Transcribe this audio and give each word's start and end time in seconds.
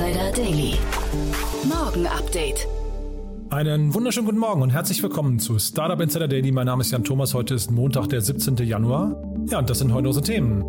Insider 0.00 0.32
Daily. 0.32 0.78
Morgen 1.68 2.06
Update. 2.06 2.66
Einen 3.50 3.92
wunderschönen 3.92 4.24
guten 4.24 4.38
Morgen 4.38 4.62
und 4.62 4.70
herzlich 4.70 5.02
willkommen 5.02 5.38
zu 5.38 5.58
Startup 5.58 6.00
Insider 6.00 6.26
Daily. 6.26 6.52
Mein 6.52 6.64
Name 6.64 6.80
ist 6.80 6.90
Jan 6.90 7.04
Thomas. 7.04 7.34
Heute 7.34 7.54
ist 7.54 7.70
Montag, 7.70 8.08
der 8.08 8.22
17. 8.22 8.56
Januar. 8.56 9.22
Ja, 9.50 9.58
und 9.58 9.68
das 9.68 9.78
sind 9.78 9.92
heute 9.92 10.08
unsere 10.08 10.24
Themen. 10.24 10.64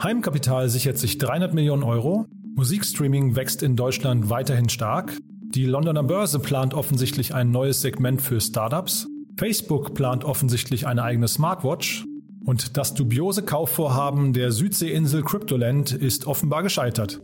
Heimkapital 0.00 0.68
sichert 0.68 0.98
sich 0.98 1.18
300 1.18 1.52
Millionen 1.52 1.82
Euro. 1.82 2.26
Musikstreaming 2.54 3.34
wächst 3.34 3.64
in 3.64 3.74
Deutschland 3.74 4.30
weiterhin 4.30 4.68
stark. 4.68 5.18
Die 5.48 5.64
Londoner 5.64 6.04
Börse 6.04 6.38
plant 6.38 6.74
offensichtlich 6.74 7.34
ein 7.34 7.50
neues 7.50 7.80
Segment 7.80 8.22
für 8.22 8.40
Startups. 8.40 9.08
Facebook 9.36 9.94
plant 9.94 10.22
offensichtlich 10.22 10.86
eine 10.86 11.02
eigene 11.02 11.26
Smartwatch. 11.26 12.04
Und 12.46 12.76
das 12.76 12.94
dubiose 12.94 13.42
Kaufvorhaben 13.42 14.32
der 14.32 14.52
Südseeinsel 14.52 15.22
Cryptoland 15.22 15.92
ist 15.92 16.26
offenbar 16.26 16.62
gescheitert. 16.62 17.20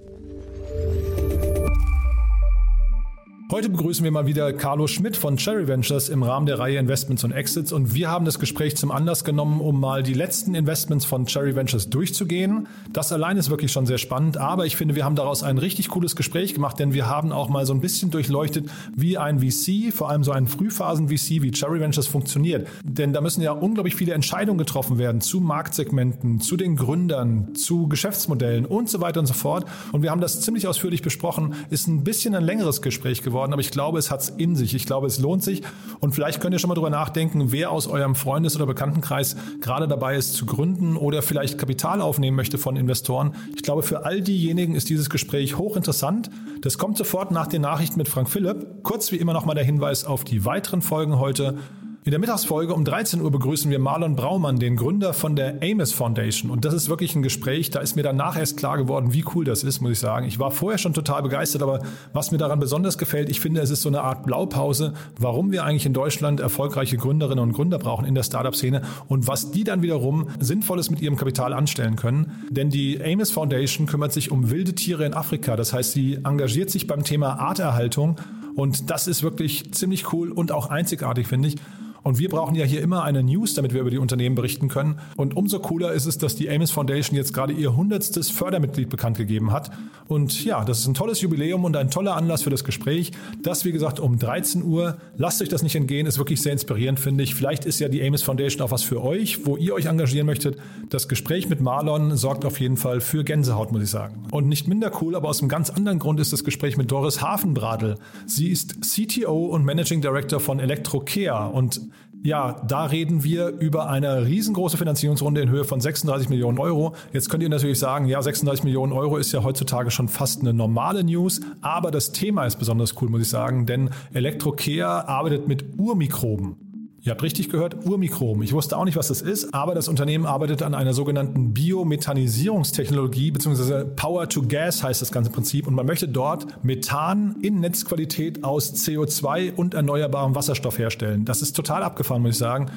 Heute 3.52 3.68
begrüßen 3.68 4.02
wir 4.02 4.10
mal 4.10 4.24
wieder 4.24 4.50
Carlo 4.54 4.86
Schmidt 4.86 5.14
von 5.14 5.36
Cherry 5.36 5.68
Ventures 5.68 6.08
im 6.08 6.22
Rahmen 6.22 6.46
der 6.46 6.58
Reihe 6.58 6.78
Investments 6.78 7.22
und 7.22 7.32
Exits 7.32 7.70
und 7.70 7.94
wir 7.94 8.08
haben 8.08 8.24
das 8.24 8.38
Gespräch 8.38 8.78
zum 8.78 8.90
Anlass 8.90 9.24
genommen, 9.24 9.60
um 9.60 9.78
mal 9.78 10.02
die 10.02 10.14
letzten 10.14 10.54
Investments 10.54 11.04
von 11.04 11.26
Cherry 11.26 11.54
Ventures 11.54 11.90
durchzugehen. 11.90 12.66
Das 12.94 13.12
allein 13.12 13.36
ist 13.36 13.50
wirklich 13.50 13.70
schon 13.70 13.84
sehr 13.84 13.98
spannend, 13.98 14.38
aber 14.38 14.64
ich 14.64 14.76
finde, 14.76 14.94
wir 14.94 15.04
haben 15.04 15.16
daraus 15.16 15.42
ein 15.42 15.58
richtig 15.58 15.90
cooles 15.90 16.16
Gespräch 16.16 16.54
gemacht, 16.54 16.78
denn 16.78 16.94
wir 16.94 17.10
haben 17.10 17.30
auch 17.30 17.50
mal 17.50 17.66
so 17.66 17.74
ein 17.74 17.82
bisschen 17.82 18.10
durchleuchtet, 18.10 18.70
wie 18.96 19.18
ein 19.18 19.40
VC, 19.40 19.92
vor 19.92 20.08
allem 20.08 20.24
so 20.24 20.32
ein 20.32 20.46
Frühphasen-VC 20.46 21.42
wie 21.42 21.50
Cherry 21.50 21.78
Ventures 21.78 22.06
funktioniert. 22.06 22.66
Denn 22.84 23.12
da 23.12 23.20
müssen 23.20 23.42
ja 23.42 23.52
unglaublich 23.52 23.96
viele 23.96 24.14
Entscheidungen 24.14 24.56
getroffen 24.56 24.96
werden 24.96 25.20
zu 25.20 25.42
Marktsegmenten, 25.42 26.40
zu 26.40 26.56
den 26.56 26.76
Gründern, 26.76 27.54
zu 27.54 27.86
Geschäftsmodellen 27.86 28.64
und 28.64 28.88
so 28.88 29.02
weiter 29.02 29.20
und 29.20 29.26
so 29.26 29.34
fort. 29.34 29.66
Und 29.92 30.00
wir 30.00 30.10
haben 30.10 30.22
das 30.22 30.40
ziemlich 30.40 30.66
ausführlich 30.66 31.02
besprochen, 31.02 31.54
ist 31.68 31.86
ein 31.86 32.02
bisschen 32.02 32.34
ein 32.34 32.44
längeres 32.44 32.80
Gespräch 32.80 33.20
geworden 33.22 33.41
geworden, 33.42 33.52
aber 33.52 33.60
ich 33.60 33.70
glaube, 33.70 33.98
es 33.98 34.10
hat 34.10 34.20
es 34.20 34.28
in 34.28 34.54
sich. 34.56 34.74
Ich 34.74 34.86
glaube, 34.86 35.06
es 35.06 35.18
lohnt 35.18 35.42
sich. 35.42 35.62
Und 36.00 36.14
vielleicht 36.14 36.40
könnt 36.40 36.54
ihr 36.54 36.58
schon 36.58 36.68
mal 36.68 36.74
drüber 36.74 36.90
nachdenken, 36.90 37.52
wer 37.52 37.70
aus 37.70 37.86
eurem 37.86 38.14
Freundes- 38.14 38.56
oder 38.56 38.66
Bekanntenkreis 38.66 39.36
gerade 39.60 39.88
dabei 39.88 40.16
ist 40.16 40.34
zu 40.34 40.46
gründen 40.46 40.96
oder 40.96 41.22
vielleicht 41.22 41.58
Kapital 41.58 42.00
aufnehmen 42.00 42.36
möchte 42.36 42.58
von 42.58 42.76
Investoren. 42.76 43.34
Ich 43.56 43.62
glaube, 43.62 43.82
für 43.82 44.04
all 44.04 44.20
diejenigen 44.20 44.74
ist 44.74 44.88
dieses 44.88 45.10
Gespräch 45.10 45.58
hochinteressant. 45.58 46.30
Das 46.60 46.78
kommt 46.78 46.96
sofort 46.96 47.32
nach 47.32 47.48
den 47.48 47.62
Nachrichten 47.62 47.98
mit 47.98 48.08
Frank 48.08 48.30
Philipp. 48.30 48.82
Kurz 48.82 49.10
wie 49.12 49.16
immer 49.16 49.32
nochmal 49.32 49.56
der 49.56 49.64
Hinweis 49.64 50.04
auf 50.04 50.24
die 50.24 50.44
weiteren 50.44 50.82
Folgen 50.82 51.18
heute. 51.18 51.58
In 52.04 52.10
der 52.10 52.18
Mittagsfolge 52.18 52.74
um 52.74 52.84
13 52.84 53.20
Uhr 53.20 53.30
begrüßen 53.30 53.70
wir 53.70 53.78
Marlon 53.78 54.16
Braumann, 54.16 54.58
den 54.58 54.74
Gründer 54.74 55.14
von 55.14 55.36
der 55.36 55.62
Amos 55.62 55.92
Foundation. 55.92 56.50
Und 56.50 56.64
das 56.64 56.74
ist 56.74 56.88
wirklich 56.88 57.14
ein 57.14 57.22
Gespräch, 57.22 57.70
da 57.70 57.78
ist 57.78 57.94
mir 57.94 58.02
danach 58.02 58.36
erst 58.36 58.56
klar 58.56 58.76
geworden, 58.76 59.12
wie 59.12 59.24
cool 59.36 59.44
das 59.44 59.62
ist, 59.62 59.80
muss 59.80 59.92
ich 59.92 59.98
sagen. 60.00 60.26
Ich 60.26 60.40
war 60.40 60.50
vorher 60.50 60.78
schon 60.78 60.94
total 60.94 61.22
begeistert, 61.22 61.62
aber 61.62 61.78
was 62.12 62.32
mir 62.32 62.38
daran 62.38 62.58
besonders 62.58 62.98
gefällt, 62.98 63.30
ich 63.30 63.38
finde, 63.38 63.60
es 63.60 63.70
ist 63.70 63.82
so 63.82 63.88
eine 63.88 64.00
Art 64.00 64.26
Blaupause, 64.26 64.94
warum 65.16 65.52
wir 65.52 65.64
eigentlich 65.64 65.86
in 65.86 65.92
Deutschland 65.92 66.40
erfolgreiche 66.40 66.96
Gründerinnen 66.96 67.38
und 67.38 67.52
Gründer 67.52 67.78
brauchen 67.78 68.04
in 68.04 68.16
der 68.16 68.24
Startup-Szene 68.24 68.82
und 69.06 69.28
was 69.28 69.52
die 69.52 69.62
dann 69.62 69.82
wiederum 69.82 70.26
Sinnvolles 70.40 70.90
mit 70.90 71.00
ihrem 71.00 71.14
Kapital 71.14 71.52
anstellen 71.52 71.94
können. 71.94 72.32
Denn 72.50 72.68
die 72.68 73.00
Amos 73.00 73.30
Foundation 73.30 73.86
kümmert 73.86 74.12
sich 74.12 74.32
um 74.32 74.50
wilde 74.50 74.74
Tiere 74.74 75.06
in 75.06 75.14
Afrika. 75.14 75.54
Das 75.54 75.72
heißt, 75.72 75.92
sie 75.92 76.18
engagiert 76.24 76.68
sich 76.68 76.88
beim 76.88 77.04
Thema 77.04 77.38
Arterhaltung 77.38 78.16
und 78.56 78.90
das 78.90 79.06
ist 79.06 79.22
wirklich 79.22 79.72
ziemlich 79.72 80.12
cool 80.12 80.32
und 80.32 80.50
auch 80.50 80.68
einzigartig, 80.68 81.28
finde 81.28 81.46
ich. 81.46 81.56
Und 82.02 82.18
wir 82.18 82.28
brauchen 82.28 82.54
ja 82.54 82.64
hier 82.64 82.82
immer 82.82 83.04
eine 83.04 83.22
News, 83.22 83.54
damit 83.54 83.72
wir 83.72 83.80
über 83.80 83.90
die 83.90 83.98
Unternehmen 83.98 84.34
berichten 84.34 84.68
können. 84.68 84.98
Und 85.16 85.36
umso 85.36 85.60
cooler 85.60 85.92
ist 85.92 86.06
es, 86.06 86.18
dass 86.18 86.34
die 86.34 86.50
Amos 86.50 86.70
Foundation 86.70 87.16
jetzt 87.16 87.32
gerade 87.32 87.52
ihr 87.52 87.76
hundertstes 87.76 88.30
Fördermitglied 88.30 88.88
bekannt 88.88 89.16
gegeben 89.16 89.52
hat. 89.52 89.70
Und 90.08 90.44
ja, 90.44 90.64
das 90.64 90.80
ist 90.80 90.86
ein 90.86 90.94
tolles 90.94 91.20
Jubiläum 91.20 91.64
und 91.64 91.76
ein 91.76 91.90
toller 91.90 92.16
Anlass 92.16 92.42
für 92.42 92.50
das 92.50 92.64
Gespräch. 92.64 93.12
Das, 93.42 93.64
wie 93.64 93.72
gesagt, 93.72 94.00
um 94.00 94.18
13 94.18 94.64
Uhr. 94.64 94.98
Lasst 95.16 95.40
euch 95.42 95.48
das 95.48 95.62
nicht 95.62 95.76
entgehen, 95.76 96.06
ist 96.06 96.18
wirklich 96.18 96.42
sehr 96.42 96.52
inspirierend, 96.52 96.98
finde 96.98 97.24
ich. 97.24 97.34
Vielleicht 97.34 97.64
ist 97.64 97.78
ja 97.78 97.88
die 97.88 98.02
Amos 98.02 98.22
Foundation 98.22 98.66
auch 98.66 98.70
was 98.70 98.82
für 98.82 99.02
euch, 99.02 99.46
wo 99.46 99.56
ihr 99.56 99.74
euch 99.74 99.86
engagieren 99.86 100.26
möchtet. 100.26 100.58
Das 100.90 101.08
Gespräch 101.08 101.48
mit 101.48 101.60
Marlon 101.60 102.16
sorgt 102.16 102.44
auf 102.44 102.60
jeden 102.60 102.76
Fall 102.76 103.00
für 103.00 103.24
Gänsehaut, 103.24 103.72
muss 103.72 103.82
ich 103.82 103.90
sagen. 103.90 104.24
Und 104.32 104.48
nicht 104.48 104.66
minder 104.66 104.90
cool, 105.00 105.14
aber 105.14 105.28
aus 105.28 105.40
einem 105.40 105.48
ganz 105.48 105.70
anderen 105.70 105.98
Grund 105.98 106.18
ist 106.20 106.32
das 106.32 106.44
Gespräch 106.44 106.76
mit 106.76 106.90
Doris 106.90 107.22
Hafenbradl. 107.22 107.94
Sie 108.26 108.48
ist 108.48 108.80
CTO 108.80 109.46
und 109.46 109.64
Managing 109.64 110.00
Director 110.00 110.40
von 110.40 110.58
Electrocare 110.58 111.52
und 111.52 111.80
ja, 112.22 112.60
da 112.66 112.84
reden 112.84 113.24
wir 113.24 113.48
über 113.48 113.88
eine 113.88 114.26
riesengroße 114.26 114.76
Finanzierungsrunde 114.76 115.40
in 115.40 115.50
Höhe 115.50 115.64
von 115.64 115.80
36 115.80 116.28
Millionen 116.28 116.58
Euro. 116.58 116.94
Jetzt 117.12 117.28
könnt 117.28 117.42
ihr 117.42 117.48
natürlich 117.48 117.78
sagen, 117.78 118.06
ja, 118.06 118.22
36 118.22 118.64
Millionen 118.64 118.92
Euro 118.92 119.16
ist 119.16 119.32
ja 119.32 119.42
heutzutage 119.42 119.90
schon 119.90 120.08
fast 120.08 120.40
eine 120.40 120.54
normale 120.54 121.02
News, 121.02 121.40
aber 121.60 121.90
das 121.90 122.12
Thema 122.12 122.46
ist 122.46 122.58
besonders 122.58 123.00
cool, 123.02 123.08
muss 123.08 123.22
ich 123.22 123.28
sagen, 123.28 123.66
denn 123.66 123.90
Electrocare 124.12 125.08
arbeitet 125.08 125.48
mit 125.48 125.78
Urmikroben. 125.78 126.71
Ihr 127.04 127.10
habt 127.10 127.24
richtig 127.24 127.50
gehört, 127.50 127.84
Urmikrom. 127.84 128.42
Ich 128.42 128.52
wusste 128.52 128.76
auch 128.76 128.84
nicht, 128.84 128.96
was 128.96 129.08
das 129.08 129.22
ist, 129.22 129.52
aber 129.52 129.74
das 129.74 129.88
Unternehmen 129.88 130.24
arbeitet 130.24 130.62
an 130.62 130.72
einer 130.72 130.94
sogenannten 130.94 131.52
Biomethanisierungstechnologie, 131.52 133.32
beziehungsweise 133.32 133.84
Power 133.84 134.28
to 134.28 134.42
Gas 134.46 134.84
heißt 134.84 135.02
das 135.02 135.10
ganze 135.10 135.30
Prinzip. 135.32 135.66
Und 135.66 135.74
man 135.74 135.84
möchte 135.84 136.06
dort 136.06 136.64
Methan 136.64 137.34
in 137.42 137.58
Netzqualität 137.58 138.44
aus 138.44 138.74
CO2 138.74 139.52
und 139.52 139.74
erneuerbarem 139.74 140.36
Wasserstoff 140.36 140.78
herstellen. 140.78 141.24
Das 141.24 141.42
ist 141.42 141.56
total 141.56 141.82
abgefahren, 141.82 142.22
muss 142.22 142.32
ich 142.32 142.38
sagen. 142.38 142.70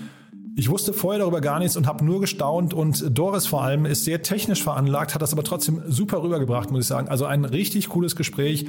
Ich 0.56 0.72
wusste 0.72 0.92
vorher 0.92 1.20
darüber 1.20 1.42
gar 1.42 1.60
nichts 1.60 1.78
und 1.78 1.86
habe 1.86 2.04
nur 2.04 2.20
gestaunt 2.20 2.74
und 2.74 3.16
Doris 3.16 3.46
vor 3.46 3.62
allem 3.62 3.86
ist 3.86 4.06
sehr 4.06 4.24
technisch 4.24 4.64
veranlagt, 4.64 5.14
hat 5.14 5.22
das 5.22 5.34
aber 5.34 5.44
trotzdem 5.44 5.84
super 5.88 6.24
rübergebracht, 6.24 6.72
muss 6.72 6.86
ich 6.86 6.88
sagen. 6.88 7.10
Also 7.10 7.26
ein 7.26 7.46
richtig 7.46 7.90
cooles 7.90 8.16
Gespräch 8.16 8.66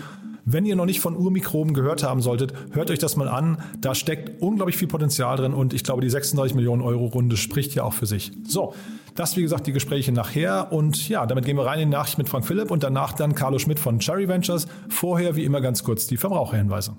wenn 0.46 0.64
ihr 0.64 0.76
noch 0.76 0.86
nicht 0.86 1.00
von 1.00 1.16
Urmikroben 1.16 1.74
gehört 1.74 2.04
haben 2.04 2.22
solltet, 2.22 2.54
hört 2.70 2.90
euch 2.90 3.00
das 3.00 3.16
mal 3.16 3.28
an. 3.28 3.58
Da 3.80 3.94
steckt 3.94 4.40
unglaublich 4.40 4.76
viel 4.76 4.86
Potenzial 4.88 5.36
drin 5.36 5.52
und 5.52 5.74
ich 5.74 5.82
glaube, 5.82 6.00
die 6.00 6.08
36 6.08 6.54
Millionen 6.54 6.82
Euro 6.82 7.06
Runde 7.06 7.36
spricht 7.36 7.74
ja 7.74 7.82
auch 7.82 7.92
für 7.92 8.06
sich. 8.06 8.30
So, 8.46 8.72
das 9.16 9.36
wie 9.36 9.42
gesagt 9.42 9.66
die 9.66 9.72
Gespräche 9.72 10.12
nachher 10.12 10.72
und 10.72 11.08
ja, 11.08 11.26
damit 11.26 11.44
gehen 11.44 11.56
wir 11.56 11.66
rein 11.66 11.80
in 11.80 11.90
die 11.90 11.96
Nachricht 11.96 12.16
mit 12.16 12.28
Frank 12.28 12.46
Philipp 12.46 12.70
und 12.70 12.84
danach 12.84 13.12
dann 13.12 13.34
Carlo 13.34 13.58
Schmidt 13.58 13.80
von 13.80 13.98
Cherry 13.98 14.28
Ventures. 14.28 14.66
Vorher 14.88 15.34
wie 15.34 15.44
immer 15.44 15.60
ganz 15.60 15.82
kurz 15.82 16.06
die 16.06 16.16
Verbraucherhinweise. 16.16 16.96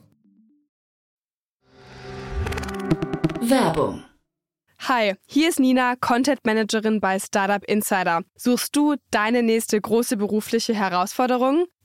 Werbung 3.42 4.04
Hi, 4.82 5.16
hier 5.26 5.50
ist 5.50 5.60
Nina, 5.60 5.96
Content 6.00 6.46
Managerin 6.46 7.02
bei 7.02 7.20
Startup 7.20 7.64
Insider. 7.66 8.22
Suchst 8.36 8.76
du 8.76 8.96
deine 9.12 9.42
nächste 9.44 9.82
große 9.82 10.18
berufliche 10.18 10.74
Herausforderung? 10.74 11.66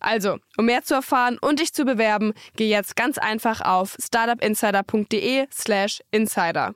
Also, 0.00 0.38
um 0.56 0.64
mehr 0.66 0.82
zu 0.84 0.94
erfahren 0.94 1.38
und 1.40 1.58
dich 1.60 1.72
zu 1.72 1.84
bewerben, 1.84 2.32
geh 2.56 2.68
jetzt 2.68 2.96
ganz 2.96 3.18
einfach 3.18 3.60
auf 3.60 3.96
startupinsider.de/slash 4.00 6.00
insider. 6.10 6.74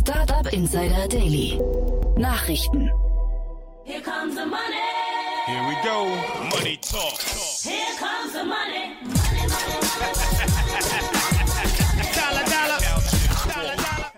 Startup 0.00 0.52
Insider 0.52 1.06
Daily. 1.08 1.58
Nachrichten. 2.16 2.90
Here 3.84 4.00
comes 4.00 4.34
the 4.34 4.44
money. 4.46 4.82
Here 5.46 5.62
we 5.68 5.74
go. 5.82 6.06
Money 6.56 6.78
talk. 6.80 7.18
Here 7.62 7.94
comes 7.98 8.32
the 8.32 8.44
money. 8.44 8.94
Money, 9.02 9.46
money, 9.48 9.78
money. 10.00 11.00
Dollar, 12.14 12.44
dollar. 12.44 12.78
Dollar, 13.52 13.76
dollar. 13.76 14.12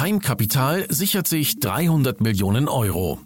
Heimkapital 0.00 0.86
sichert 0.88 1.26
sich 1.26 1.58
300 1.60 2.20
Millionen 2.20 2.68
Euro. 2.68 3.18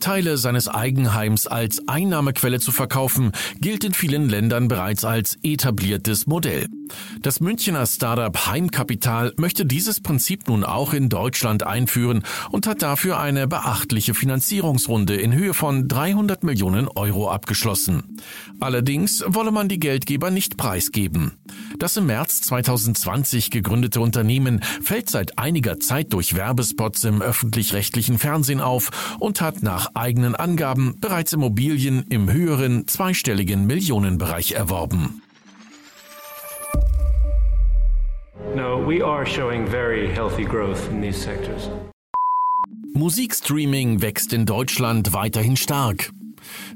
Teile 0.00 0.36
seines 0.36 0.68
Eigenheims 0.68 1.46
als 1.46 1.86
Einnahmequelle 1.88 2.60
zu 2.60 2.72
verkaufen, 2.72 3.32
gilt 3.60 3.84
in 3.84 3.94
vielen 3.94 4.28
Ländern 4.28 4.68
bereits 4.68 5.04
als 5.04 5.38
etabliertes 5.42 6.26
Modell. 6.26 6.66
Das 7.22 7.40
Münchner 7.40 7.86
Startup 7.86 8.46
Heimkapital 8.46 9.32
möchte 9.36 9.64
dieses 9.64 10.00
Prinzip 10.00 10.48
nun 10.48 10.64
auch 10.64 10.92
in 10.92 11.08
Deutschland 11.08 11.62
einführen 11.64 12.22
und 12.50 12.66
hat 12.66 12.82
dafür 12.82 13.20
eine 13.20 13.46
beachtliche 13.46 14.14
Finanzierungsrunde 14.14 15.16
in 15.16 15.32
Höhe 15.32 15.54
von 15.54 15.88
300 15.88 16.44
Millionen 16.44 16.88
Euro 16.88 17.30
abgeschlossen. 17.30 18.16
Allerdings 18.60 19.24
wolle 19.26 19.50
man 19.50 19.68
die 19.68 19.80
Geldgeber 19.80 20.30
nicht 20.30 20.56
preisgeben. 20.56 21.32
Das 21.78 21.96
im 21.96 22.06
März 22.06 22.42
2020 22.42 23.50
gegründete 23.50 24.00
Unternehmen 24.00 24.60
fällt 24.82 25.08
seit 25.08 25.38
einiger 25.38 25.80
Zeit 25.80 26.12
durch 26.12 26.34
Werbespots 26.34 27.04
im 27.04 27.22
öffentlich-rechtlichen 27.22 28.18
Fernsehen 28.18 28.60
auf 28.60 28.90
und 29.18 29.40
hat 29.40 29.49
nach 29.62 29.94
eigenen 29.94 30.34
Angaben 30.34 30.96
bereits 31.00 31.32
Immobilien 31.32 32.06
im 32.08 32.32
höheren 32.32 32.86
zweistelligen 32.86 33.66
Millionenbereich 33.66 34.52
erworben. 34.52 35.22
No, 38.54 38.84
we 38.84 39.04
are 39.04 39.24
showing 39.26 39.66
very 39.66 40.08
healthy 40.08 40.44
growth 40.44 40.88
in 40.90 41.00
these 41.00 41.20
sectors. 41.20 41.70
Musikstreaming 42.94 44.02
wächst 44.02 44.32
in 44.32 44.46
Deutschland 44.46 45.12
weiterhin 45.12 45.56
stark. 45.56 46.10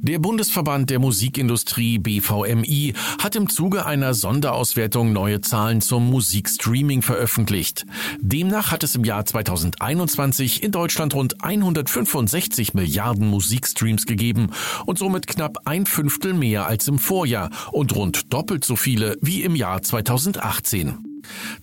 Der 0.01 0.19
Bundesverband 0.19 0.91
der 0.91 0.99
Musikindustrie 0.99 1.99
BVMI 1.99 2.95
hat 3.23 3.37
im 3.37 3.49
Zuge 3.49 3.87
einer 3.87 4.15
Sonderauswertung 4.15 5.13
neue 5.13 5.41
Zahlen 5.41 5.81
zum 5.81 6.11
Musikstreaming 6.11 7.03
veröffentlicht. 7.03 7.87
Demnach 8.21 8.71
hat 8.71 8.83
es 8.83 8.95
im 8.95 9.05
Jahr 9.05 9.25
2021 9.25 10.63
in 10.63 10.73
Deutschland 10.73 11.15
rund 11.15 11.43
165 11.43 12.75
Milliarden 12.75 13.29
Musikstreams 13.29 14.07
gegeben 14.07 14.51
und 14.87 14.99
somit 14.99 15.27
knapp 15.27 15.59
ein 15.65 15.87
Fünftel 15.87 16.35
mehr 16.35 16.67
als 16.67 16.89
im 16.89 16.99
Vorjahr 16.99 17.51
und 17.73 17.95
rund 17.95 18.33
doppelt 18.33 18.65
so 18.65 18.77
viele 18.77 19.17
wie 19.21 19.43
im 19.43 19.57
Jahr 19.57 19.83
2018. 19.83 21.14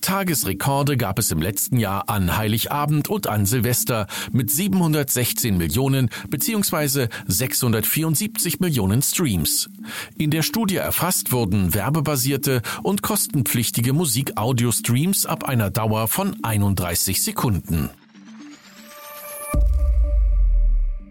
Tagesrekorde 0.01 0.97
gab 0.97 1.19
es 1.19 1.31
im 1.31 1.41
letzten 1.41 1.77
Jahr 1.77 2.09
an 2.09 2.37
Heiligabend 2.37 3.09
und 3.09 3.27
an 3.27 3.45
Silvester 3.45 4.07
mit 4.31 4.51
716 4.51 5.57
Millionen 5.57 6.09
bzw. 6.29 7.07
674 7.27 8.59
Millionen 8.59 9.01
Streams. 9.01 9.69
In 10.17 10.31
der 10.31 10.41
Studie 10.41 10.77
erfasst 10.77 11.31
wurden 11.31 11.73
werbebasierte 11.73 12.61
und 12.83 13.01
kostenpflichtige 13.01 13.93
Musik-Audio-Streams 13.93 15.25
ab 15.25 15.43
einer 15.43 15.69
Dauer 15.69 16.07
von 16.07 16.35
31 16.43 17.23
Sekunden. 17.23 17.89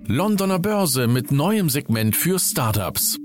Londoner 0.06 0.58
Börse 0.58 1.06
mit 1.06 1.30
neuem 1.30 1.70
Segment 1.70 2.16
für 2.16 2.40
Startups. 2.40 3.18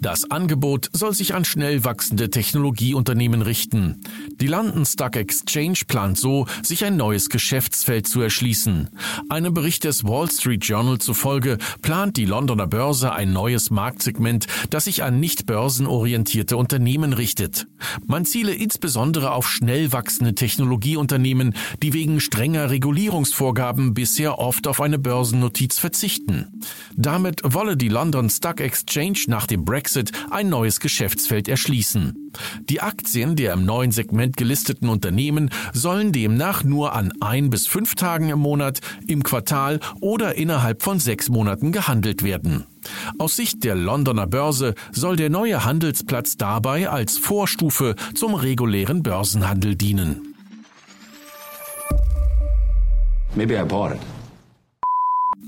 Das 0.00 0.30
Angebot 0.30 0.90
soll 0.92 1.14
sich 1.14 1.34
an 1.34 1.44
schnell 1.44 1.84
wachsende 1.84 2.30
Technologieunternehmen 2.30 3.42
richten. 3.42 4.00
Die 4.40 4.46
London 4.46 4.84
Stock 4.84 5.16
Exchange 5.16 5.80
plant 5.86 6.18
so, 6.18 6.46
sich 6.62 6.84
ein 6.84 6.96
neues 6.96 7.28
Geschäftsfeld 7.28 8.06
zu 8.06 8.20
erschließen. 8.20 8.90
Einem 9.28 9.54
Bericht 9.54 9.84
des 9.84 10.04
Wall 10.04 10.30
Street 10.30 10.64
Journal 10.64 10.98
zufolge 10.98 11.58
plant 11.82 12.16
die 12.16 12.24
Londoner 12.24 12.66
Börse 12.66 13.12
ein 13.12 13.32
neues 13.32 13.70
Marktsegment, 13.70 14.46
das 14.70 14.84
sich 14.84 15.02
an 15.02 15.20
nicht 15.20 15.46
börsenorientierte 15.46 16.56
Unternehmen 16.56 17.12
richtet. 17.12 17.66
Man 18.06 18.24
ziele 18.24 18.54
insbesondere 18.54 19.32
auf 19.32 19.48
schnell 19.48 19.92
wachsende 19.92 20.34
Technologieunternehmen, 20.34 21.54
die 21.82 21.92
wegen 21.92 22.20
strenger 22.20 22.70
Regulierungsvorgaben 22.70 23.94
bisher 23.94 24.38
oft 24.38 24.66
auf 24.66 24.80
eine 24.80 24.98
Börsennotiz 24.98 25.78
verzichten. 25.78 26.60
Damit 26.96 27.40
wolle 27.44 27.76
die 27.76 27.88
London 27.88 28.30
Stock 28.30 28.60
Exchange 28.60 29.24
nach 29.28 29.45
dem 29.46 29.64
Brexit 29.64 30.12
ein 30.30 30.48
neues 30.48 30.80
Geschäftsfeld 30.80 31.48
erschließen. 31.48 32.32
Die 32.68 32.80
Aktien 32.80 33.36
der 33.36 33.52
im 33.54 33.64
neuen 33.64 33.92
Segment 33.92 34.36
gelisteten 34.36 34.88
Unternehmen 34.88 35.50
sollen 35.72 36.12
demnach 36.12 36.64
nur 36.64 36.94
an 36.94 37.12
ein 37.20 37.50
bis 37.50 37.66
fünf 37.66 37.94
Tagen 37.94 38.28
im 38.28 38.38
Monat, 38.38 38.80
im 39.06 39.22
Quartal 39.22 39.80
oder 40.00 40.34
innerhalb 40.34 40.82
von 40.82 40.98
sechs 40.98 41.28
Monaten 41.28 41.72
gehandelt 41.72 42.22
werden. 42.22 42.64
Aus 43.18 43.36
Sicht 43.36 43.64
der 43.64 43.74
Londoner 43.74 44.26
Börse 44.26 44.74
soll 44.92 45.16
der 45.16 45.30
neue 45.30 45.64
Handelsplatz 45.64 46.36
dabei 46.36 46.88
als 46.88 47.18
Vorstufe 47.18 47.94
zum 48.14 48.34
regulären 48.34 49.02
Börsenhandel 49.02 49.74
dienen. 49.74 50.34
Maybe 53.34 53.54
I 53.54 53.64
bought 53.64 53.92
it. 53.92 54.15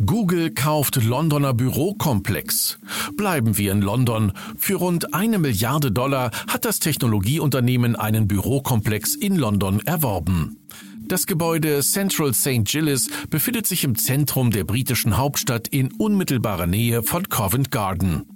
Google 0.06 0.50
kauft 0.52 1.02
Londoner 1.02 1.54
Bürokomplex. 1.54 2.78
Bleiben 3.16 3.58
wir 3.58 3.72
in 3.72 3.82
London. 3.82 4.32
Für 4.56 4.76
rund 4.76 5.12
eine 5.12 5.38
Milliarde 5.38 5.90
Dollar 5.90 6.30
hat 6.46 6.64
das 6.64 6.78
Technologieunternehmen 6.78 7.96
einen 7.96 8.28
Bürokomplex 8.28 9.16
in 9.16 9.34
London 9.34 9.80
erworben. 9.80 10.58
Das 11.08 11.26
Gebäude 11.26 11.80
Central 11.80 12.34
St. 12.34 12.64
Gilles 12.64 13.08
befindet 13.30 13.66
sich 13.66 13.82
im 13.82 13.96
Zentrum 13.96 14.50
der 14.50 14.64
britischen 14.64 15.16
Hauptstadt 15.16 15.66
in 15.68 15.90
unmittelbarer 15.90 16.66
Nähe 16.66 17.02
von 17.02 17.30
Covent 17.30 17.70
Garden. 17.70 18.26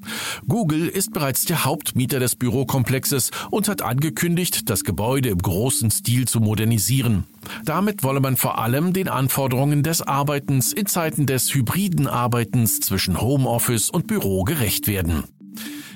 Google 0.49 0.89
ist 0.89 1.13
bereits 1.13 1.45
der 1.45 1.67
Hauptmieter 1.67 2.19
des 2.19 2.35
Bürokomplexes 2.35 3.31
und 3.51 3.69
hat 3.69 3.83
angekündigt, 3.83 4.71
das 4.71 4.85
Gebäude 4.85 5.29
im 5.29 5.39
großen 5.39 5.91
Stil 5.91 6.27
zu 6.27 6.41
modernisieren. 6.41 7.25
Damit 7.67 8.05
wolle 8.05 8.21
man 8.21 8.39
vor 8.39 8.59
allem 8.59 8.95
den 8.95 9.09
Anforderungen 9.09 9.83
des 9.83 10.01
Arbeitens 10.01 10.73
in 10.73 10.87
Zeiten 10.87 11.27
des 11.27 11.55
hybriden 11.55 12.07
Arbeitens 12.07 12.81
zwischen 12.81 13.21
Homeoffice 13.21 13.91
und 13.91 14.07
Büro 14.07 14.45
gerecht 14.45 14.89
werden. 14.89 15.25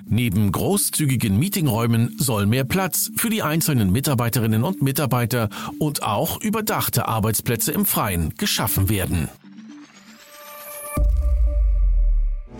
Neben 0.09 0.53
großzügigen 0.53 1.37
Meetingräumen 1.37 2.15
soll 2.19 2.47
mehr 2.47 2.63
Platz 2.63 3.11
für 3.17 3.29
die 3.29 3.43
einzelnen 3.43 3.91
Mitarbeiterinnen 3.91 4.63
und 4.63 4.81
Mitarbeiter 4.81 5.49
und 5.81 6.05
auch 6.05 6.41
überdachte 6.41 7.09
Arbeitsplätze 7.09 7.73
im 7.73 7.85
Freien 7.85 8.33
geschaffen 8.37 8.89
werden. 8.89 9.29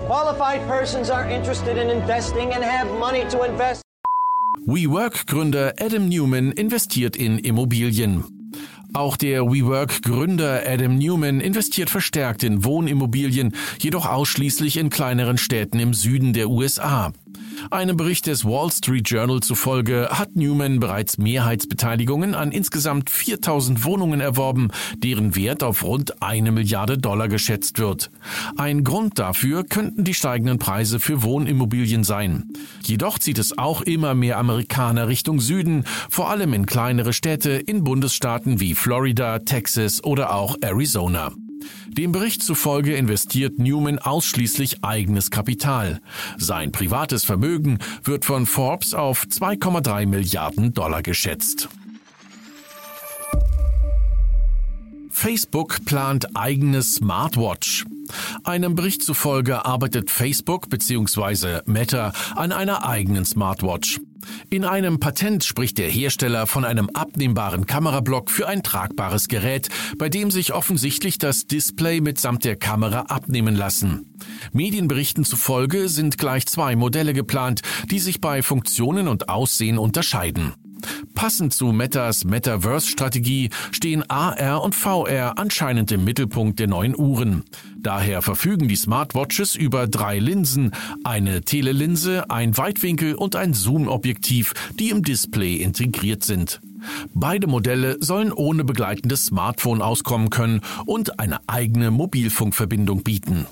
Qualified 0.07 0.67
persons 0.67 1.09
are 1.09 1.29
interested 1.33 1.77
in 1.77 1.89
investing 1.89 2.53
and 2.53 2.65
have 2.65 2.93
money 2.99 3.25
to 3.29 3.45
invest. 3.45 3.83
WeWork-Gründer 4.67 5.75
Adam 5.81 6.09
Newman 6.09 6.51
investiert 6.51 7.17
in 7.17 7.39
Immobilien. 7.39 8.25
Auch 8.93 9.17
der 9.17 9.43
WeWork-Gründer 9.43 10.63
Adam 10.67 10.97
Newman 10.97 11.41
investiert 11.41 11.91
verstärkt 11.91 12.43
in 12.43 12.65
Wohnimmobilien, 12.65 13.55
jedoch 13.79 14.07
ausschließlich 14.07 14.79
in 14.79 14.91
kleineren 14.91 15.39
Städten 15.39 15.79
im 15.79 15.95
Süden 15.95 16.33
der 16.33 16.49
USA. 16.49 17.13
Einem 17.71 17.97
Bericht 17.97 18.27
des 18.27 18.45
Wall 18.45 18.71
Street 18.71 19.09
Journal 19.09 19.41
zufolge 19.41 20.09
hat 20.11 20.37
Newman 20.37 20.81
bereits 20.81 21.19
Mehrheitsbeteiligungen 21.19 22.35
an 22.35 22.53
insgesamt 22.53 23.11
4000 23.11 23.85
Wohnungen 23.85 24.21
erworben, 24.21 24.69
deren 24.97 25.35
Wert 25.37 25.63
auf 25.63 25.83
rund 25.83 26.23
eine 26.23 26.53
Milliarde 26.53 26.99
Dollar 26.99 27.29
geschätzt 27.29 27.79
wird. 27.79 28.11
Ein 28.57 28.85
Grund 28.85 29.19
dafür 29.19 29.65
könnten 29.65 30.05
die 30.05 30.15
steigenden 30.15 30.59
Preise 30.59 31.01
für 31.01 31.23
Wohnimmobilien 31.23 32.05
sein. 32.05 32.49
Jedoch 32.83 33.19
zieht 33.19 33.39
es 33.39 33.57
auch 33.59 33.83
immer 33.83 34.15
mehr 34.15 34.39
Amerikaner 34.39 35.09
Richtung 35.09 35.41
Süden, 35.41 35.85
vor 36.09 36.31
allem 36.31 36.53
in 36.53 36.67
kleinere 36.67 37.13
Städte 37.13 37.51
in 37.51 37.85
Bundesstaaten 37.85 38.61
wie 38.61 38.75
Florida, 38.75 39.41
Texas 39.41 40.03
oder 40.05 40.35
auch 40.35 40.57
Arizona. 40.61 41.33
Dem 41.89 42.13
Bericht 42.13 42.43
zufolge 42.43 42.95
investiert 42.95 43.59
Newman 43.59 43.99
ausschließlich 43.99 44.85
eigenes 44.85 45.31
Kapital. 45.31 46.01
Sein 46.37 46.73
privates 46.73 47.25
Vermögen 47.25 47.79
wird 48.05 48.25
von 48.25 48.47
Forbes 48.47 48.95
auf 48.95 49.25
2,3 49.25 50.07
Milliarden 50.07 50.75
Dollar 50.75 51.03
geschätzt. 51.03 51.69
Facebook 55.11 55.85
plant 55.87 56.37
eigenes 56.37 56.97
Smartwatch. 56.97 57.87
Einem 58.45 58.75
Bericht 58.75 59.03
zufolge 59.03 59.65
arbeitet 59.65 60.11
Facebook 60.11 60.69
bzw. 60.69 61.61
Meta 61.67 62.13
an 62.35 62.53
einer 62.53 62.87
eigenen 62.87 63.25
Smartwatch. 63.25 63.99
In 64.51 64.65
einem 64.65 64.99
Patent 64.99 65.45
spricht 65.45 65.79
der 65.79 65.89
Hersteller 65.89 66.47
von 66.47 66.65
einem 66.65 66.91
abnehmbaren 66.93 67.67
Kamerablock 67.67 68.31
für 68.31 68.49
ein 68.49 68.63
tragbares 68.63 69.29
Gerät, 69.29 69.69
bei 69.99 70.09
dem 70.09 70.31
sich 70.31 70.53
offensichtlich 70.53 71.19
das 71.19 71.47
Display 71.47 72.01
mitsamt 72.01 72.45
der 72.45 72.57
Kamera 72.57 73.03
abnehmen 73.03 73.55
lassen. 73.55 74.17
Medienberichten 74.53 75.25
zufolge 75.25 75.89
sind 75.89 76.19
gleich 76.19 76.47
zwei 76.47 76.77
Modelle 76.77 77.13
geplant, 77.13 77.63
die 77.91 77.99
sich 77.99 78.21
bei 78.21 78.43
Funktionen 78.43 79.09
und 79.09 79.29
Aussehen 79.29 79.79
unterscheiden. 79.79 80.55
Passend 81.15 81.53
zu 81.55 81.67
Metas 81.73 82.25
Metaverse-Strategie 82.25 83.51
stehen 83.73 84.09
AR 84.09 84.63
und 84.63 84.75
VR 84.75 85.39
anscheinend 85.39 85.93
im 85.93 86.05
Mittelpunkt 86.05 86.59
der 86.59 86.69
neuen 86.69 86.97
Uhren. 86.97 87.45
Daher 87.79 88.23
verfügen 88.23 88.69
die 88.69 88.77
Smartwatches 88.77 89.55
über 89.55 89.87
drei 89.87 90.19
Linsen, 90.19 90.73
eine 91.05 91.43
Telelinse, 91.43 92.31
ein 92.31 92.57
Weitwinkel 92.57 93.15
und 93.15 93.37
ein 93.37 93.55
Zoom-Objektiv, 93.55 94.55
die 94.79 94.91
im 94.91 95.03
Display 95.03 95.57
integriert 95.57 96.25
sind. 96.25 96.61
Beide 97.15 97.47
Modelle 97.47 97.97
sollen 98.01 98.33
ohne 98.33 98.65
begleitendes 98.65 99.27
Smartphone 99.27 99.83
auskommen 99.83 100.31
können 100.31 100.61
und 100.85 101.19
eine 101.19 101.39
eigene 101.47 101.91
Mobilfunkverbindung 101.91 103.03
bieten. 103.03 103.47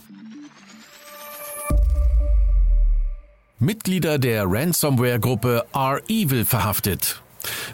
Mitglieder 3.58 4.18
der 4.18 4.44
Ransomware-Gruppe 4.46 5.64
R-Evil 5.72 6.44
verhaftet. 6.44 7.23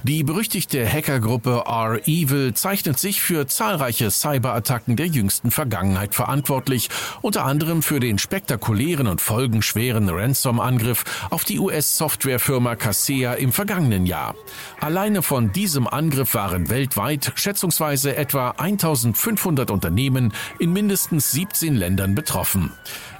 Die 0.02 0.24
berüchtigte 0.24 0.86
Hackergruppe 0.86 1.64
R-Evil 1.66 2.54
zeichnet 2.54 2.98
sich 2.98 3.20
für 3.20 3.46
zahlreiche 3.46 4.10
Cyberattacken 4.10 4.96
der 4.96 5.06
jüngsten 5.06 5.50
Vergangenheit 5.50 6.14
verantwortlich, 6.14 6.88
unter 7.22 7.44
anderem 7.44 7.82
für 7.82 8.00
den 8.00 8.18
spektakulären 8.18 9.06
und 9.06 9.20
folgenschweren 9.20 10.08
Ransom-Angriff 10.08 11.04
auf 11.30 11.44
die 11.44 11.58
US-Softwarefirma 11.58 12.76
Kaseya 12.76 13.34
im 13.34 13.52
vergangenen 13.52 14.06
Jahr. 14.06 14.34
Alleine 14.80 15.22
von 15.22 15.52
diesem 15.52 15.86
Angriff 15.86 16.34
waren 16.34 16.70
weltweit 16.70 17.32
schätzungsweise 17.34 18.16
etwa 18.16 18.50
1500 18.50 19.70
Unternehmen 19.70 20.32
in 20.58 20.72
mindestens 20.72 21.30
17 21.32 21.74
Ländern 21.76 22.14
betroffen. 22.14 22.72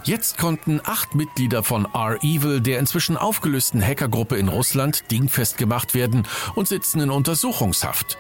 Jetzt 0.05 0.39
konnten 0.39 0.81
acht 0.83 1.15
Mitglieder 1.15 1.63
von 1.63 1.87
R-Evil, 1.93 2.61
der 2.61 2.79
inzwischen 2.79 3.17
aufgelösten 3.19 3.83
Hackergruppe 3.83 4.37
in 4.37 4.49
Russland, 4.49 5.11
dingfest 5.11 5.59
gemacht 5.59 5.95
werden 5.95 6.27
und 6.55 6.69
sitzen 6.69 7.01
in 7.01 7.11
Untersuchungshaft. 7.11 8.17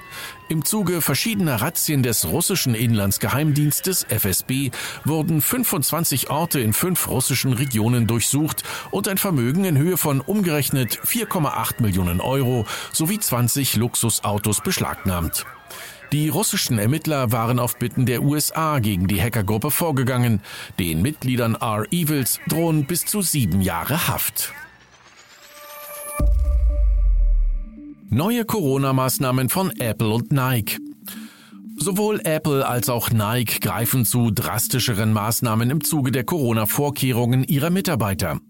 Im 0.48 0.64
Zuge 0.64 1.00
verschiedener 1.00 1.62
Razzien 1.62 2.02
des 2.02 2.26
russischen 2.26 2.74
Inlandsgeheimdienstes 2.74 4.04
FSB 4.08 4.70
wurden 5.04 5.40
25 5.40 6.28
Orte 6.28 6.60
in 6.60 6.72
fünf 6.72 7.08
russischen 7.08 7.54
Regionen 7.54 8.06
durchsucht 8.06 8.62
und 8.90 9.08
ein 9.08 9.18
Vermögen 9.18 9.64
in 9.64 9.78
Höhe 9.78 9.96
von 9.96 10.20
umgerechnet 10.20 11.00
4,8 11.04 11.80
Millionen 11.80 12.20
Euro 12.20 12.66
sowie 12.92 13.18
20 13.18 13.76
Luxusautos 13.76 14.60
beschlagnahmt. 14.60 15.46
Die 16.12 16.28
russischen 16.28 16.78
Ermittler 16.78 17.30
waren 17.30 17.60
auf 17.60 17.78
Bitten 17.78 18.04
der 18.04 18.22
USA 18.22 18.80
gegen 18.80 19.06
die 19.06 19.22
Hackergruppe 19.22 19.70
vorgegangen. 19.70 20.40
Den 20.78 21.02
Mitgliedern 21.02 21.54
R-Evils 21.54 22.40
drohen 22.48 22.84
bis 22.84 23.06
zu 23.06 23.22
sieben 23.22 23.60
Jahre 23.60 24.08
Haft. 24.08 24.52
Neue 28.08 28.44
Corona-Maßnahmen 28.44 29.48
von 29.50 29.70
Apple 29.78 30.08
und 30.08 30.32
Nike. 30.32 30.78
Sowohl 31.76 32.20
Apple 32.24 32.66
als 32.66 32.88
auch 32.88 33.10
Nike 33.10 33.60
greifen 33.60 34.04
zu 34.04 34.32
drastischeren 34.32 35.12
Maßnahmen 35.12 35.70
im 35.70 35.84
Zuge 35.84 36.10
der 36.10 36.24
Corona-Vorkehrungen 36.24 37.44
ihrer 37.44 37.70
Mitarbeiter. 37.70 38.40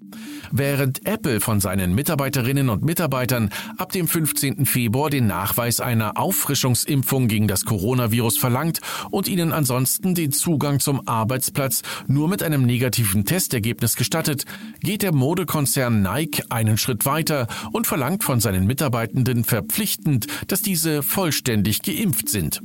Während 0.52 1.07
Apple 1.07 1.40
von 1.40 1.61
seinen 1.61 1.95
Mitarbeiterinnen 1.95 2.69
und 2.71 2.85
Mitarbeitern 2.85 3.50
ab 3.76 3.92
dem 3.92 4.09
15. 4.09 4.66
Februar 4.66 5.11
den 5.11 5.26
Nachweis 5.26 5.80
einer 5.80 6.19
Auffrischungsimpfung 6.19 7.28
gegen 7.28 7.47
das 7.47 7.64
Coronavirus 7.64 8.37
verlangt 8.37 8.80
und 9.11 9.28
ihnen 9.28 9.52
ansonsten 9.52 10.14
den 10.14 10.33
Zugang 10.33 10.80
zum 10.80 11.07
Arbeitsplatz 11.07 11.83
nur 12.09 12.28
mit 12.28 12.42
einem 12.42 12.62
negativen 12.62 13.25
Testergebnis 13.25 13.97
gestattet, 13.97 14.45
geht 14.80 15.02
der 15.02 15.14
Modekonzern 15.14 16.02
Nike 16.02 16.42
einen 16.49 16.78
Schritt 16.78 17.07
weiter 17.07 17.47
und 17.73 17.87
verlangt 17.87 18.25
von 18.25 18.40
seinen 18.40 18.66
Mitarbeitenden 18.66 19.45
verpflichtend, 19.45 20.26
dass 20.49 20.62
diese 20.62 21.02
vollständig 21.02 21.83
geimpft 21.83 22.28
sind. 22.28 22.61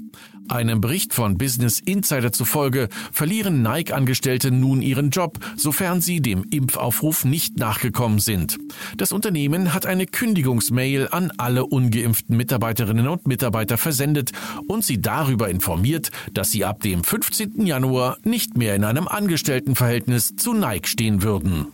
Einem 0.47 0.79
Bericht 0.79 1.13
von 1.13 1.37
Business 1.37 1.79
Insider 1.79 2.31
zufolge 2.31 2.87
verlieren 3.11 3.63
Nike-Angestellte 3.63 4.51
nun 4.51 4.81
ihren 4.81 5.09
Job, 5.09 5.39
sofern 5.55 6.01
sie 6.01 6.21
dem 6.21 6.45
Impfaufruf 6.51 7.25
nicht 7.25 7.57
nachgekommen 7.57 8.19
sind. 8.19 8.57
Das 8.95 9.11
Unternehmen 9.11 9.73
hat 9.73 9.85
eine 9.85 10.05
Kündigungsmail 10.05 11.07
an 11.09 11.31
alle 11.37 11.65
ungeimpften 11.65 12.37
Mitarbeiterinnen 12.37 13.07
und 13.07 13.27
Mitarbeiter 13.27 13.77
versendet 13.77 14.31
und 14.67 14.83
sie 14.83 15.01
darüber 15.01 15.49
informiert, 15.49 16.11
dass 16.33 16.51
sie 16.51 16.63
ab 16.63 16.81
dem 16.81 17.03
15. 17.03 17.65
Januar 17.65 18.17
nicht 18.23 18.55
mehr 18.55 18.75
in 18.75 18.83
einem 18.83 19.07
Angestelltenverhältnis 19.07 20.35
zu 20.35 20.53
Nike 20.53 20.87
stehen 20.87 21.23
würden. 21.23 21.67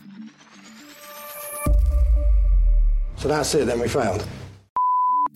So 3.18 3.28
that's 3.28 3.54
it, 3.54 3.68
then 3.68 3.80
we 3.80 3.88
failed. 3.88 4.24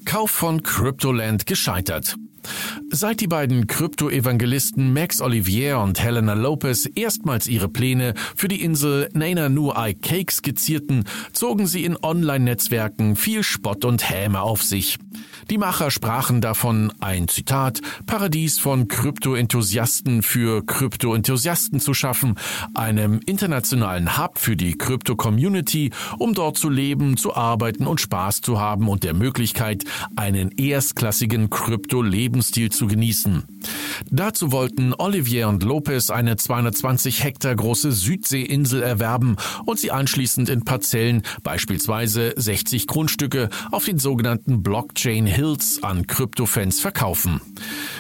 Kauf 0.06 0.32
von 0.32 0.64
Cryptoland 0.64 1.46
gescheitert. 1.46 2.16
Seit 2.90 3.22
die 3.22 3.28
beiden 3.28 3.68
Krypto-Evangelisten 3.68 4.94
Max 4.94 5.22
Olivier 5.22 5.80
und 5.80 6.02
Helena 6.02 6.34
Lopez 6.34 6.90
erstmals 6.96 7.48
ihre 7.48 7.70
Pläne 7.70 8.14
für 8.36 8.48
die 8.48 8.62
Insel 8.62 9.10
Nana 9.14 9.50
Nuai 9.50 9.94
Cake 9.94 10.32
skizzierten, 10.32 11.06
zogen 11.34 11.68
sie 11.68 11.84
in 11.84 11.98
Online-Netzwerken 12.02 13.16
viel 13.16 13.44
Spott 13.44 13.86
und 13.86 14.10
Häme 14.10 14.42
auf 14.42 14.64
sich. 14.64 14.98
Die 15.50 15.58
Macher 15.60 15.92
sprachen 15.92 16.42
davon, 16.42 16.92
ein 17.00 17.28
Zitat, 17.28 17.82
Paradies 18.08 18.58
von 18.58 18.88
Krypto-Enthusiasten 18.88 20.24
für 20.24 20.66
Krypto-Enthusiasten 20.66 21.80
zu 21.80 21.94
schaffen, 21.94 22.36
einem 22.74 23.20
internationalen 23.26 24.18
Hub 24.18 24.40
für 24.40 24.56
die 24.56 24.76
Krypto-Community, 24.76 25.92
um 26.18 26.34
dort 26.34 26.58
zu 26.58 26.70
leben, 26.70 27.16
zu 27.18 27.36
arbeiten 27.36 27.86
und 27.86 28.02
Spaß 28.02 28.42
zu 28.42 28.60
haben 28.60 28.88
und 28.88 29.04
der 29.04 29.14
Möglichkeit, 29.14 29.84
einen 30.16 30.50
erstklassigen 30.52 31.50
Krypto-Lebensstil 32.36 32.72
zu 32.72 32.88
genießen. 32.88 33.44
Dazu 34.12 34.52
wollten 34.52 34.94
Olivier 34.98 35.48
und 35.48 35.64
Lopez 35.64 36.10
eine 36.10 36.36
220 36.36 37.24
Hektar 37.24 37.56
große 37.56 37.92
Südseeinsel 37.92 38.84
erwerben 38.84 39.38
und 39.66 39.80
sie 39.80 39.92
anschließend 39.92 40.50
in 40.50 40.66
Parzellen, 40.66 41.24
beispielsweise 41.44 42.34
60 42.36 42.88
Grundstücke, 42.88 43.50
auf 43.72 43.86
den 43.86 44.00
sogenannten 44.00 44.64
Blockchain 44.64 45.26
Hills 45.26 45.82
an 45.82 46.08
Kryptofans 46.08 46.82
verkaufen. 46.82 47.40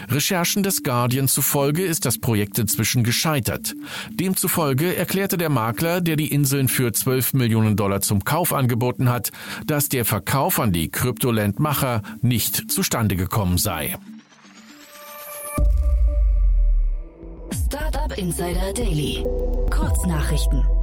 Recherchen 0.10 0.64
des 0.64 0.84
Guardian 0.84 1.28
zufolge 1.28 1.84
ist 1.84 2.06
das 2.06 2.18
Projekt 2.18 2.60
inzwischen 2.60 3.04
gescheitert. 3.04 3.74
Demzufolge 4.12 4.96
erklärte 4.96 5.38
der 5.38 5.50
Makler, 5.50 6.02
der 6.02 6.18
die 6.18 6.32
Inseln 6.32 6.68
für 6.68 6.92
12 6.92 7.34
Millionen 7.34 7.76
Dollar 7.76 8.02
zum 8.02 8.24
Kauf 8.24 8.54
angeboten 8.54 9.10
hat, 9.10 9.32
dass 9.66 9.90
der 9.90 10.06
Verkauf 10.06 10.60
an 10.60 10.74
die 10.74 10.90
Kryptoland-Macher 10.90 12.02
nicht 12.22 12.70
zustande 12.70 13.16
gekommen 13.16 13.58
sei. 13.58 13.96
Insider 18.18 18.72
Daily. 18.74 19.26
Kurznachrichten. 19.70 20.75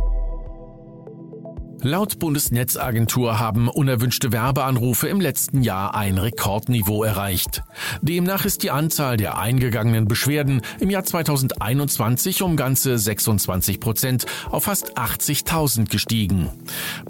Laut 1.85 2.21
Bundesnetzagentur 2.21 3.41
haben 3.41 3.69
unerwünschte 3.69 4.31
Werbeanrufe 4.31 5.09
im 5.09 5.21
letzten 5.21 5.63
Jahr 5.63 5.97
ein 5.97 6.17
Rekordniveau 6.17 7.03
erreicht. 7.03 7.65
Demnach 8.03 8.45
ist 8.45 8.63
die 8.63 8.71
Anzahl 8.71 9.17
der 9.17 9.37
eingegangenen 9.37 10.07
Beschwerden 10.07 10.63
im 10.79 10.91
Jahr 10.91 11.03
2021 11.03 12.43
um 12.43 12.57
ganze 12.57 12.99
26 12.99 13.81
Prozent 13.81 14.27
auf 14.49 14.65
fast 14.65 14.97
80.000 14.97 15.91
gestiegen. 15.91 16.51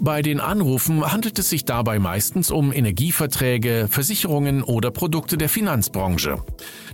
Bei 0.01 0.23
den 0.23 0.39
Anrufen 0.39 1.05
handelt 1.11 1.37
es 1.37 1.51
sich 1.51 1.65
dabei 1.65 1.99
meistens 1.99 2.49
um 2.49 2.73
Energieverträge, 2.73 3.87
Versicherungen 3.87 4.63
oder 4.63 4.89
Produkte 4.89 5.37
der 5.37 5.49
Finanzbranche. 5.49 6.43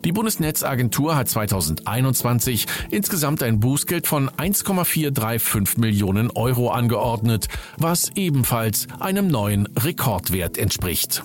Die 0.04 0.12
Bundesnetzagentur 0.12 1.16
hat 1.16 1.30
2021 1.30 2.66
insgesamt 2.92 3.42
ein 3.42 3.62
Bußgeld 3.62 4.06
von 4.06 4.30
1,435 4.36 5.78
Millionen 5.78 6.30
Euro 6.32 6.72
angeordnet, 6.72 7.48
was 7.78 8.12
ebenfalls 8.16 8.88
einem 9.00 9.28
neuen 9.28 9.68
Rekordwert 9.78 10.58
entspricht. 10.58 11.24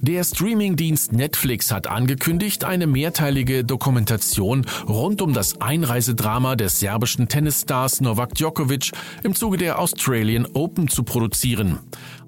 Der 0.00 0.22
Streamingdienst 0.22 1.12
Netflix 1.12 1.72
hat 1.72 1.88
angekündigt, 1.88 2.62
eine 2.62 2.86
mehrteilige 2.86 3.64
Dokumentation 3.64 4.64
rund 4.86 5.20
um 5.20 5.32
das 5.32 5.60
Einreisedrama 5.60 6.54
des 6.54 6.78
serbischen 6.78 7.26
Tennisstars 7.26 8.00
Novak 8.00 8.34
Djokovic 8.34 8.92
im 9.24 9.34
Zuge 9.34 9.56
der 9.56 9.80
Australian 9.80 10.46
Open 10.54 10.86
zu 10.86 11.02
produzieren. 11.02 11.80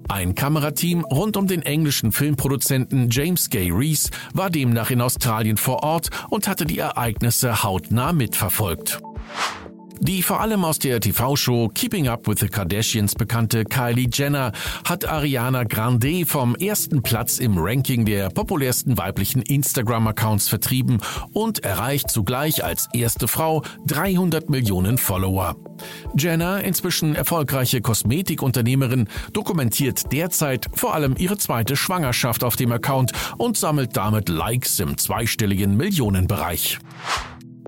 Ein 0.09 0.35
Kamerateam 0.35 1.05
rund 1.05 1.37
um 1.37 1.47
den 1.47 1.61
englischen 1.61 2.11
Filmproduzenten 2.11 3.09
James 3.09 3.49
Gay 3.49 3.71
Rees 3.71 4.11
war 4.33 4.49
demnach 4.49 4.91
in 4.91 4.99
Australien 4.99 5.55
vor 5.55 5.81
Ort 5.81 6.09
und 6.29 6.49
hatte 6.49 6.65
die 6.65 6.79
Ereignisse 6.79 7.63
hautnah 7.63 8.11
mitverfolgt. 8.11 9.01
Die 10.03 10.23
vor 10.23 10.41
allem 10.41 10.65
aus 10.65 10.79
der 10.79 10.99
TV-Show 10.99 11.69
Keeping 11.75 12.07
Up 12.07 12.27
with 12.27 12.39
the 12.39 12.47
Kardashians 12.47 13.13
bekannte 13.13 13.65
Kylie 13.65 14.09
Jenner 14.11 14.51
hat 14.83 15.07
Ariana 15.07 15.63
Grande 15.63 16.25
vom 16.25 16.55
ersten 16.55 17.03
Platz 17.03 17.37
im 17.37 17.59
Ranking 17.59 18.03
der 18.03 18.29
populärsten 18.29 18.97
weiblichen 18.97 19.43
Instagram-Accounts 19.43 20.49
vertrieben 20.49 20.97
und 21.33 21.63
erreicht 21.63 22.09
zugleich 22.09 22.63
als 22.63 22.89
erste 22.93 23.27
Frau 23.27 23.61
300 23.85 24.49
Millionen 24.49 24.97
Follower. 24.97 25.55
Jenner, 26.17 26.63
inzwischen 26.63 27.13
erfolgreiche 27.13 27.81
Kosmetikunternehmerin, 27.81 29.07
dokumentiert 29.33 30.11
derzeit 30.11 30.65
vor 30.73 30.95
allem 30.95 31.15
ihre 31.19 31.37
zweite 31.37 31.75
Schwangerschaft 31.75 32.43
auf 32.43 32.55
dem 32.55 32.71
Account 32.71 33.11
und 33.37 33.55
sammelt 33.55 33.95
damit 33.95 34.29
Likes 34.29 34.79
im 34.79 34.97
zweistelligen 34.97 35.77
Millionenbereich. 35.77 36.79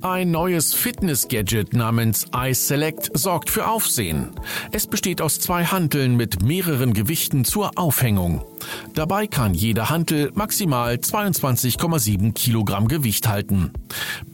Ein 0.03 0.31
neues 0.31 0.73
Fitness-Gadget 0.73 1.73
namens 1.73 2.25
iSelect 2.35 3.09
sorgt 3.13 3.49
für 3.49 3.69
Aufsehen. 3.69 4.31
Es 4.73 4.85
besteht 4.85 5.21
aus 5.21 5.39
zwei 5.39 5.63
Hanteln 5.63 6.17
mit 6.17 6.43
mehreren 6.43 6.93
Gewichten 6.93 7.45
zur 7.45 7.77
Aufhängung. 7.77 8.43
Dabei 8.95 9.27
kann 9.27 9.53
jeder 9.53 9.89
Hantel 9.89 10.29
maximal 10.35 10.95
22,7 10.95 12.33
Kilogramm 12.33 12.89
Gewicht 12.89 13.29
halten. 13.29 13.71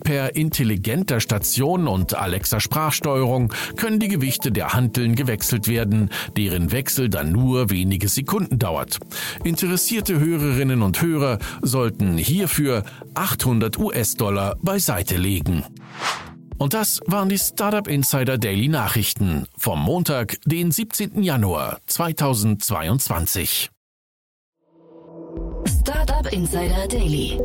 Per 0.04 0.36
intelligenter 0.36 1.20
Station 1.20 1.88
und 1.88 2.16
Alexa 2.16 2.60
Sprachsteuerung 2.60 3.54
können 3.76 4.00
die 4.00 4.08
Gewichte 4.08 4.52
der 4.52 4.74
Hanteln 4.74 5.16
gewechselt 5.16 5.68
werden, 5.68 6.10
deren 6.38 6.72
Wechsel 6.72 7.10
dann 7.10 7.32
nur 7.32 7.70
wenige 7.70 8.08
Sekunden 8.10 8.60
dauert. 8.60 9.00
Interessierte 9.44 10.20
Hörerinnen 10.20 10.82
und 10.82 11.02
Hörer 11.02 11.40
sollten 11.62 12.18
hierfür 12.18 12.84
800 13.14 13.78
US-Dollar 13.78 14.56
beiseite 14.62 15.18
legen. 15.18 15.64
Und 16.60 16.74
das 16.74 17.00
waren 17.06 17.30
die 17.30 17.38
Startup 17.38 17.88
Insider 17.88 18.38
Daily 18.38 18.68
Nachrichten 18.68 19.46
vom 19.58 19.82
Montag, 19.82 20.38
den 20.46 20.72
17. 20.72 21.24
Januar 21.24 21.80
2022. 21.88 23.70
Startup 25.66 26.34
Insider 26.34 26.88
Daily. 26.88 27.40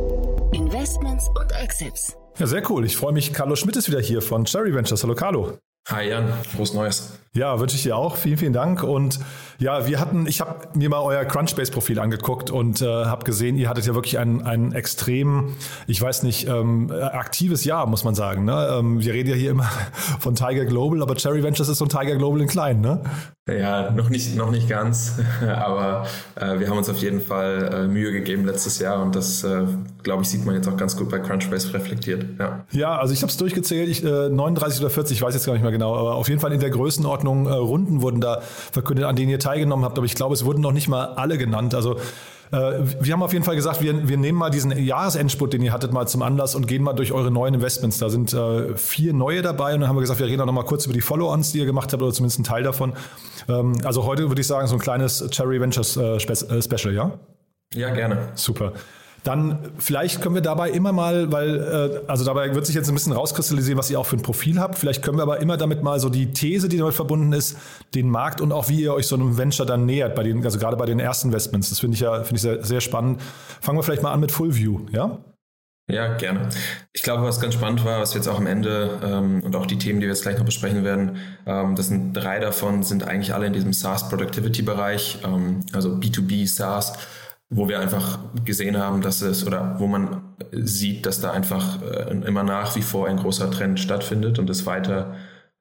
Investments 0.55 1.27
und 1.37 1.51
Exits. 1.51 2.15
Ja, 2.37 2.47
sehr 2.47 2.69
cool. 2.71 2.85
Ich 2.85 2.95
freue 2.95 3.11
mich. 3.11 3.33
Carlo 3.33 3.57
Schmidt 3.57 3.75
ist 3.75 3.89
wieder 3.89 3.99
hier 3.99 4.21
von 4.21 4.45
Cherry 4.45 4.73
Ventures. 4.73 5.03
Hallo 5.03 5.13
Carlo. 5.13 5.57
Hi 5.89 6.07
Jan, 6.07 6.31
frohes 6.55 6.73
Neues. 6.73 7.19
Ja, 7.33 7.59
wünsche 7.59 7.75
ich 7.75 7.83
dir 7.83 7.97
auch. 7.97 8.15
Vielen, 8.15 8.37
vielen 8.37 8.53
Dank. 8.53 8.81
Und 8.81 9.19
ja, 9.59 9.85
wir 9.85 9.99
hatten, 9.99 10.27
ich 10.27 10.39
habe 10.39 10.69
mir 10.73 10.89
mal 10.89 11.01
euer 11.01 11.25
Crunchbase-Profil 11.25 11.99
angeguckt 11.99 12.51
und 12.51 12.81
äh, 12.81 12.85
habe 12.85 13.25
gesehen, 13.25 13.57
ihr 13.57 13.67
hattet 13.67 13.85
ja 13.85 13.95
wirklich 13.95 14.17
ein, 14.17 14.43
ein 14.45 14.71
extrem, 14.71 15.57
ich 15.87 16.01
weiß 16.01 16.23
nicht, 16.23 16.47
ähm, 16.47 16.89
aktives 16.89 17.65
Jahr, 17.65 17.85
muss 17.85 18.05
man 18.05 18.15
sagen. 18.15 18.45
Ne? 18.45 18.77
Ähm, 18.79 19.01
wir 19.01 19.13
reden 19.13 19.31
ja 19.31 19.35
hier 19.35 19.51
immer 19.51 19.69
von 20.21 20.35
Tiger 20.35 20.63
Global, 20.63 21.01
aber 21.01 21.15
Cherry 21.15 21.43
Ventures 21.43 21.67
ist 21.67 21.79
so 21.79 21.85
ein 21.85 21.89
Tiger 21.89 22.15
Global 22.15 22.39
in 22.39 22.47
klein, 22.47 22.79
ne? 22.79 23.03
Ja, 23.47 23.91
noch 23.91 24.09
nicht, 24.09 24.35
noch 24.35 24.49
nicht 24.49 24.67
ganz, 24.67 25.19
aber 25.41 26.07
äh, 26.33 26.57
wir 26.57 26.67
haben 26.67 26.79
uns 26.79 26.89
auf 26.89 26.97
jeden 26.97 27.21
Fall 27.21 27.69
äh, 27.71 27.87
Mühe 27.87 28.11
gegeben 28.11 28.43
letztes 28.43 28.79
Jahr 28.79 29.03
und 29.03 29.15
das, 29.15 29.43
äh, 29.43 29.65
glaube 30.01 30.23
ich, 30.23 30.29
sieht 30.29 30.43
man 30.45 30.55
jetzt 30.55 30.67
auch 30.67 30.77
ganz 30.77 30.97
gut 30.97 31.11
bei 31.11 31.19
Crunchbase 31.19 31.71
reflektiert. 31.71 32.25
Ja, 32.39 32.65
ja 32.71 32.97
also 32.97 33.13
ich 33.13 33.21
habe 33.21 33.29
es 33.29 33.37
durchgezählt, 33.37 33.87
ich, 33.87 34.01
39 34.01 34.79
äh, 34.79 34.81
oder 34.81 34.89
40, 34.89 35.17
ich 35.17 35.21
weiß 35.21 35.35
jetzt 35.35 35.45
gar 35.45 35.53
nicht 35.53 35.61
mehr 35.61 35.71
genau, 35.71 35.95
aber 35.95 36.15
auf 36.15 36.27
jeden 36.27 36.41
Fall 36.41 36.53
in 36.53 36.59
der 36.59 36.71
Größenordnung 36.71 37.45
Ordnung 37.45 37.45
äh, 37.45 37.53
Runden 37.55 38.01
wurden 38.01 38.19
da 38.19 38.41
verkündet, 38.41 39.05
an 39.05 39.15
denen 39.15 39.29
ihr 39.29 39.37
teilgenommen 39.37 39.85
habt. 39.85 39.99
Aber 39.99 40.05
ich 40.05 40.15
glaube, 40.15 40.33
es 40.33 40.43
wurden 40.43 40.61
noch 40.61 40.73
nicht 40.73 40.87
mal 40.87 41.05
alle 41.05 41.37
genannt. 41.37 41.75
Also 41.75 41.97
wir 42.51 43.13
haben 43.13 43.23
auf 43.23 43.33
jeden 43.33 43.43
Fall 43.43 43.55
gesagt, 43.55 43.81
wir, 43.81 44.07
wir 44.07 44.17
nehmen 44.17 44.37
mal 44.37 44.49
diesen 44.49 44.71
Jahresendspurt, 44.71 45.53
den 45.53 45.61
ihr 45.61 45.73
hattet, 45.73 45.91
mal 45.91 46.07
zum 46.07 46.21
Anlass 46.21 46.55
und 46.55 46.67
gehen 46.67 46.83
mal 46.83 46.93
durch 46.93 47.11
eure 47.11 47.31
neuen 47.31 47.55
Investments. 47.55 47.97
Da 47.97 48.09
sind 48.09 48.33
äh, 48.33 48.77
vier 48.77 49.13
neue 49.13 49.41
dabei 49.41 49.73
und 49.73 49.81
dann 49.81 49.89
haben 49.89 49.95
wir 49.95 50.01
gesagt, 50.01 50.19
wir 50.19 50.27
reden 50.27 50.41
auch 50.41 50.45
noch 50.45 50.53
mal 50.53 50.63
kurz 50.63 50.85
über 50.85 50.93
die 50.93 51.01
Follow-ons, 51.01 51.51
die 51.51 51.59
ihr 51.59 51.65
gemacht 51.65 51.91
habt 51.91 52.01
oder 52.01 52.13
zumindest 52.13 52.39
einen 52.39 52.45
Teil 52.45 52.63
davon. 52.63 52.93
Ähm, 53.49 53.73
also 53.83 54.05
heute 54.05 54.29
würde 54.29 54.41
ich 54.41 54.47
sagen, 54.47 54.67
so 54.67 54.75
ein 54.75 54.79
kleines 54.79 55.27
Cherry 55.31 55.59
Ventures 55.59 55.97
äh, 55.97 56.15
äh 56.15 56.61
Special, 56.61 56.93
ja? 56.93 57.11
Ja, 57.73 57.89
gerne. 57.89 58.29
Super. 58.35 58.73
Dann 59.25 59.71
vielleicht 59.79 60.21
können 60.21 60.35
wir 60.35 60.43
dabei 60.43 60.69
immer 60.69 60.91
mal, 60.91 61.31
weil, 61.31 61.55
äh, 61.55 62.01
also 62.07 62.23
dabei 62.23 62.53
wird 62.53 62.67
sich 62.67 62.75
jetzt 62.75 62.87
ein 62.89 62.93
bisschen 62.93 63.11
rauskristallisieren, 63.11 63.75
was 63.75 63.89
ihr 63.89 63.99
auch 63.99 64.05
für 64.05 64.17
ein 64.17 64.21
Profil 64.21 64.59
habt. 64.59 64.77
Vielleicht 64.77 65.01
können 65.01 65.17
wir 65.17 65.23
aber 65.23 65.39
immer 65.39 65.57
damit 65.57 65.81
mal 65.81 65.99
so 65.99 66.09
die 66.09 66.31
These, 66.31 66.69
die 66.69 66.77
damit 66.77 66.93
verbunden 66.93 67.33
ist, 67.33 67.57
den 67.95 68.07
Markt 68.07 68.39
und 68.39 68.51
auch 68.51 68.69
wie 68.69 68.81
ihr 68.81 68.93
euch 68.93 69.07
so 69.07 69.15
einem 69.15 69.35
Venture 69.35 69.65
dann 69.65 69.87
nähert, 69.87 70.13
bei 70.13 70.21
den, 70.21 70.45
also 70.45 70.59
gerade 70.59 70.77
bei 70.77 70.85
den 70.85 70.99
ersten 70.99 71.29
Investments. 71.29 71.69
Das 71.69 71.79
finde 71.79 71.95
ich 71.95 72.01
ja, 72.01 72.23
finde 72.23 72.35
ich 72.35 72.41
sehr, 72.43 72.63
sehr 72.63 72.81
spannend. 72.81 73.19
Fangen 73.61 73.79
wir 73.79 73.83
vielleicht 73.83 74.03
mal 74.03 74.11
an 74.11 74.19
mit 74.19 74.31
Fullview, 74.31 74.81
ja? 74.91 75.17
Ja, 75.87 76.15
gerne. 76.17 76.49
Ich 76.93 77.01
glaube, 77.01 77.23
was 77.23 77.39
ganz 77.39 77.55
spannend 77.55 77.83
war, 77.83 78.01
was 78.01 78.13
wir 78.13 78.19
jetzt 78.19 78.27
auch 78.27 78.37
am 78.37 78.47
Ende 78.47 78.99
ähm, 79.03 79.41
und 79.43 79.55
auch 79.55 79.65
die 79.65 79.77
Themen, 79.77 79.99
die 79.99 80.05
wir 80.05 80.13
jetzt 80.13 80.23
gleich 80.23 80.37
noch 80.37 80.45
besprechen 80.45 80.83
werden, 80.83 81.17
ähm, 81.47 81.75
das 81.75 81.87
sind 81.87 82.13
drei 82.13 82.39
davon, 82.39 82.83
sind 82.83 83.07
eigentlich 83.07 83.33
alle 83.33 83.47
in 83.47 83.53
diesem 83.53 83.73
SaaS 83.73 84.07
Productivity 84.09 84.61
Bereich, 84.61 85.19
ähm, 85.23 85.61
also 85.73 85.89
B2B 85.89 86.47
SaaS 86.47 86.93
wo 87.49 87.69
wir 87.69 87.79
einfach 87.79 88.19
gesehen 88.43 88.77
haben, 88.77 89.01
dass 89.01 89.21
es 89.21 89.45
oder 89.45 89.79
wo 89.79 89.87
man 89.87 90.21
sieht, 90.51 91.05
dass 91.05 91.21
da 91.21 91.31
einfach 91.31 91.81
äh, 91.81 92.11
immer 92.11 92.43
nach 92.43 92.75
wie 92.75 92.81
vor 92.81 93.07
ein 93.07 93.17
großer 93.17 93.51
Trend 93.51 93.79
stattfindet 93.79 94.39
und 94.39 94.49
es 94.49 94.65
weiter 94.65 95.15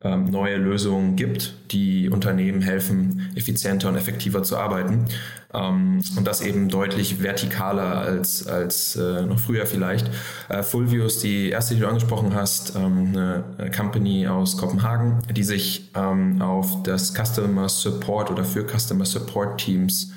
ähm, 0.05 0.25
neue 0.26 0.57
Lösungen 0.57 1.17
gibt, 1.17 1.73
die 1.73 2.11
Unternehmen 2.11 2.61
helfen, 2.61 3.31
effizienter 3.37 3.88
und 3.88 3.97
effektiver 3.97 4.43
zu 4.43 4.57
arbeiten. 4.59 5.07
Ähm, 5.53 6.03
und 6.17 6.26
das 6.26 6.43
eben 6.43 6.69
deutlich 6.69 7.17
vertikaler 7.17 8.00
als, 8.00 8.47
als 8.47 8.97
äh, 8.97 9.23
noch 9.23 9.39
früher 9.39 9.67
vielleicht. 9.67 10.11
Äh, 10.49 10.63
Fulvio 10.63 11.06
ist 11.06 11.23
die 11.23 11.50
erste, 11.50 11.75
die 11.75 11.80
du 11.80 11.89
angesprochen 11.89 12.35
hast, 12.35 12.76
ähm, 12.76 13.17
eine 13.17 13.71
Company 13.75 14.26
aus 14.26 14.58
Kopenhagen, 14.58 15.19
die 15.30 15.45
sich 15.45 15.91
ähm, 15.95 16.43
auf 16.43 16.82
das 16.82 17.15
Customer 17.15 17.69
Support 17.69 18.30
oder 18.30 18.45
für 18.45 18.67
Customer 18.67 19.06
Support 19.06 19.58
Teams 19.58 20.13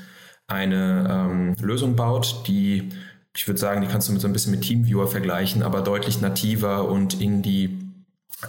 eine 0.48 1.08
ähm, 1.10 1.56
Lösung 1.62 1.96
baut, 1.96 2.44
die, 2.48 2.90
ich 3.36 3.48
würde 3.48 3.60
sagen, 3.60 3.82
die 3.82 3.88
kannst 3.88 4.08
du 4.08 4.14
mit 4.14 4.22
so 4.22 4.28
ein 4.28 4.34
bisschen 4.34 4.52
mit 4.52 4.62
Teamviewer 4.62 5.08
vergleichen, 5.08 5.62
aber 5.62 5.82
deutlich 5.82 6.22
nativer 6.22 6.90
und 6.90 7.22
in 7.22 7.42
die 7.42 7.88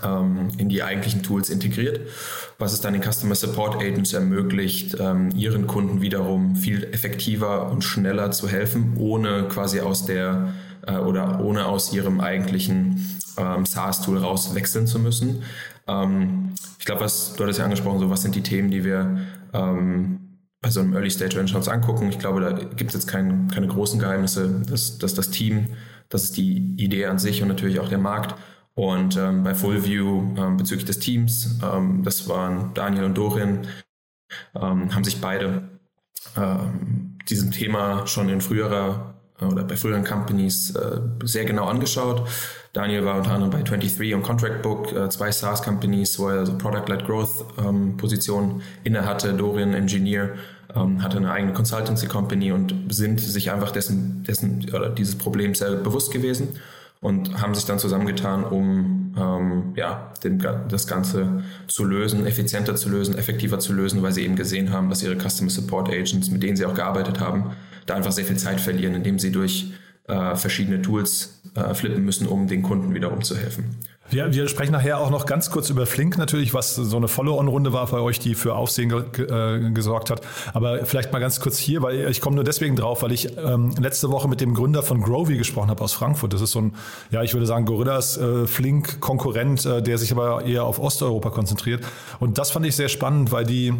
ähm, 0.04 0.50
in 0.58 0.68
die 0.68 0.82
eigentlichen 0.82 1.22
Tools 1.22 1.48
integriert, 1.48 2.00
was 2.58 2.72
es 2.72 2.80
dann 2.80 2.92
den 2.92 3.02
Customer 3.02 3.34
Support 3.34 3.76
Agents 3.76 4.12
ermöglicht, 4.12 4.96
ähm, 5.00 5.30
ihren 5.34 5.66
Kunden 5.66 6.02
wiederum 6.02 6.56
viel 6.56 6.84
effektiver 6.84 7.70
und 7.70 7.84
schneller 7.84 8.30
zu 8.30 8.48
helfen, 8.48 8.96
ohne 8.98 9.44
quasi 9.48 9.80
aus 9.80 10.04
der 10.04 10.52
äh, 10.86 10.96
oder 10.96 11.40
ohne 11.40 11.66
aus 11.66 11.92
ihrem 11.92 12.20
eigentlichen 12.20 13.18
ähm, 13.38 13.64
SaaS-Tool 13.64 14.18
raus 14.18 14.54
wechseln 14.54 14.86
zu 14.86 14.98
müssen. 14.98 15.42
Ähm, 15.86 16.52
ich 16.78 16.84
glaube, 16.84 17.00
was 17.00 17.34
du 17.34 17.44
hattest 17.44 17.58
ja 17.58 17.64
angesprochen, 17.64 17.98
so 17.98 18.10
was 18.10 18.22
sind 18.22 18.34
die 18.34 18.42
Themen, 18.42 18.70
die 18.70 18.84
wir 18.84 19.18
ähm, 20.58 20.62
bei 20.62 20.70
so 20.70 20.80
einem 20.80 20.94
Early 20.94 21.10
Stage 21.10 21.36
Venture 21.36 21.58
uns 21.58 21.68
angucken. 21.68 22.08
Ich 22.08 22.18
glaube, 22.18 22.40
da 22.40 22.52
gibt 22.52 22.90
es 22.90 22.94
jetzt 22.94 23.06
kein, 23.06 23.48
keine 23.48 23.68
großen 23.68 23.98
Geheimnisse, 23.98 24.62
dass, 24.68 24.98
dass 24.98 25.14
das 25.14 25.30
Team, 25.30 25.76
das 26.08 26.24
ist 26.24 26.36
die 26.36 26.74
Idee 26.76 27.06
an 27.06 27.18
sich 27.18 27.42
und 27.42 27.48
natürlich 27.48 27.80
auch 27.80 27.88
der 27.88 27.98
Markt. 27.98 28.34
Und 28.74 29.16
ähm, 29.16 29.42
bei 29.42 29.54
Fullview 29.54 30.34
ähm, 30.36 30.56
bezüglich 30.56 30.86
des 30.86 31.00
Teams, 31.00 31.58
ähm, 31.62 32.02
das 32.04 32.28
waren 32.28 32.74
Daniel 32.74 33.04
und 33.04 33.18
Dorin, 33.18 33.66
ähm, 34.54 34.94
haben 34.94 35.04
sich 35.04 35.20
beide 35.20 35.80
ähm, 36.36 37.18
diesem 37.28 37.50
Thema 37.50 38.06
schon 38.06 38.28
in 38.28 38.40
früherer 38.40 39.14
äh, 39.40 39.44
oder 39.46 39.64
bei 39.64 39.76
früheren 39.76 40.04
Companies 40.04 40.76
äh, 40.76 41.00
sehr 41.24 41.44
genau 41.44 41.66
angeschaut. 41.66 42.28
Daniel 42.78 43.04
war 43.04 43.16
unter 43.16 43.32
anderem 43.32 43.50
bei 43.50 43.62
23 43.62 44.14
und 44.14 44.22
Contract 44.22 44.62
Book, 44.62 44.92
äh, 44.92 45.08
zwei 45.08 45.32
SaaS-Companies, 45.32 46.16
wo 46.20 46.28
er 46.28 46.46
so 46.46 46.56
Product-led 46.56 47.04
Growth-Positionen 47.06 48.50
ähm, 48.50 48.60
inne 48.84 49.04
hatte. 49.04 49.34
Dorian 49.34 49.74
Engineer 49.74 50.34
ähm, 50.76 51.02
hatte 51.02 51.16
eine 51.16 51.32
eigene 51.32 51.52
Consultancy-Company 51.54 52.52
und 52.52 52.72
sind 52.88 53.20
sich 53.20 53.50
einfach 53.50 53.72
dessen, 53.72 54.22
dessen 54.22 54.64
oder 54.72 54.90
dieses 54.90 55.18
Problems 55.18 55.58
sehr 55.58 55.72
bewusst 55.72 56.12
gewesen 56.12 56.50
und 57.00 57.42
haben 57.42 57.52
sich 57.56 57.64
dann 57.64 57.80
zusammengetan, 57.80 58.44
um 58.44 59.12
ähm, 59.18 59.72
ja, 59.74 60.12
den, 60.22 60.38
das 60.38 60.86
Ganze 60.86 61.42
zu 61.66 61.84
lösen, 61.84 62.26
effizienter 62.26 62.76
zu 62.76 62.90
lösen, 62.90 63.18
effektiver 63.18 63.58
zu 63.58 63.72
lösen, 63.72 64.04
weil 64.04 64.12
sie 64.12 64.22
eben 64.22 64.36
gesehen 64.36 64.72
haben, 64.72 64.88
dass 64.88 65.02
ihre 65.02 65.16
Customer 65.16 65.50
Support 65.50 65.88
Agents, 65.88 66.30
mit 66.30 66.44
denen 66.44 66.56
sie 66.56 66.64
auch 66.64 66.74
gearbeitet 66.74 67.18
haben, 67.18 67.56
da 67.86 67.94
einfach 67.96 68.12
sehr 68.12 68.24
viel 68.24 68.38
Zeit 68.38 68.60
verlieren, 68.60 68.94
indem 68.94 69.18
sie 69.18 69.32
durch 69.32 69.72
äh, 70.08 70.36
verschiedene 70.36 70.80
Tools 70.80 71.37
äh, 71.58 71.74
flippen 71.74 72.04
müssen, 72.04 72.26
um 72.26 72.46
den 72.46 72.62
Kunden 72.62 72.94
wiederum 72.94 73.22
zu 73.22 73.36
helfen. 73.36 73.76
Wir, 74.10 74.32
wir 74.32 74.48
sprechen 74.48 74.72
nachher 74.72 75.00
auch 75.00 75.10
noch 75.10 75.26
ganz 75.26 75.50
kurz 75.50 75.68
über 75.68 75.84
Flink 75.84 76.16
natürlich, 76.16 76.54
was 76.54 76.74
so 76.74 76.96
eine 76.96 77.08
Follow-on-Runde 77.08 77.74
war 77.74 77.86
bei 77.88 77.98
euch, 77.98 78.18
die 78.18 78.34
für 78.34 78.54
Aufsehen 78.54 78.88
ge 78.88 79.26
äh, 79.26 79.70
gesorgt 79.70 80.08
hat. 80.08 80.22
Aber 80.54 80.86
vielleicht 80.86 81.12
mal 81.12 81.18
ganz 81.18 81.40
kurz 81.40 81.58
hier, 81.58 81.82
weil 81.82 82.08
ich 82.10 82.22
komme 82.22 82.36
nur 82.36 82.44
deswegen 82.44 82.74
drauf, 82.74 83.02
weil 83.02 83.12
ich 83.12 83.36
ähm, 83.36 83.74
letzte 83.78 84.10
Woche 84.10 84.26
mit 84.26 84.40
dem 84.40 84.54
Gründer 84.54 84.82
von 84.82 85.02
Grovy 85.02 85.36
gesprochen 85.36 85.68
habe 85.68 85.84
aus 85.84 85.92
Frankfurt. 85.92 86.32
Das 86.32 86.40
ist 86.40 86.52
so 86.52 86.60
ein, 86.60 86.74
ja, 87.10 87.22
ich 87.22 87.34
würde 87.34 87.44
sagen, 87.44 87.66
Gorillas 87.66 88.16
äh, 88.16 88.46
Flink-Konkurrent, 88.46 89.66
äh, 89.66 89.82
der 89.82 89.98
sich 89.98 90.10
aber 90.10 90.42
eher 90.42 90.64
auf 90.64 90.78
Osteuropa 90.78 91.28
konzentriert. 91.28 91.84
Und 92.18 92.38
das 92.38 92.50
fand 92.50 92.64
ich 92.64 92.76
sehr 92.76 92.88
spannend, 92.88 93.30
weil 93.30 93.44
die 93.44 93.74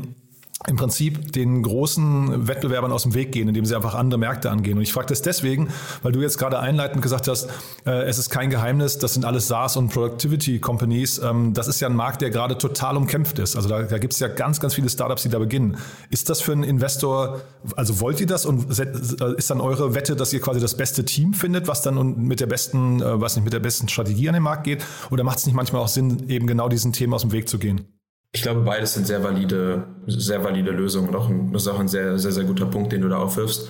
im 0.66 0.76
Prinzip 0.76 1.32
den 1.32 1.62
großen 1.62 2.48
Wettbewerbern 2.48 2.90
aus 2.90 3.04
dem 3.04 3.14
Weg 3.14 3.30
gehen, 3.30 3.46
indem 3.46 3.64
sie 3.64 3.76
einfach 3.76 3.94
andere 3.94 4.18
Märkte 4.18 4.50
angehen. 4.50 4.76
Und 4.76 4.82
ich 4.82 4.92
frage 4.92 5.06
das 5.06 5.22
deswegen, 5.22 5.68
weil 6.02 6.10
du 6.10 6.20
jetzt 6.20 6.36
gerade 6.36 6.58
einleitend 6.58 7.00
gesagt 7.00 7.28
hast, 7.28 7.48
äh, 7.86 8.02
es 8.02 8.18
ist 8.18 8.28
kein 8.28 8.50
Geheimnis, 8.50 8.98
das 8.98 9.14
sind 9.14 9.24
alles 9.24 9.46
SaaS 9.46 9.76
und 9.76 9.90
Productivity 9.90 10.58
Companies. 10.58 11.18
Ähm, 11.18 11.54
das 11.54 11.68
ist 11.68 11.78
ja 11.78 11.88
ein 11.88 11.94
Markt, 11.94 12.22
der 12.22 12.30
gerade 12.30 12.58
total 12.58 12.96
umkämpft 12.96 13.38
ist. 13.38 13.54
Also 13.54 13.68
da, 13.68 13.82
da 13.84 13.98
gibt 13.98 14.14
es 14.14 14.18
ja 14.18 14.26
ganz, 14.26 14.58
ganz 14.58 14.74
viele 14.74 14.88
Startups, 14.88 15.22
die 15.22 15.28
da 15.28 15.38
beginnen. 15.38 15.76
Ist 16.10 16.28
das 16.28 16.40
für 16.40 16.52
einen 16.52 16.64
Investor, 16.64 17.40
also 17.76 18.00
wollt 18.00 18.20
ihr 18.20 18.26
das 18.26 18.44
und 18.44 18.78
äh, 18.80 19.34
ist 19.36 19.50
dann 19.50 19.60
eure 19.60 19.94
Wette, 19.94 20.16
dass 20.16 20.32
ihr 20.32 20.40
quasi 20.40 20.58
das 20.58 20.76
beste 20.76 21.04
Team 21.04 21.34
findet, 21.34 21.68
was 21.68 21.82
dann 21.82 22.18
mit 22.18 22.40
der 22.40 22.46
besten, 22.46 23.00
äh, 23.00 23.20
was 23.20 23.36
nicht, 23.36 23.44
mit 23.44 23.52
der 23.52 23.60
besten 23.60 23.88
Strategie 23.88 24.28
an 24.28 24.34
den 24.34 24.42
Markt 24.42 24.64
geht? 24.64 24.84
Oder 25.10 25.22
macht 25.22 25.38
es 25.38 25.46
nicht 25.46 25.54
manchmal 25.54 25.82
auch 25.82 25.88
Sinn, 25.88 26.28
eben 26.28 26.48
genau 26.48 26.68
diesen 26.68 26.92
Themen 26.92 27.14
aus 27.14 27.22
dem 27.22 27.30
Weg 27.30 27.48
zu 27.48 27.58
gehen? 27.58 27.97
Ich 28.32 28.42
glaube, 28.42 28.60
beides 28.60 28.94
sind 28.94 29.06
sehr 29.06 29.22
valide, 29.22 29.86
sehr 30.06 30.44
valide 30.44 30.70
Lösungen 30.70 31.08
und 31.08 31.16
auch 31.16 31.28
ein, 31.28 31.52
das 31.52 31.62
ist 31.62 31.68
auch 31.68 31.80
ein 31.80 31.88
sehr, 31.88 32.18
sehr, 32.18 32.32
sehr 32.32 32.44
guter 32.44 32.66
Punkt, 32.66 32.92
den 32.92 33.00
du 33.00 33.08
da 33.08 33.18
aufwirfst. 33.18 33.68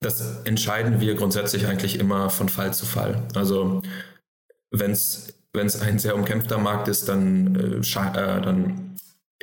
Das 0.00 0.42
entscheiden 0.44 1.00
wir 1.00 1.14
grundsätzlich 1.14 1.66
eigentlich 1.66 1.98
immer 1.98 2.30
von 2.30 2.48
Fall 2.48 2.74
zu 2.74 2.84
Fall. 2.84 3.26
Also 3.34 3.80
wenn 4.70 4.90
es 4.90 5.80
ein 5.80 5.98
sehr 5.98 6.16
umkämpfter 6.16 6.58
Markt 6.58 6.88
ist, 6.88 7.08
dann, 7.08 7.54
äh, 7.54 7.76
äh, 7.76 8.40
dann 8.42 8.96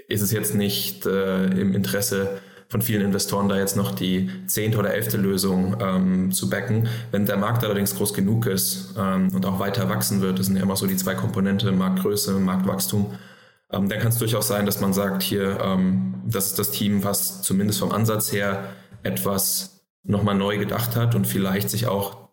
ist 0.08 0.22
es 0.22 0.32
jetzt 0.32 0.56
nicht 0.56 1.06
äh, 1.06 1.46
im 1.46 1.74
Interesse 1.74 2.42
von 2.68 2.82
vielen 2.82 3.02
Investoren 3.02 3.50
da 3.50 3.58
jetzt 3.58 3.76
noch 3.76 3.92
die 3.92 4.30
zehnte 4.48 4.78
oder 4.78 4.94
elfte 4.94 5.18
Lösung 5.18 5.76
ähm, 5.82 6.32
zu 6.32 6.50
backen. 6.50 6.88
Wenn 7.12 7.26
der 7.26 7.36
Markt 7.36 7.66
allerdings 7.66 7.96
groß 7.96 8.14
genug 8.14 8.46
ist 8.46 8.96
ähm, 8.98 9.30
und 9.34 9.46
auch 9.46 9.60
weiter 9.60 9.90
wachsen 9.90 10.22
wird, 10.22 10.40
das 10.40 10.46
sind 10.46 10.56
ja 10.56 10.64
immer 10.64 10.78
so 10.78 10.88
die 10.88 10.96
zwei 10.96 11.16
Komponente, 11.16 11.72
Marktgröße, 11.74 12.40
Marktwachstum, 12.40 13.14
ähm, 13.72 13.90
dann 13.90 14.00
kann 14.00 14.10
es 14.10 14.18
durchaus 14.18 14.48
sein, 14.48 14.66
dass 14.66 14.80
man 14.80 14.94
sagt, 14.94 15.24
hier, 15.24 15.60
ähm, 15.62 16.22
das 16.26 16.48
ist 16.48 16.60
das 16.60 16.72
Team, 16.72 17.04
was 17.04 17.42
zumindest 17.42 17.80
vom 17.80 17.92
Ansatz 17.92 18.32
her 18.32 18.74
etwas 19.04 19.86
nochmal 20.04 20.36
neu 20.36 20.58
gedacht 20.58 20.96
hat 20.96 21.16
und 21.16 21.26
vielleicht 21.26 21.70
sich 21.70 21.88
auch 21.88 22.30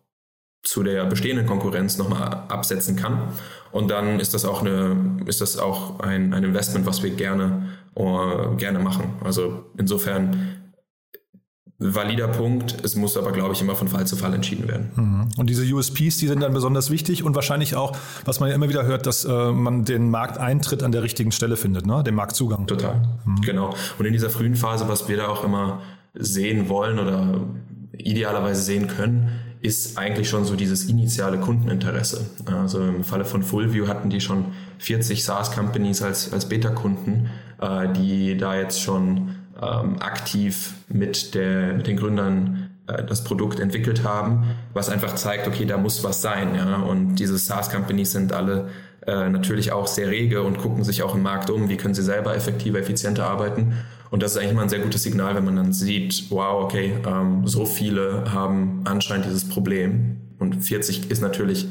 zu 0.63 0.83
der 0.83 1.05
bestehenden 1.05 1.45
Konkurrenz 1.45 1.97
nochmal 1.97 2.45
absetzen 2.49 2.95
kann. 2.95 3.33
Und 3.71 3.89
dann 3.89 4.19
ist 4.19 4.33
das 4.33 4.45
auch, 4.45 4.61
eine, 4.61 5.21
ist 5.25 5.41
das 5.41 5.57
auch 5.57 5.99
ein, 6.01 6.33
ein 6.33 6.43
Investment, 6.43 6.85
was 6.85 7.01
wir 7.01 7.11
gerne, 7.11 7.69
uh, 7.95 8.55
gerne 8.57 8.79
machen. 8.79 9.13
Also 9.23 9.65
insofern 9.77 10.58
valider 11.79 12.27
Punkt. 12.27 12.77
Es 12.83 12.95
muss 12.95 13.15
aber, 13.15 13.31
glaube 13.31 13.53
ich, 13.53 13.61
immer 13.61 13.75
von 13.75 13.87
Fall 13.87 14.05
zu 14.05 14.17
Fall 14.17 14.33
entschieden 14.33 14.67
werden. 14.67 14.91
Mhm. 14.95 15.29
Und 15.37 15.49
diese 15.49 15.63
USPs, 15.73 16.17
die 16.17 16.27
sind 16.27 16.41
dann 16.41 16.53
besonders 16.53 16.91
wichtig 16.91 17.23
und 17.23 17.35
wahrscheinlich 17.35 17.75
auch, 17.75 17.95
was 18.25 18.39
man 18.41 18.49
ja 18.49 18.55
immer 18.55 18.67
wieder 18.67 18.85
hört, 18.85 19.05
dass 19.05 19.23
äh, 19.23 19.51
man 19.51 19.85
den 19.85 20.09
Markteintritt 20.09 20.83
an 20.83 20.91
der 20.91 21.03
richtigen 21.03 21.31
Stelle 21.31 21.55
findet, 21.55 21.85
ne? 21.85 22.03
den 22.03 22.15
Marktzugang. 22.15 22.67
Total, 22.67 23.01
mhm. 23.25 23.41
genau. 23.41 23.73
Und 23.97 24.05
in 24.05 24.11
dieser 24.11 24.29
frühen 24.29 24.55
Phase, 24.55 24.89
was 24.89 25.07
wir 25.07 25.17
da 25.17 25.29
auch 25.29 25.43
immer 25.45 25.81
sehen 26.13 26.67
wollen 26.67 26.99
oder 26.99 27.39
idealerweise 27.97 28.61
sehen 28.61 28.87
können, 28.87 29.29
ist 29.61 29.97
eigentlich 29.97 30.29
schon 30.29 30.45
so 30.45 30.55
dieses 30.55 30.85
initiale 30.85 31.37
Kundeninteresse. 31.37 32.25
Also 32.45 32.81
im 32.81 33.03
Falle 33.03 33.25
von 33.25 33.43
Fullview 33.43 33.87
hatten 33.87 34.09
die 34.09 34.21
schon 34.21 34.45
40 34.79 35.23
SaaS-Companies 35.23 36.01
als, 36.01 36.31
als 36.31 36.47
Beta-Kunden, 36.47 37.29
äh, 37.61 37.91
die 37.91 38.37
da 38.37 38.55
jetzt 38.55 38.81
schon 38.81 39.35
ähm, 39.61 40.01
aktiv 40.01 40.73
mit, 40.87 41.35
der, 41.35 41.73
mit 41.73 41.87
den 41.87 41.97
Gründern 41.97 42.69
äh, 42.87 43.03
das 43.03 43.23
Produkt 43.23 43.59
entwickelt 43.59 44.03
haben, 44.03 44.55
was 44.73 44.89
einfach 44.89 45.15
zeigt, 45.15 45.47
okay, 45.47 45.65
da 45.65 45.77
muss 45.77 46.03
was 46.03 46.21
sein. 46.21 46.55
Ja? 46.55 46.77
Und 46.77 47.15
diese 47.15 47.37
SaaS-Companies 47.37 48.11
sind 48.11 48.33
alle 48.33 48.69
äh, 49.05 49.29
natürlich 49.29 49.71
auch 49.71 49.87
sehr 49.87 50.09
rege 50.09 50.43
und 50.43 50.57
gucken 50.57 50.83
sich 50.83 51.03
auch 51.03 51.15
im 51.15 51.23
Markt 51.23 51.49
um, 51.49 51.69
wie 51.69 51.77
können 51.77 51.93
sie 51.93 52.03
selber 52.03 52.35
effektiver, 52.35 52.79
effizienter 52.79 53.25
arbeiten. 53.25 53.73
Und 54.11 54.23
das 54.23 54.31
ist 54.31 54.37
eigentlich 54.37 54.51
immer 54.51 54.63
ein 54.63 54.69
sehr 54.69 54.79
gutes 54.79 55.03
Signal, 55.03 55.35
wenn 55.35 55.45
man 55.45 55.55
dann 55.55 55.73
sieht, 55.73 56.25
wow, 56.29 56.63
okay, 56.63 56.93
ähm, 57.05 57.47
so 57.47 57.65
viele 57.65 58.31
haben 58.31 58.81
anscheinend 58.85 59.25
dieses 59.25 59.47
Problem. 59.47 60.17
Und 60.39 60.63
40 60.63 61.11
ist 61.11 61.21
natürlich 61.21 61.67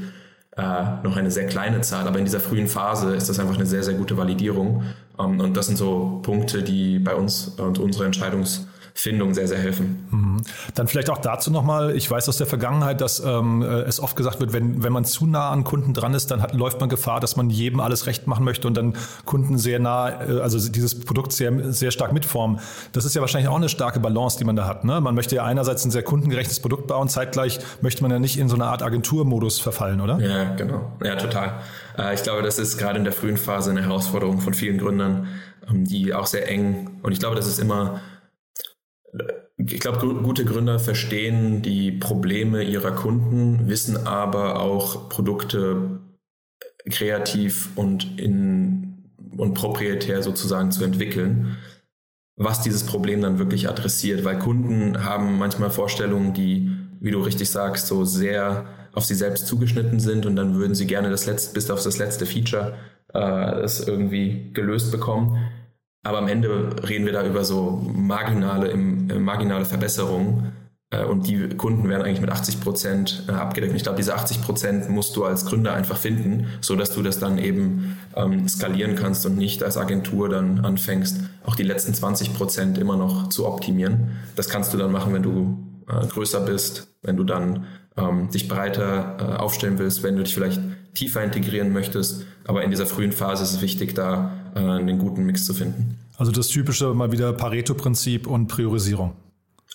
äh, 0.56 0.62
noch 1.02 1.16
eine 1.16 1.30
sehr 1.30 1.46
kleine 1.46 1.80
Zahl, 1.80 2.06
aber 2.06 2.18
in 2.18 2.24
dieser 2.24 2.40
frühen 2.40 2.66
Phase 2.66 3.14
ist 3.14 3.28
das 3.28 3.38
einfach 3.38 3.56
eine 3.56 3.66
sehr, 3.66 3.82
sehr 3.82 3.94
gute 3.94 4.16
Validierung. 4.16 4.82
Ähm, 5.18 5.40
und 5.40 5.56
das 5.56 5.66
sind 5.66 5.76
so 5.76 6.20
Punkte, 6.22 6.62
die 6.62 6.98
bei 6.98 7.14
uns 7.14 7.48
und 7.58 7.78
unserer 7.78 8.06
Entscheidungs- 8.06 8.67
Findung 8.98 9.32
sehr, 9.32 9.46
sehr 9.46 9.58
helfen. 9.58 10.08
Mhm. 10.10 10.42
Dann 10.74 10.88
vielleicht 10.88 11.08
auch 11.08 11.18
dazu 11.18 11.52
nochmal, 11.52 11.94
ich 11.94 12.10
weiß 12.10 12.28
aus 12.28 12.36
der 12.36 12.48
Vergangenheit, 12.48 13.00
dass 13.00 13.20
ähm, 13.20 13.62
äh, 13.62 13.82
es 13.82 14.00
oft 14.00 14.16
gesagt 14.16 14.40
wird, 14.40 14.52
wenn, 14.52 14.82
wenn 14.82 14.92
man 14.92 15.04
zu 15.04 15.24
nah 15.24 15.50
an 15.50 15.62
Kunden 15.62 15.94
dran 15.94 16.14
ist, 16.14 16.32
dann 16.32 16.42
hat, 16.42 16.52
läuft 16.52 16.80
man 16.80 16.88
Gefahr, 16.88 17.20
dass 17.20 17.36
man 17.36 17.48
jedem 17.48 17.78
alles 17.78 18.06
recht 18.06 18.26
machen 18.26 18.44
möchte 18.44 18.66
und 18.66 18.76
dann 18.76 18.94
Kunden 19.24 19.56
sehr 19.56 19.78
nah, 19.78 20.08
äh, 20.08 20.40
also 20.40 20.58
dieses 20.68 20.98
Produkt 20.98 21.32
sehr, 21.32 21.72
sehr 21.72 21.92
stark 21.92 22.12
mitformen. 22.12 22.58
Das 22.90 23.04
ist 23.04 23.14
ja 23.14 23.20
wahrscheinlich 23.20 23.48
auch 23.48 23.56
eine 23.56 23.68
starke 23.68 24.00
Balance, 24.00 24.36
die 24.36 24.44
man 24.44 24.56
da 24.56 24.66
hat. 24.66 24.82
Ne? 24.82 25.00
Man 25.00 25.14
möchte 25.14 25.36
ja 25.36 25.44
einerseits 25.44 25.84
ein 25.84 25.92
sehr 25.92 26.02
kundengerechtes 26.02 26.58
Produkt 26.58 26.88
bauen, 26.88 27.08
zeitgleich 27.08 27.60
möchte 27.80 28.02
man 28.02 28.10
ja 28.10 28.18
nicht 28.18 28.36
in 28.36 28.48
so 28.48 28.56
eine 28.56 28.64
Art 28.64 28.82
Agenturmodus 28.82 29.60
verfallen, 29.60 30.00
oder? 30.00 30.18
Ja, 30.18 30.56
genau. 30.56 30.90
Ja, 31.04 31.14
total. 31.14 31.60
Äh, 31.96 32.14
ich 32.14 32.24
glaube, 32.24 32.42
das 32.42 32.58
ist 32.58 32.78
gerade 32.78 32.98
in 32.98 33.04
der 33.04 33.12
frühen 33.12 33.36
Phase 33.36 33.70
eine 33.70 33.82
Herausforderung 33.82 34.40
von 34.40 34.54
vielen 34.54 34.78
Gründern, 34.78 35.28
ähm, 35.70 35.84
die 35.84 36.12
auch 36.14 36.26
sehr 36.26 36.48
eng, 36.48 36.98
und 37.02 37.12
ich 37.12 37.20
glaube, 37.20 37.36
das 37.36 37.46
ist 37.46 37.60
immer 37.60 38.00
ich 39.56 39.80
glaube, 39.80 39.98
gute 40.22 40.44
Gründer 40.44 40.78
verstehen 40.78 41.62
die 41.62 41.92
Probleme 41.92 42.62
ihrer 42.62 42.92
Kunden, 42.92 43.68
wissen 43.68 44.06
aber 44.06 44.60
auch 44.60 45.08
Produkte 45.08 46.00
kreativ 46.88 47.70
und 47.76 48.18
in 48.18 48.78
und 49.36 49.54
proprietär 49.54 50.22
sozusagen 50.22 50.72
zu 50.72 50.84
entwickeln, 50.84 51.56
was 52.36 52.62
dieses 52.62 52.84
Problem 52.84 53.20
dann 53.20 53.38
wirklich 53.38 53.68
adressiert, 53.68 54.24
weil 54.24 54.38
Kunden 54.38 55.04
haben 55.04 55.38
manchmal 55.38 55.70
Vorstellungen, 55.70 56.34
die, 56.34 56.70
wie 57.00 57.10
du 57.10 57.20
richtig 57.20 57.50
sagst, 57.50 57.86
so 57.86 58.04
sehr 58.04 58.66
auf 58.94 59.04
sie 59.04 59.14
selbst 59.14 59.46
zugeschnitten 59.46 60.00
sind 60.00 60.26
und 60.26 60.36
dann 60.36 60.54
würden 60.54 60.74
sie 60.74 60.86
gerne 60.86 61.10
das 61.10 61.26
letzte, 61.26 61.54
bis 61.54 61.70
auf 61.70 61.82
das 61.82 61.98
letzte 61.98 62.26
Feature 62.26 62.74
äh, 63.12 63.20
das 63.20 63.86
irgendwie 63.86 64.50
gelöst 64.52 64.90
bekommen. 64.90 65.38
Aber 66.02 66.18
am 66.18 66.28
Ende 66.28 66.76
reden 66.88 67.06
wir 67.06 67.12
da 67.12 67.24
über 67.26 67.44
so 67.44 67.82
marginale, 67.94 68.70
äh, 68.70 68.76
marginale 68.76 69.64
Verbesserungen. 69.64 70.52
Äh, 70.90 71.04
und 71.04 71.26
die 71.26 71.48
Kunden 71.50 71.88
werden 71.88 72.02
eigentlich 72.02 72.20
mit 72.20 72.30
80 72.30 72.60
Prozent 72.60 73.24
äh, 73.28 73.32
abgedeckt. 73.32 73.72
Und 73.72 73.76
ich 73.76 73.82
glaube, 73.82 73.98
diese 73.98 74.14
80 74.14 74.42
Prozent 74.42 74.88
musst 74.88 75.16
du 75.16 75.24
als 75.24 75.44
Gründer 75.44 75.74
einfach 75.74 75.96
finden, 75.96 76.46
so 76.60 76.76
dass 76.76 76.94
du 76.94 77.02
das 77.02 77.18
dann 77.18 77.38
eben 77.38 77.98
ähm, 78.16 78.48
skalieren 78.48 78.94
kannst 78.94 79.26
und 79.26 79.36
nicht 79.36 79.62
als 79.62 79.76
Agentur 79.76 80.28
dann 80.28 80.60
anfängst, 80.64 81.20
auch 81.44 81.56
die 81.56 81.64
letzten 81.64 81.94
20 81.94 82.34
Prozent 82.34 82.78
immer 82.78 82.96
noch 82.96 83.28
zu 83.28 83.46
optimieren. 83.46 84.12
Das 84.36 84.48
kannst 84.48 84.72
du 84.72 84.78
dann 84.78 84.92
machen, 84.92 85.12
wenn 85.12 85.22
du 85.22 85.58
äh, 85.88 86.06
größer 86.06 86.40
bist, 86.40 86.94
wenn 87.02 87.16
du 87.16 87.24
dann 87.24 87.66
ähm, 87.96 88.30
dich 88.30 88.48
breiter 88.48 89.16
äh, 89.18 89.36
aufstellen 89.36 89.78
willst, 89.78 90.02
wenn 90.02 90.16
du 90.16 90.22
dich 90.22 90.34
vielleicht 90.34 90.60
tiefer 90.94 91.22
integrieren 91.22 91.72
möchtest. 91.72 92.24
Aber 92.46 92.64
in 92.64 92.70
dieser 92.70 92.86
frühen 92.86 93.12
Phase 93.12 93.42
ist 93.42 93.52
es 93.52 93.60
wichtig, 93.60 93.94
da 93.94 94.32
äh, 94.58 94.70
einen 94.70 94.98
guten 94.98 95.24
Mix 95.24 95.44
zu 95.44 95.54
finden. 95.54 95.98
Also 96.16 96.32
das 96.32 96.48
typische 96.48 96.94
mal 96.94 97.12
wieder 97.12 97.32
Pareto-Prinzip 97.32 98.26
und 98.26 98.48
Priorisierung. 98.48 99.12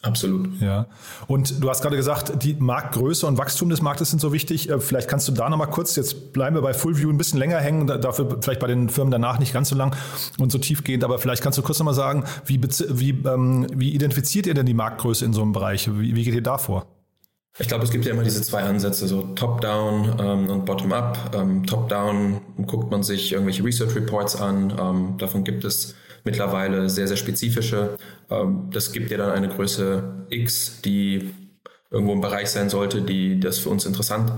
Absolut. 0.03 0.49
Ja. 0.59 0.87
Und 1.27 1.63
du 1.63 1.69
hast 1.69 1.81
gerade 1.81 1.95
gesagt, 1.95 2.43
die 2.43 2.55
Marktgröße 2.55 3.25
und 3.25 3.37
Wachstum 3.37 3.69
des 3.69 3.81
Marktes 3.81 4.09
sind 4.09 4.19
so 4.19 4.33
wichtig. 4.33 4.69
Äh, 4.69 4.79
vielleicht 4.79 5.07
kannst 5.07 5.29
du 5.29 5.31
da 5.31 5.49
nochmal 5.49 5.69
kurz, 5.69 5.95
jetzt 5.95 6.33
bleiben 6.33 6.57
wir 6.57 6.61
bei 6.61 6.73
Fullview 6.73 7.09
ein 7.09 7.17
bisschen 7.17 7.39
länger 7.39 7.59
hängen, 7.59 7.87
dafür 7.87 8.37
vielleicht 8.41 8.59
bei 8.59 8.67
den 8.67 8.89
Firmen 8.89 9.11
danach 9.11 9.39
nicht 9.39 9.53
ganz 9.53 9.69
so 9.69 9.75
lang 9.75 9.95
und 10.37 10.51
so 10.51 10.57
tiefgehend, 10.57 11.05
aber 11.05 11.19
vielleicht 11.19 11.41
kannst 11.41 11.57
du 11.57 11.61
kurz 11.61 11.79
nochmal 11.79 11.93
sagen, 11.93 12.25
wie, 12.45 12.61
wie, 12.61 13.11
ähm, 13.25 13.67
wie 13.73 13.93
identifiziert 13.93 14.45
ihr 14.45 14.53
denn 14.53 14.65
die 14.65 14.73
Marktgröße 14.73 15.23
in 15.23 15.31
so 15.31 15.41
einem 15.41 15.53
Bereich? 15.53 15.89
Wie, 15.97 16.15
wie 16.15 16.23
geht 16.23 16.35
ihr 16.35 16.43
da 16.43 16.57
vor? 16.57 16.85
Ich 17.59 17.67
glaube, 17.67 17.83
es 17.83 17.91
gibt 17.91 18.05
ja 18.05 18.11
immer 18.11 18.23
diese 18.23 18.41
zwei 18.41 18.63
Ansätze, 18.63 19.07
so 19.07 19.21
Top-Down 19.35 20.15
ähm, 20.19 20.49
und 20.49 20.65
Bottom-Up. 20.65 21.35
Ähm, 21.35 21.65
Top-Down 21.67 22.41
guckt 22.65 22.89
man 22.89 23.03
sich 23.03 23.31
irgendwelche 23.31 23.63
Research 23.63 23.95
Reports 23.95 24.35
an. 24.35 24.73
Ähm, 24.79 25.17
davon 25.19 25.43
gibt 25.43 25.63
es 25.63 25.93
mittlerweile 26.23 26.89
sehr, 26.89 27.07
sehr 27.07 27.17
spezifische. 27.17 27.97
Ähm, 28.31 28.69
das 28.71 28.91
gibt 28.91 29.11
dir 29.11 29.19
dann 29.19 29.29
eine 29.29 29.49
Größe 29.49 30.25
X, 30.29 30.81
die 30.83 31.31
irgendwo 31.91 32.13
im 32.13 32.21
Bereich 32.21 32.49
sein 32.49 32.71
sollte, 32.71 33.03
die 33.03 33.39
das 33.39 33.59
für 33.59 33.69
uns 33.69 33.85
interessant 33.85 34.31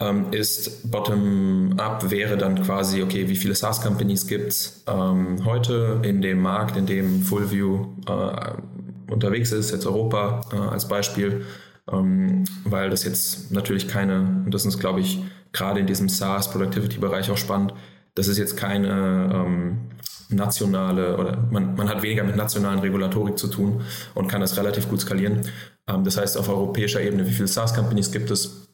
ähm, 0.00 0.32
ist. 0.32 0.90
Bottom-up 0.90 2.10
wäre 2.10 2.38
dann 2.38 2.62
quasi, 2.62 3.02
okay, 3.02 3.28
wie 3.28 3.36
viele 3.36 3.54
SaaS-Companies 3.54 4.26
gibt 4.28 4.48
es 4.48 4.82
ähm, 4.86 5.44
heute 5.44 6.00
in 6.04 6.22
dem 6.22 6.40
Markt, 6.40 6.78
in 6.78 6.86
dem 6.86 7.20
Fullview 7.20 7.86
äh, 8.08 9.12
unterwegs 9.12 9.52
ist, 9.52 9.72
jetzt 9.72 9.86
Europa 9.86 10.40
äh, 10.54 10.56
als 10.56 10.88
Beispiel 10.88 11.44
ähm, 11.90 12.44
weil 12.64 12.90
das 12.90 13.04
jetzt 13.04 13.52
natürlich 13.52 13.88
keine, 13.88 14.42
und 14.44 14.52
das 14.52 14.66
ist, 14.66 14.78
glaube 14.78 15.00
ich, 15.00 15.22
gerade 15.52 15.80
in 15.80 15.86
diesem 15.86 16.08
SaaS-Productivity-Bereich 16.08 17.30
auch 17.30 17.36
spannend, 17.36 17.74
das 18.14 18.28
ist 18.28 18.38
jetzt 18.38 18.56
keine 18.56 19.30
ähm, 19.32 19.90
nationale 20.28 21.16
oder 21.16 21.36
man, 21.50 21.74
man 21.76 21.88
hat 21.88 22.02
weniger 22.02 22.24
mit 22.24 22.36
nationalen 22.36 22.80
Regulatorik 22.80 23.38
zu 23.38 23.48
tun 23.48 23.82
und 24.14 24.28
kann 24.28 24.40
das 24.40 24.56
relativ 24.56 24.88
gut 24.88 25.00
skalieren. 25.00 25.42
Ähm, 25.86 26.04
das 26.04 26.16
heißt, 26.16 26.36
auf 26.36 26.48
europäischer 26.48 27.00
Ebene, 27.00 27.26
wie 27.26 27.32
viele 27.32 27.48
SaaS-Companies 27.48 28.10
gibt 28.10 28.30
es? 28.30 28.68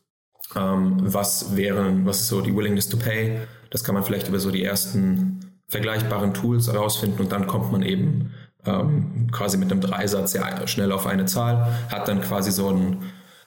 Ähm, 0.57 0.99
was 1.03 1.57
wären, 1.57 2.07
was 2.07 2.21
ist 2.21 2.29
so 2.29 2.41
die 2.41 2.55
Willingness 2.55 2.89
to 2.89 2.97
Pay? 2.97 3.41
Das 3.71 3.85
kann 3.85 3.95
man 3.95 4.05
vielleicht 4.05 4.29
über 4.29 4.39
so 4.39 4.51
die 4.51 4.65
ersten 4.65 5.61
vergleichbaren 5.69 6.35
Tools 6.35 6.71
herausfinden 6.71 7.21
und 7.21 7.33
dann 7.33 7.47
kommt 7.47 7.73
man 7.73 7.83
eben 7.83 8.33
ähm, 8.67 9.29
quasi 9.33 9.57
mit 9.57 9.71
einem 9.71 9.81
Dreisatz 9.81 10.33
sehr 10.33 10.67
schnell 10.67 10.93
auf 10.93 11.07
eine 11.07 11.27
Zahl, 11.27 11.67
hat 11.91 12.09
dann 12.09 12.21
quasi 12.21 12.51
so 12.51 12.69
ein 12.69 12.99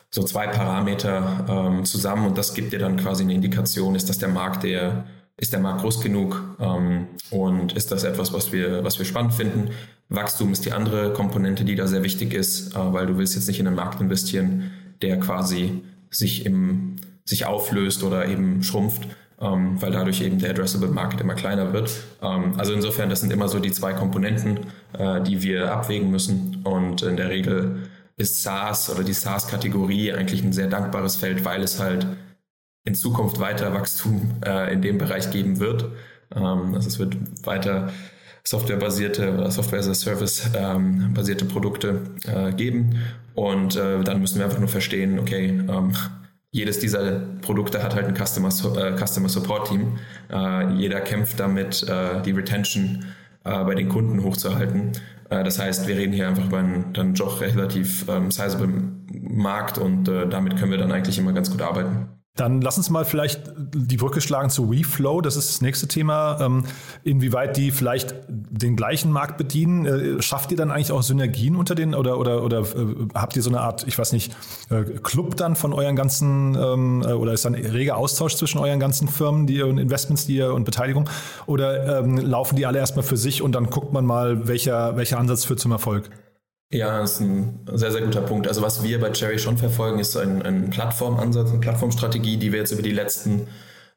so 0.10 0.24
zwei 0.24 0.48
Parameter 0.48 1.46
ähm, 1.50 1.86
zusammen 1.86 2.28
und 2.28 2.38
das 2.38 2.54
gibt 2.54 2.72
dir 2.72 2.80
dann 2.80 2.96
quasi 2.96 3.24
eine 3.24 3.34
Indikation, 3.34 3.96
ist 3.96 4.08
das 4.08 4.18
der 4.18 4.30
Markt, 4.30 4.64
der 4.64 5.06
ist 5.38 5.52
der 5.52 5.60
Markt 5.60 5.82
groß 5.82 6.02
genug 6.02 6.42
ähm, 6.60 7.08
und 7.32 7.74
ist 7.74 7.92
das 7.92 8.06
etwas, 8.06 8.32
was 8.32 8.54
wir, 8.54 8.84
was 8.86 8.98
wir 8.98 9.06
spannend 9.06 9.34
finden. 9.34 9.72
Wachstum 10.08 10.54
ist 10.54 10.66
die 10.66 10.72
andere 10.72 11.12
Komponente, 11.12 11.66
die 11.66 11.76
da 11.76 11.88
sehr 11.88 12.04
wichtig 12.04 12.34
ist, 12.34 12.74
äh, 12.74 12.94
weil 12.94 13.08
du 13.08 13.18
willst 13.18 13.36
jetzt 13.36 13.48
nicht 13.48 13.60
in 13.60 13.68
einen 13.68 13.76
Markt 13.76 14.00
investieren, 14.00 14.72
der 15.02 15.20
quasi 15.20 15.84
sich 16.10 16.46
im, 16.46 16.96
sich 17.26 17.46
auflöst 17.46 18.04
oder 18.04 18.28
eben 18.28 18.64
schrumpft, 18.64 19.08
ähm, 19.40 19.82
weil 19.82 19.92
dadurch 19.92 20.22
eben 20.22 20.40
der 20.40 20.52
Addressable 20.52 20.90
Market 20.90 21.22
immer 21.22 21.36
kleiner 21.36 21.74
wird. 21.74 21.92
Ähm, 22.22 22.54
also 22.58 22.74
insofern, 22.74 23.10
das 23.10 23.22
sind 23.22 23.34
immer 23.34 23.48
so 23.48 23.60
die 23.60 23.72
zwei 23.72 23.94
Komponenten, 23.94 24.60
äh, 24.98 25.22
die 25.22 25.44
wir 25.44 25.72
abwägen 25.72 26.10
müssen. 26.10 26.62
Und 26.64 27.02
in 27.02 27.18
der 27.18 27.30
Regel 27.30 27.90
ist 28.18 28.44
SaaS 28.44 28.90
oder 28.90 29.04
die 29.04 29.14
SaaS-Kategorie 29.14 30.14
eigentlich 30.14 30.44
ein 30.44 30.54
sehr 30.54 30.68
dankbares 30.68 31.18
Feld, 31.18 31.44
weil 31.44 31.62
es 31.64 31.80
halt 31.80 32.08
in 32.86 32.96
Zukunft 32.96 33.40
weiter 33.40 33.74
Wachstum 33.74 34.36
äh, 34.46 34.72
in 34.72 34.82
dem 34.82 34.98
Bereich 34.98 35.32
geben 35.32 35.60
wird. 35.60 35.86
Ähm, 36.34 36.74
also 36.74 36.88
es 36.88 37.00
wird 37.00 37.18
weiter 37.46 37.90
softwarebasierte 38.44 39.34
oder 39.34 39.50
Software 39.52 39.80
as 39.80 39.90
a 39.90 39.94
Service 39.96 40.50
ähm, 40.56 41.14
basierte 41.14 41.46
Produkte 41.46 42.02
äh, 42.26 42.54
geben. 42.54 43.00
Und 43.34 43.76
äh, 43.76 44.02
dann 44.04 44.22
müssen 44.22 44.38
wir 44.38 44.46
einfach 44.46 44.60
nur 44.60 44.70
verstehen, 44.70 45.20
okay, 45.20 45.48
ähm, 45.68 45.94
jedes 46.56 46.80
dieser 46.80 47.20
Produkte 47.42 47.84
hat 47.84 47.96
halt 47.96 48.08
ein 48.08 48.16
Customer, 48.16 48.48
äh, 48.48 48.96
Customer 48.98 49.28
Support 49.28 49.68
Team. 49.68 50.00
Äh, 50.32 50.74
jeder 50.76 51.02
kämpft 51.02 51.38
damit, 51.38 51.84
äh, 51.84 52.22
die 52.22 52.32
Retention 52.32 53.04
äh, 53.44 53.64
bei 53.66 53.76
den 53.76 53.90
Kunden 53.90 54.24
hochzuhalten. 54.24 54.94
Äh, 55.30 55.44
das 55.44 55.60
heißt, 55.60 55.86
wir 55.86 55.98
reden 55.98 56.14
hier 56.14 56.30
einfach 56.30 56.46
über 56.46 56.60
einen 56.60 56.94
dann 56.94 57.14
doch 57.14 57.42
relativ 57.42 58.08
ähm, 58.08 58.32
sizable 58.32 58.70
Markt 59.12 59.78
und 59.78 60.08
äh, 60.08 60.30
damit 60.30 60.56
können 60.56 60.72
wir 60.72 60.78
dann 60.78 60.94
eigentlich 60.94 61.18
immer 61.18 61.34
ganz 61.34 61.52
gut 61.52 61.62
arbeiten. 61.62 62.08
Dann 62.36 62.60
lass 62.60 62.78
uns 62.78 62.90
mal 62.90 63.06
vielleicht 63.06 63.54
die 63.58 63.96
Brücke 63.96 64.20
schlagen 64.20 64.50
zu 64.50 64.70
WeFlow. 64.70 65.22
Das 65.22 65.38
ist 65.38 65.50
das 65.50 65.62
nächste 65.62 65.88
Thema. 65.88 66.38
Ähm, 66.42 66.66
inwieweit 67.06 67.56
die 67.56 67.72
vielleicht 67.72 68.14
den 68.28 68.76
gleichen 68.76 69.10
Markt 69.10 69.38
bedienen. 69.38 69.86
Äh, 69.86 70.22
schafft 70.22 70.52
ihr 70.52 70.58
dann 70.58 70.70
eigentlich 70.70 70.92
auch 70.92 71.02
Synergien 71.02 71.56
unter 71.56 71.76
den 71.76 71.96
oder 71.96 72.20
oder 72.20 72.44
oder 72.44 72.60
äh, 72.60 73.08
habt 73.14 73.38
ihr 73.38 73.42
so 73.42 73.50
eine 73.50 73.62
Art, 73.62 73.88
ich 73.88 73.98
weiß 73.98 74.12
nicht, 74.12 74.36
äh, 74.70 74.84
Club 74.84 75.38
dann 75.38 75.56
von 75.56 75.72
euren 75.72 75.96
ganzen 75.96 76.56
ähm, 76.56 77.04
oder 77.04 77.32
ist 77.32 77.46
dann 77.46 77.56
reger 77.56 77.96
Austausch 77.96 78.36
zwischen 78.36 78.58
euren 78.58 78.82
ganzen 78.82 79.08
Firmen, 79.08 79.48
die 79.48 79.62
und 79.62 79.78
Investments, 79.78 80.26
die 80.26 80.36
ihr 80.36 80.54
und 80.54 80.66
Beteiligung? 80.66 81.10
Oder 81.46 82.00
ähm, 82.00 82.18
laufen 82.18 82.58
die 82.58 82.66
alle 82.66 82.80
erstmal 82.80 83.04
für 83.04 83.18
sich 83.18 83.42
und 83.42 83.54
dann 83.54 83.70
guckt 83.70 83.94
man 83.94 84.06
mal, 84.06 84.46
welcher 84.46 84.98
welcher 84.98 85.20
Ansatz 85.20 85.46
führt 85.46 85.62
zum 85.62 85.72
Erfolg? 85.72 86.10
Ja, 86.72 87.00
das 87.00 87.14
ist 87.14 87.20
ein 87.22 87.60
sehr, 87.74 87.92
sehr 87.92 88.02
guter 88.02 88.22
Punkt. 88.22 88.48
Also 88.48 88.62
was 88.62 88.84
wir 88.84 89.00
bei 89.00 89.12
Cherry 89.12 89.40
schon 89.40 89.58
verfolgen, 89.58 90.00
ist 90.00 90.18
ein, 90.18 90.42
ein 90.42 90.70
Plattformansatz, 90.72 91.52
eine 91.52 91.60
Plattformstrategie, 91.60 92.38
die 92.38 92.52
wir 92.52 92.60
jetzt 92.60 92.72
über 92.72 92.82
die 92.82 92.92
letzten 92.92 93.48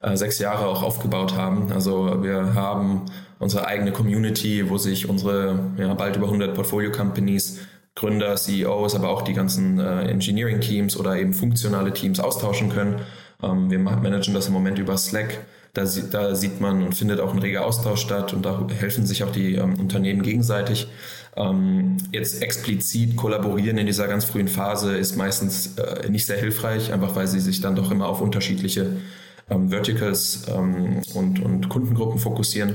äh, 0.00 0.16
sechs 0.16 0.38
Jahre 0.38 0.66
auch 0.66 0.83
aufgebaut 0.83 1.35
haben. 1.35 1.72
Also 1.72 2.22
wir 2.22 2.54
haben 2.54 3.07
unsere 3.38 3.66
eigene 3.66 3.92
Community, 3.92 4.68
wo 4.68 4.76
sich 4.78 5.09
unsere 5.09 5.72
ja, 5.78 5.94
bald 5.94 6.16
über 6.16 6.26
100 6.26 6.54
Portfolio-Companies, 6.54 7.61
Gründer, 7.94 8.37
CEOs, 8.37 8.94
aber 8.94 9.09
auch 9.09 9.22
die 9.22 9.33
ganzen 9.33 9.81
äh, 9.81 10.02
Engineering-Teams 10.02 10.96
oder 10.96 11.16
eben 11.16 11.35
funktionale 11.35 11.92
Teams 11.92 12.20
austauschen 12.20 12.68
können. 12.68 13.00
Ähm, 13.42 13.70
wir 13.70 13.78
managen 13.78 14.35
das 14.35 14.46
im 14.46 14.52
Moment 14.52 14.78
über 14.78 14.96
Slack. 14.96 15.38
Da, 15.74 15.85
da, 16.11 16.35
sieht 16.35 16.61
man 16.61 16.83
und 16.83 16.94
findet 16.94 17.20
auch 17.20 17.33
ein 17.33 17.38
reger 17.38 17.64
Austausch 17.64 18.00
statt 18.00 18.33
und 18.33 18.44
da 18.44 18.66
helfen 18.68 19.07
sich 19.07 19.22
auch 19.22 19.31
die 19.31 19.54
ähm, 19.54 19.78
Unternehmen 19.78 20.22
gegenseitig. 20.22 20.88
Ähm, 21.37 21.98
jetzt 22.11 22.42
explizit 22.42 23.16
kollaborieren 23.16 23.78
in 23.78 23.87
dieser 23.87 24.09
ganz 24.09 24.24
frühen 24.24 24.48
Phase 24.48 24.96
ist 24.96 25.16
meistens 25.16 25.76
äh, 25.76 26.09
nicht 26.09 26.26
sehr 26.26 26.38
hilfreich, 26.38 26.92
einfach 26.92 27.14
weil 27.14 27.28
sie 27.28 27.40
sich 27.40 27.61
dann 27.61 27.76
doch 27.76 27.90
immer 27.90 28.09
auf 28.09 28.20
unterschiedliche 28.20 28.96
ähm, 29.50 29.68
Verticals 29.68 30.46
ähm, 30.48 31.02
und, 31.14 31.40
und 31.40 31.68
Kundengruppen 31.68 32.18
fokussieren. 32.18 32.74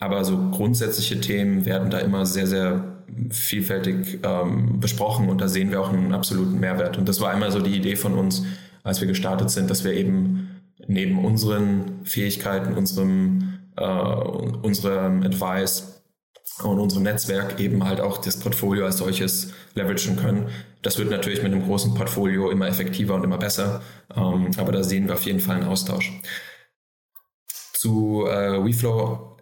Aber 0.00 0.24
so 0.24 0.36
grundsätzliche 0.50 1.20
Themen 1.20 1.66
werden 1.66 1.90
da 1.90 1.98
immer 1.98 2.26
sehr, 2.26 2.46
sehr 2.46 2.84
vielfältig 3.30 4.20
ähm, 4.22 4.80
besprochen 4.80 5.28
und 5.28 5.40
da 5.40 5.48
sehen 5.48 5.70
wir 5.70 5.80
auch 5.80 5.92
einen 5.92 6.12
absoluten 6.12 6.58
Mehrwert. 6.58 6.98
Und 6.98 7.08
das 7.08 7.20
war 7.20 7.30
einmal 7.30 7.52
so 7.52 7.60
die 7.60 7.76
Idee 7.76 7.96
von 7.96 8.14
uns, 8.14 8.44
als 8.82 9.00
wir 9.00 9.08
gestartet 9.08 9.50
sind, 9.50 9.70
dass 9.70 9.84
wir 9.84 9.92
eben 9.92 10.49
neben 10.90 11.24
unseren 11.24 12.04
Fähigkeiten, 12.04 12.74
unserem, 12.74 13.60
äh, 13.76 13.84
unserem 13.84 15.22
Advice 15.22 16.02
und 16.64 16.80
unserem 16.80 17.04
Netzwerk 17.04 17.60
eben 17.60 17.84
halt 17.84 18.00
auch 18.00 18.18
das 18.18 18.38
Portfolio 18.38 18.84
als 18.84 18.98
solches 18.98 19.54
leveragen 19.74 20.16
können. 20.16 20.48
Das 20.82 20.98
wird 20.98 21.10
natürlich 21.10 21.42
mit 21.42 21.52
einem 21.52 21.64
großen 21.64 21.94
Portfolio 21.94 22.50
immer 22.50 22.66
effektiver 22.66 23.14
und 23.14 23.24
immer 23.24 23.38
besser, 23.38 23.82
ähm, 24.14 24.50
aber 24.56 24.72
da 24.72 24.82
sehen 24.82 25.06
wir 25.06 25.14
auf 25.14 25.22
jeden 25.22 25.40
Fall 25.40 25.56
einen 25.56 25.68
Austausch. 25.68 26.12
Zu 27.72 28.26
äh, 28.26 28.62
WeFlow, 28.62 29.36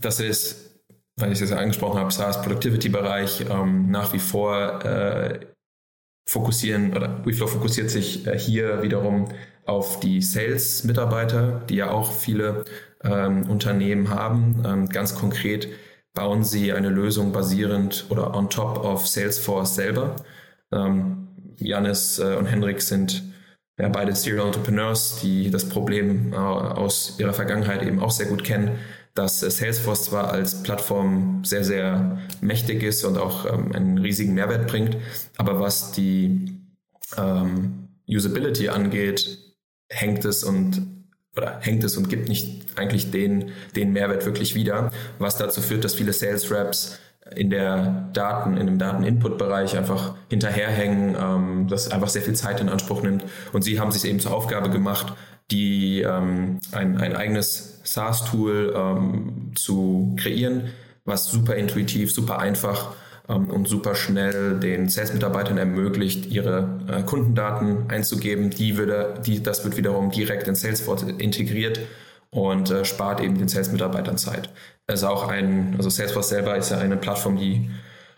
das 0.00 0.18
ist, 0.18 0.80
weil 1.16 1.32
ich 1.32 1.40
es 1.40 1.50
ja 1.50 1.58
angesprochen 1.58 2.00
habe, 2.00 2.10
SaaS 2.10 2.40
Productivity 2.40 2.88
Bereich 2.88 3.44
ähm, 3.48 3.90
nach 3.90 4.12
wie 4.12 4.18
vor 4.18 4.82
äh, 4.84 5.40
fokussieren 6.26 6.96
oder 6.96 7.24
WeFlow 7.24 7.46
fokussiert 7.46 7.90
sich 7.90 8.26
äh, 8.26 8.38
hier 8.38 8.82
wiederum 8.82 9.28
auf 9.66 10.00
die 10.00 10.22
Sales-Mitarbeiter, 10.22 11.62
die 11.68 11.76
ja 11.76 11.90
auch 11.90 12.12
viele 12.12 12.64
ähm, 13.02 13.48
Unternehmen 13.48 14.10
haben. 14.10 14.62
Ähm, 14.64 14.88
ganz 14.88 15.14
konkret 15.14 15.68
bauen 16.14 16.44
sie 16.44 16.72
eine 16.72 16.88
Lösung 16.88 17.32
basierend 17.32 18.06
oder 18.08 18.34
on 18.34 18.48
top 18.48 18.84
of 18.84 19.06
Salesforce 19.06 19.74
selber. 19.74 20.16
Ähm, 20.72 21.28
Janis 21.58 22.18
äh, 22.18 22.36
und 22.36 22.46
Henrik 22.46 22.80
sind 22.80 23.22
ja 23.78 23.88
beide 23.88 24.14
Serial 24.14 24.46
Entrepreneurs, 24.46 25.20
die 25.20 25.50
das 25.50 25.68
Problem 25.68 26.32
äh, 26.32 26.36
aus 26.36 27.16
ihrer 27.18 27.34
Vergangenheit 27.34 27.82
eben 27.82 28.00
auch 28.00 28.10
sehr 28.10 28.26
gut 28.26 28.44
kennen, 28.44 28.78
dass 29.14 29.42
äh, 29.42 29.50
Salesforce 29.50 30.04
zwar 30.04 30.30
als 30.30 30.62
Plattform 30.62 31.44
sehr, 31.44 31.64
sehr 31.64 32.18
mächtig 32.40 32.82
ist 32.82 33.04
und 33.04 33.18
auch 33.18 33.46
ähm, 33.46 33.72
einen 33.72 33.98
riesigen 33.98 34.34
Mehrwert 34.34 34.68
bringt, 34.68 34.96
aber 35.36 35.60
was 35.60 35.92
die 35.92 36.60
ähm, 37.16 37.88
Usability 38.08 38.68
angeht, 38.68 39.45
hängt 39.88 40.24
es 40.24 40.44
und 40.44 40.96
oder 41.36 41.58
hängt 41.60 41.84
es 41.84 41.96
und 41.96 42.08
gibt 42.08 42.28
nicht 42.28 42.78
eigentlich 42.78 43.10
den, 43.10 43.52
den 43.74 43.92
Mehrwert 43.92 44.24
wirklich 44.24 44.54
wieder, 44.54 44.90
was 45.18 45.36
dazu 45.36 45.60
führt, 45.60 45.84
dass 45.84 45.94
viele 45.94 46.12
Sales 46.12 46.50
Reps 46.50 46.98
in 47.34 47.50
der 47.50 48.08
Daten, 48.12 48.56
in 48.56 48.66
dem 48.66 48.78
Daten-Input-Bereich 48.78 49.76
einfach 49.76 50.14
hinterherhängen, 50.30 51.16
ähm, 51.20 51.66
das 51.68 51.90
einfach 51.90 52.08
sehr 52.08 52.22
viel 52.22 52.34
Zeit 52.34 52.60
in 52.60 52.68
Anspruch 52.68 53.02
nimmt. 53.02 53.24
Und 53.52 53.62
sie 53.62 53.80
haben 53.80 53.90
sich 53.90 54.04
eben 54.04 54.20
zur 54.20 54.32
Aufgabe 54.32 54.70
gemacht, 54.70 55.14
die 55.50 56.02
ähm, 56.02 56.60
ein, 56.72 56.96
ein 56.98 57.16
eigenes 57.16 57.80
SaaS-Tool 57.84 58.74
ähm, 58.76 59.52
zu 59.56 60.14
kreieren, 60.18 60.70
was 61.04 61.26
super 61.26 61.56
intuitiv, 61.56 62.12
super 62.12 62.38
einfach 62.38 62.94
ähm, 63.28 63.50
und 63.50 63.68
super 63.68 63.94
schnell 63.94 64.58
den 64.60 64.88
Sales-Mitarbeitern 64.88 65.58
ermöglicht, 65.58 66.26
ihre 66.26 66.80
äh, 66.88 67.02
Kundendaten 67.02 67.88
einzugeben. 67.88 68.50
Die 68.50 68.76
würde, 68.76 69.14
die, 69.24 69.42
das 69.42 69.64
wird 69.64 69.76
wiederum 69.76 70.10
direkt 70.10 70.48
in 70.48 70.54
Salesforce 70.54 71.02
integriert 71.18 71.80
und 72.30 72.70
äh, 72.70 72.84
spart 72.84 73.20
eben 73.20 73.38
den 73.38 73.48
Sales-Mitarbeitern 73.48 74.18
Zeit. 74.18 74.50
Es 74.86 75.00
ist 75.00 75.04
auch 75.04 75.28
ein, 75.28 75.74
also 75.76 75.90
Salesforce 75.90 76.28
selber 76.28 76.56
ist 76.56 76.70
ja 76.70 76.78
eine 76.78 76.96
Plattform, 76.96 77.36
die 77.36 77.70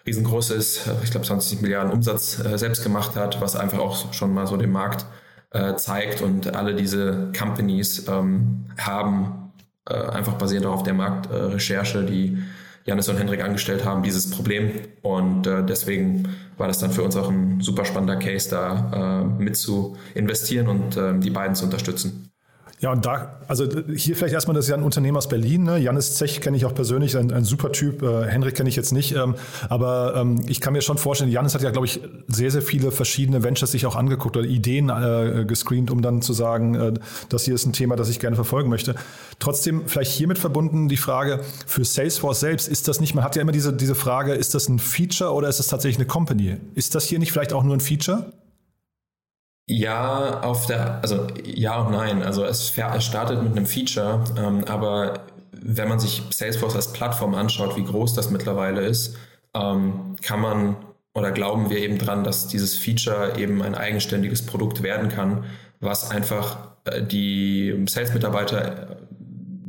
riesengroß 0.06 0.50
ist, 0.50 0.86
äh, 0.86 0.92
ich 1.02 1.10
glaube 1.10 1.26
20 1.26 1.62
Milliarden 1.62 1.92
Umsatz 1.92 2.38
äh, 2.44 2.58
selbst 2.58 2.82
gemacht 2.82 3.16
hat, 3.16 3.40
was 3.40 3.56
einfach 3.56 3.78
auch 3.78 4.12
schon 4.12 4.34
mal 4.34 4.46
so 4.46 4.56
den 4.56 4.72
Markt 4.72 5.06
äh, 5.50 5.76
zeigt 5.76 6.20
und 6.20 6.54
alle 6.54 6.74
diese 6.74 7.32
Companies 7.36 8.06
ähm, 8.08 8.66
haben 8.76 9.52
äh, 9.88 9.94
einfach 9.94 10.34
basierend 10.34 10.66
auf 10.66 10.82
der 10.82 10.94
Marktrecherche, 10.94 12.04
die 12.04 12.38
Janis 12.88 13.08
und 13.10 13.18
Hendrik 13.18 13.44
angestellt 13.44 13.84
haben, 13.84 14.02
dieses 14.02 14.30
Problem. 14.30 14.72
Und 15.02 15.46
äh, 15.46 15.62
deswegen 15.64 16.28
war 16.56 16.68
das 16.68 16.78
dann 16.78 16.90
für 16.90 17.02
uns 17.02 17.16
auch 17.16 17.28
ein 17.28 17.60
super 17.60 17.84
spannender 17.84 18.16
Case, 18.16 18.48
da 18.48 19.20
äh, 19.20 19.42
mit 19.42 19.56
zu 19.56 19.96
investieren 20.14 20.68
und 20.68 20.96
äh, 20.96 21.18
die 21.18 21.30
beiden 21.30 21.54
zu 21.54 21.66
unterstützen. 21.66 22.27
Ja, 22.80 22.92
und 22.92 23.04
da, 23.04 23.40
also 23.48 23.66
hier 23.94 24.14
vielleicht 24.14 24.34
erstmal, 24.34 24.54
das 24.54 24.66
ist 24.66 24.70
ja 24.70 24.76
ein 24.76 24.84
Unternehmer 24.84 25.18
aus 25.18 25.28
Berlin. 25.28 25.64
Ne? 25.64 25.78
Janis 25.78 26.14
Zech 26.14 26.40
kenne 26.40 26.56
ich 26.56 26.64
auch 26.64 26.74
persönlich, 26.74 27.16
ein, 27.16 27.32
ein 27.32 27.42
super 27.42 27.72
Typ. 27.72 28.02
Äh, 28.02 28.26
Henrik 28.26 28.54
kenne 28.54 28.68
ich 28.68 28.76
jetzt 28.76 28.92
nicht. 28.92 29.16
Ähm, 29.16 29.34
aber 29.68 30.14
ähm, 30.16 30.40
ich 30.46 30.60
kann 30.60 30.74
mir 30.74 30.80
schon 30.80 30.96
vorstellen, 30.96 31.30
Janis 31.30 31.54
hat 31.54 31.62
ja, 31.62 31.70
glaube 31.70 31.86
ich, 31.86 32.00
sehr, 32.28 32.52
sehr 32.52 32.62
viele 32.62 32.92
verschiedene 32.92 33.42
Ventures 33.42 33.72
sich 33.72 33.84
auch 33.84 33.96
angeguckt 33.96 34.36
oder 34.36 34.46
Ideen 34.46 34.90
äh, 34.90 35.44
gescreent, 35.44 35.90
um 35.90 36.02
dann 36.02 36.22
zu 36.22 36.32
sagen, 36.32 36.74
äh, 36.76 36.94
das 37.28 37.44
hier 37.44 37.54
ist 37.54 37.66
ein 37.66 37.72
Thema, 37.72 37.96
das 37.96 38.10
ich 38.10 38.20
gerne 38.20 38.36
verfolgen 38.36 38.70
möchte. 38.70 38.94
Trotzdem 39.40 39.82
vielleicht 39.86 40.12
hiermit 40.12 40.38
verbunden 40.38 40.88
die 40.88 40.96
Frage, 40.96 41.40
für 41.66 41.84
Salesforce 41.84 42.38
selbst, 42.38 42.68
ist 42.68 42.86
das 42.86 43.00
nicht, 43.00 43.14
man 43.14 43.24
hat 43.24 43.34
ja 43.34 43.42
immer 43.42 43.52
diese, 43.52 43.72
diese 43.72 43.96
Frage, 43.96 44.34
ist 44.34 44.54
das 44.54 44.68
ein 44.68 44.78
Feature 44.78 45.32
oder 45.32 45.48
ist 45.48 45.58
das 45.58 45.66
tatsächlich 45.66 45.98
eine 45.98 46.06
Company? 46.06 46.58
Ist 46.76 46.94
das 46.94 47.04
hier 47.04 47.18
nicht 47.18 47.32
vielleicht 47.32 47.52
auch 47.52 47.64
nur 47.64 47.74
ein 47.74 47.80
Feature? 47.80 48.32
Ja, 49.70 50.40
auf 50.40 50.66
der, 50.66 51.00
also 51.02 51.26
ja 51.44 51.82
und 51.82 51.92
nein. 51.92 52.22
Also 52.22 52.44
es, 52.44 52.72
es 52.76 53.04
startet 53.04 53.42
mit 53.42 53.52
einem 53.52 53.66
Feature, 53.66 54.24
ähm, 54.38 54.64
aber 54.64 55.26
wenn 55.52 55.88
man 55.88 56.00
sich 56.00 56.22
Salesforce 56.30 56.76
als 56.76 56.92
Plattform 56.92 57.34
anschaut, 57.34 57.76
wie 57.76 57.84
groß 57.84 58.14
das 58.14 58.30
mittlerweile 58.30 58.80
ist, 58.80 59.16
ähm, 59.54 60.16
kann 60.22 60.40
man 60.40 60.76
oder 61.14 61.32
glauben 61.32 61.68
wir 61.68 61.78
eben 61.78 61.98
dran, 61.98 62.24
dass 62.24 62.48
dieses 62.48 62.76
Feature 62.76 63.38
eben 63.38 63.60
ein 63.60 63.74
eigenständiges 63.74 64.46
Produkt 64.46 64.82
werden 64.82 65.10
kann, 65.10 65.44
was 65.80 66.10
einfach 66.10 66.68
äh, 66.84 67.02
die 67.02 67.84
Sales-Mitarbeiter, 67.86 68.96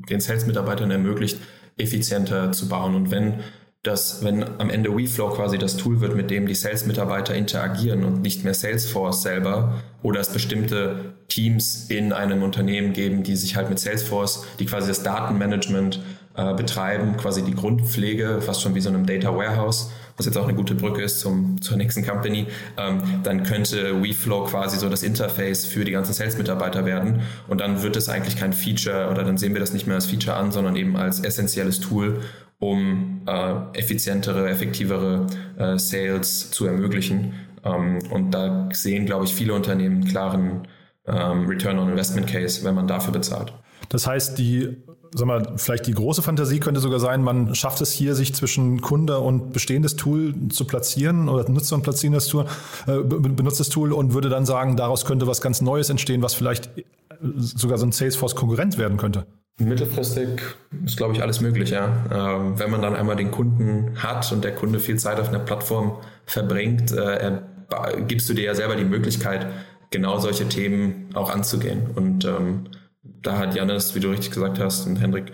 den 0.10 0.22
Sales-Mitarbeitern 0.22 0.92
ermöglicht, 0.92 1.40
effizienter 1.78 2.52
zu 2.52 2.70
bauen. 2.70 2.96
Und 2.96 3.12
wenn 3.12 3.42
dass 3.84 4.24
wenn 4.26 4.44
am 4.60 4.70
Ende 4.70 4.96
WeFlow 4.96 5.30
quasi 5.30 5.58
das 5.58 5.78
Tool 5.78 6.02
wird, 6.02 6.16
mit 6.16 6.30
dem 6.30 6.48
die 6.48 6.56
Sales-Mitarbeiter 6.56 7.34
interagieren 7.34 8.04
und 8.04 8.22
nicht 8.22 8.44
mehr 8.44 8.54
Salesforce 8.54 9.22
selber 9.22 9.82
oder 10.04 10.20
es 10.20 10.30
bestimmte 10.30 11.14
Teams 11.30 11.86
in 11.90 12.12
einem 12.12 12.44
Unternehmen 12.44 12.92
geben, 12.92 13.24
die 13.24 13.38
sich 13.38 13.56
halt 13.56 13.70
mit 13.70 13.80
Salesforce, 13.80 14.46
die 14.60 14.66
quasi 14.66 14.90
das 14.90 15.04
Datenmanagement 15.04 16.02
äh, 16.36 16.54
betreiben, 16.56 17.16
quasi 17.16 17.42
die 17.42 17.54
Grundpflege, 17.54 18.42
fast 18.42 18.62
schon 18.62 18.76
wie 18.76 18.82
so 18.82 18.90
einem 18.90 19.06
Data 19.06 19.34
Warehouse, 19.34 19.92
was 20.18 20.26
jetzt 20.26 20.38
auch 20.38 20.44
eine 20.44 20.56
gute 20.56 20.76
Brücke 20.76 21.02
ist 21.02 21.22
zum, 21.22 21.62
zur 21.62 21.78
nächsten 21.78 22.06
Company, 22.06 22.48
ähm, 22.78 23.02
dann 23.24 23.44
könnte 23.44 24.04
WeFlow 24.04 24.44
quasi 24.46 24.78
so 24.78 24.90
das 24.90 25.04
Interface 25.04 25.66
für 25.66 25.86
die 25.86 25.92
ganzen 25.92 26.12
Sales-Mitarbeiter 26.12 26.86
werden. 26.86 27.22
Und 27.48 27.62
dann 27.62 27.82
wird 27.82 27.96
es 27.96 28.10
eigentlich 28.10 28.36
kein 28.36 28.52
Feature 28.52 29.10
oder 29.10 29.24
dann 29.24 29.38
sehen 29.38 29.54
wir 29.54 29.62
das 29.62 29.72
nicht 29.72 29.88
mehr 29.88 29.96
als 29.96 30.08
Feature 30.08 30.36
an, 30.36 30.52
sondern 30.52 30.76
eben 30.76 30.98
als 30.98 31.22
essentielles 31.22 31.80
Tool 31.80 32.20
um 32.60 33.22
äh, 33.26 33.78
effizientere, 33.78 34.50
effektivere 34.50 35.28
äh, 35.58 35.78
Sales 35.78 36.52
zu 36.52 36.66
ermöglichen. 36.66 37.34
Ähm, 37.64 38.00
und 38.12 38.32
da 38.32 38.70
sehen, 38.72 39.06
glaube 39.06 39.26
ich, 39.26 39.34
viele 39.34 39.54
Unternehmen 39.54 40.06
klaren 40.06 40.68
ähm, 41.08 41.48
Return 41.48 41.80
on 41.80 41.90
Investment 41.90 42.28
Case, 42.28 42.64
wenn 42.64 42.76
man 42.76 42.88
dafür 42.88 43.14
bezahlt. 43.14 43.54
Das 43.90 44.06
heißt, 44.06 44.38
die 44.38 44.78
sag 45.14 45.28
mal, 45.28 45.54
vielleicht 45.58 45.88
die 45.88 45.94
große 45.94 46.22
Fantasie 46.22 46.60
könnte 46.60 46.80
sogar 46.80 47.00
sein, 47.00 47.24
man 47.24 47.56
schafft 47.56 47.82
es 47.82 47.92
hier, 47.92 48.16
sich 48.16 48.34
zwischen 48.36 48.82
Kunde 48.82 49.20
und 49.20 49.54
bestehendes 49.54 49.96
Tool 49.96 50.36
zu 50.50 50.66
platzieren 50.66 51.30
oder 51.30 51.50
Nutzer 51.50 51.76
und 51.76 51.82
platzierendes 51.82 52.28
Tool, 52.28 52.46
äh, 52.88 52.98
benutztes 53.02 53.70
Tool 53.70 53.94
und 53.94 54.14
würde 54.14 54.30
dann 54.30 54.46
sagen, 54.46 54.76
daraus 54.76 55.06
könnte 55.06 55.28
was 55.28 55.42
ganz 55.42 55.62
Neues 55.62 55.90
entstehen, 55.90 56.22
was 56.22 56.34
vielleicht 56.34 56.70
sogar 57.38 57.78
so 57.78 57.86
ein 57.86 57.92
Salesforce-Konkurrent 57.92 58.78
werden 58.78 58.98
könnte. 58.98 59.26
Mittelfristig 59.60 60.42
ist, 60.86 60.96
glaube 60.96 61.14
ich, 61.14 61.22
alles 61.22 61.42
möglich, 61.42 61.72
ja. 61.72 62.06
Ähm, 62.12 62.58
wenn 62.58 62.72
man 62.72 62.82
dann 62.82 62.96
einmal 62.96 63.18
den 63.18 63.30
Kunden 63.30 63.92
hat 63.98 64.32
und 64.32 64.44
der 64.44 64.56
Kunde 64.56 64.80
viel 64.80 64.98
Zeit 64.98 65.20
auf 65.20 65.30
einer 65.30 65.40
Plattform 65.40 65.98
verbringt, 66.26 66.92
äh, 66.94 67.40
gibst 68.08 68.30
du 68.30 68.34
dir 68.34 68.46
ja 68.46 68.56
selber 68.56 68.76
die 68.76 68.86
Möglichkeit, 68.86 69.48
genau 69.92 70.18
solche 70.20 70.48
Themen 70.48 71.10
auch 71.14 71.30
anzugehen. 71.30 71.88
Und 71.94 72.24
ähm, 72.24 72.66
da 73.04 73.38
hat 73.38 73.54
Janis, 73.54 73.96
wie 73.96 74.00
du 74.00 74.10
richtig 74.10 74.32
gesagt 74.32 74.60
hast, 74.60 74.88
und 74.88 74.96
Hendrik 74.96 75.34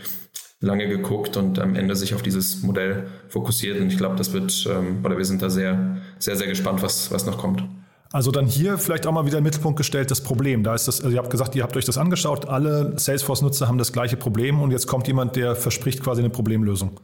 lange 0.59 0.87
geguckt 0.87 1.37
und 1.37 1.59
am 1.59 1.75
Ende 1.75 1.95
sich 1.95 2.15
auf 2.15 2.23
dieses 2.23 2.63
Modell 2.63 3.05
fokussiert. 3.27 3.79
Und 3.79 3.87
ich 3.91 3.97
glaube, 3.97 4.15
das 4.15 4.33
wird, 4.33 4.67
ähm, 4.69 5.05
oder 5.05 5.17
wir 5.17 5.25
sind 5.25 5.41
da 5.41 5.49
sehr, 5.49 5.97
sehr, 6.17 6.35
sehr 6.35 6.47
gespannt, 6.47 6.81
was, 6.81 7.11
was 7.11 7.25
noch 7.25 7.37
kommt. 7.37 7.63
Also 8.15 8.31
dann 8.31 8.45
hier 8.45 8.77
vielleicht 8.77 9.07
auch 9.07 9.11
mal 9.11 9.25
wieder 9.25 9.39
im 9.39 9.43
Mittelpunkt 9.43 9.75
gestellt 9.75 10.09
das 10.09 10.21
Problem. 10.21 10.63
Da 10.63 10.73
ist 10.73 10.87
das, 10.87 11.01
also 11.01 11.13
ihr 11.13 11.17
habt 11.17 11.29
gesagt, 11.29 11.53
ihr 11.53 11.63
habt 11.63 11.75
euch 11.75 11.83
das 11.83 11.97
angeschaut, 11.97 12.47
alle 12.47 12.97
Salesforce-Nutzer 12.97 13.67
haben 13.67 13.77
das 13.77 13.91
gleiche 13.91 14.15
Problem 14.15 14.61
und 14.61 14.71
jetzt 14.71 14.87
kommt 14.87 15.05
jemand, 15.07 15.35
der 15.35 15.53
verspricht 15.53 16.01
quasi 16.01 16.21
eine 16.21 16.29
Problemlösung. 16.29 17.01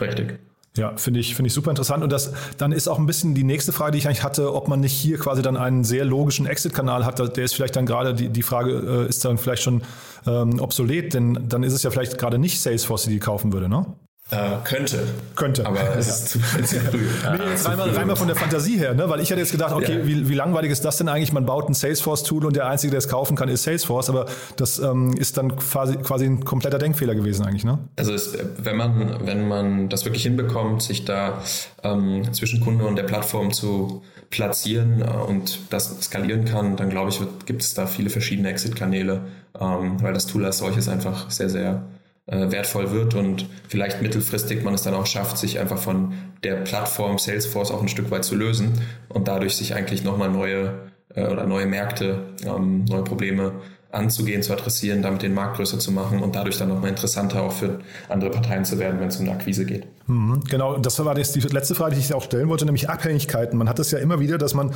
Richtig. 0.00 0.38
Ja, 0.74 0.96
finde 0.96 1.20
ich, 1.20 1.34
finde 1.34 1.48
ich 1.48 1.52
super 1.52 1.68
interessant. 1.68 2.02
Und 2.02 2.10
das, 2.10 2.32
dann 2.56 2.72
ist 2.72 2.88
auch 2.88 2.98
ein 2.98 3.04
bisschen 3.04 3.34
die 3.34 3.44
nächste 3.44 3.72
Frage, 3.72 3.92
die 3.92 3.98
ich 3.98 4.06
eigentlich 4.06 4.24
hatte, 4.24 4.54
ob 4.54 4.68
man 4.68 4.80
nicht 4.80 4.94
hier 4.94 5.18
quasi 5.18 5.42
dann 5.42 5.58
einen 5.58 5.84
sehr 5.84 6.06
logischen 6.06 6.46
Exit-Kanal 6.46 7.04
hat. 7.04 7.18
Der 7.36 7.44
ist 7.44 7.54
vielleicht 7.54 7.76
dann 7.76 7.84
gerade, 7.84 8.14
die, 8.14 8.30
die 8.30 8.42
Frage 8.42 9.04
äh, 9.04 9.06
ist 9.06 9.22
dann 9.22 9.36
vielleicht 9.36 9.64
schon 9.64 9.82
ähm, 10.26 10.60
obsolet, 10.60 11.12
denn 11.12 11.44
dann 11.46 11.62
ist 11.62 11.74
es 11.74 11.82
ja 11.82 11.90
vielleicht 11.90 12.16
gerade 12.16 12.38
nicht 12.38 12.58
Salesforce, 12.62 13.02
die 13.04 13.10
die 13.10 13.18
kaufen 13.18 13.52
würde, 13.52 13.68
ne? 13.68 13.84
Äh, 14.30 14.56
könnte. 14.64 15.06
Könnte. 15.36 15.66
Aber 15.66 15.96
es 15.98 16.08
ist 16.08 16.28
zu, 16.30 16.38
zu 16.38 16.80
früh. 16.80 16.98
nee, 16.98 17.50
jetzt 17.50 17.68
rein 17.68 17.78
rein 17.78 18.06
mal 18.06 18.16
von 18.16 18.26
der 18.26 18.36
Fantasie 18.36 18.78
her, 18.78 18.94
ne? 18.94 19.08
weil 19.10 19.20
ich 19.20 19.28
hätte 19.28 19.40
jetzt 19.40 19.52
gedacht, 19.52 19.74
okay, 19.74 19.98
ja. 19.98 20.06
wie, 20.06 20.28
wie 20.30 20.34
langweilig 20.34 20.70
ist 20.70 20.82
das 20.82 20.96
denn 20.96 21.08
eigentlich? 21.08 21.32
Man 21.32 21.44
baut 21.44 21.68
ein 21.68 21.74
Salesforce-Tool 21.74 22.46
und 22.46 22.56
der 22.56 22.66
Einzige, 22.66 22.90
der 22.90 22.98
es 22.98 23.08
kaufen 23.08 23.36
kann, 23.36 23.50
ist 23.50 23.64
Salesforce, 23.64 24.08
aber 24.08 24.24
das 24.56 24.78
ähm, 24.78 25.12
ist 25.12 25.36
dann 25.36 25.56
quasi, 25.56 25.96
quasi 25.96 26.24
ein 26.24 26.42
kompletter 26.42 26.78
Denkfehler 26.78 27.14
gewesen 27.14 27.44
eigentlich, 27.44 27.64
ne? 27.64 27.78
Also 27.96 28.14
es, 28.14 28.36
wenn 28.56 28.78
man, 28.78 29.26
wenn 29.26 29.46
man 29.46 29.90
das 29.90 30.06
wirklich 30.06 30.22
hinbekommt, 30.22 30.82
sich 30.82 31.04
da 31.04 31.42
ähm, 31.82 32.32
zwischen 32.32 32.60
Kunde 32.60 32.86
und 32.86 32.96
der 32.96 33.04
Plattform 33.04 33.52
zu 33.52 34.02
platzieren 34.30 35.02
äh, 35.02 35.04
und 35.04 35.58
das 35.68 36.00
skalieren 36.00 36.46
kann, 36.46 36.76
dann 36.76 36.88
glaube 36.88 37.10
ich, 37.10 37.20
gibt 37.44 37.60
es 37.60 37.74
da 37.74 37.86
viele 37.86 38.08
verschiedene 38.08 38.48
Exit-Kanäle, 38.48 39.20
ähm, 39.60 40.02
weil 40.02 40.14
das 40.14 40.26
Tool 40.26 40.46
als 40.46 40.58
solches 40.58 40.88
einfach 40.88 41.30
sehr, 41.30 41.50
sehr 41.50 41.82
äh, 42.26 42.50
wertvoll 42.50 42.90
wird 42.90 43.14
und 43.14 43.46
vielleicht 43.68 44.02
mittelfristig 44.02 44.62
man 44.62 44.74
es 44.74 44.82
dann 44.82 44.94
auch 44.94 45.06
schafft, 45.06 45.38
sich 45.38 45.58
einfach 45.58 45.78
von 45.78 46.14
der 46.42 46.56
Plattform 46.56 47.18
Salesforce 47.18 47.70
auch 47.70 47.82
ein 47.82 47.88
Stück 47.88 48.10
weit 48.10 48.24
zu 48.24 48.34
lösen 48.34 48.80
und 49.08 49.28
dadurch 49.28 49.56
sich 49.56 49.74
eigentlich 49.74 50.04
nochmal 50.04 50.30
neue 50.30 50.90
äh, 51.14 51.26
oder 51.26 51.46
neue 51.46 51.66
Märkte, 51.66 52.34
ähm, 52.46 52.84
neue 52.86 53.04
Probleme 53.04 53.52
anzugehen, 53.94 54.42
zu 54.42 54.52
adressieren, 54.52 55.02
damit 55.02 55.22
den 55.22 55.34
Markt 55.34 55.56
größer 55.56 55.78
zu 55.78 55.92
machen 55.92 56.22
und 56.22 56.34
dadurch 56.34 56.58
dann 56.58 56.68
nochmal 56.68 56.90
interessanter 56.90 57.42
auch 57.42 57.52
für 57.52 57.80
andere 58.08 58.30
Parteien 58.30 58.64
zu 58.64 58.78
werden, 58.78 59.00
wenn 59.00 59.08
es 59.08 59.16
um 59.16 59.26
eine 59.26 59.34
Akquise 59.34 59.64
geht. 59.64 59.86
Mhm, 60.06 60.42
genau, 60.48 60.76
das 60.76 61.02
war 61.04 61.16
jetzt 61.16 61.34
die 61.34 61.40
letzte 61.40 61.74
Frage, 61.74 61.94
die 61.94 62.00
ich 62.00 62.12
auch 62.12 62.22
stellen 62.22 62.48
wollte, 62.48 62.64
nämlich 62.64 62.90
Abhängigkeiten. 62.90 63.58
Man 63.58 63.68
hat 63.68 63.78
es 63.78 63.90
ja 63.90 63.98
immer 63.98 64.20
wieder, 64.20 64.38
dass 64.38 64.54
man 64.54 64.72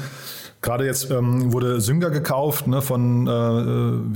Gerade 0.60 0.84
jetzt 0.86 1.08
ähm, 1.12 1.52
wurde 1.52 1.80
Synga 1.80 2.08
gekauft 2.08 2.66
ne, 2.66 2.82
von, 2.82 3.28
äh, 3.28 3.30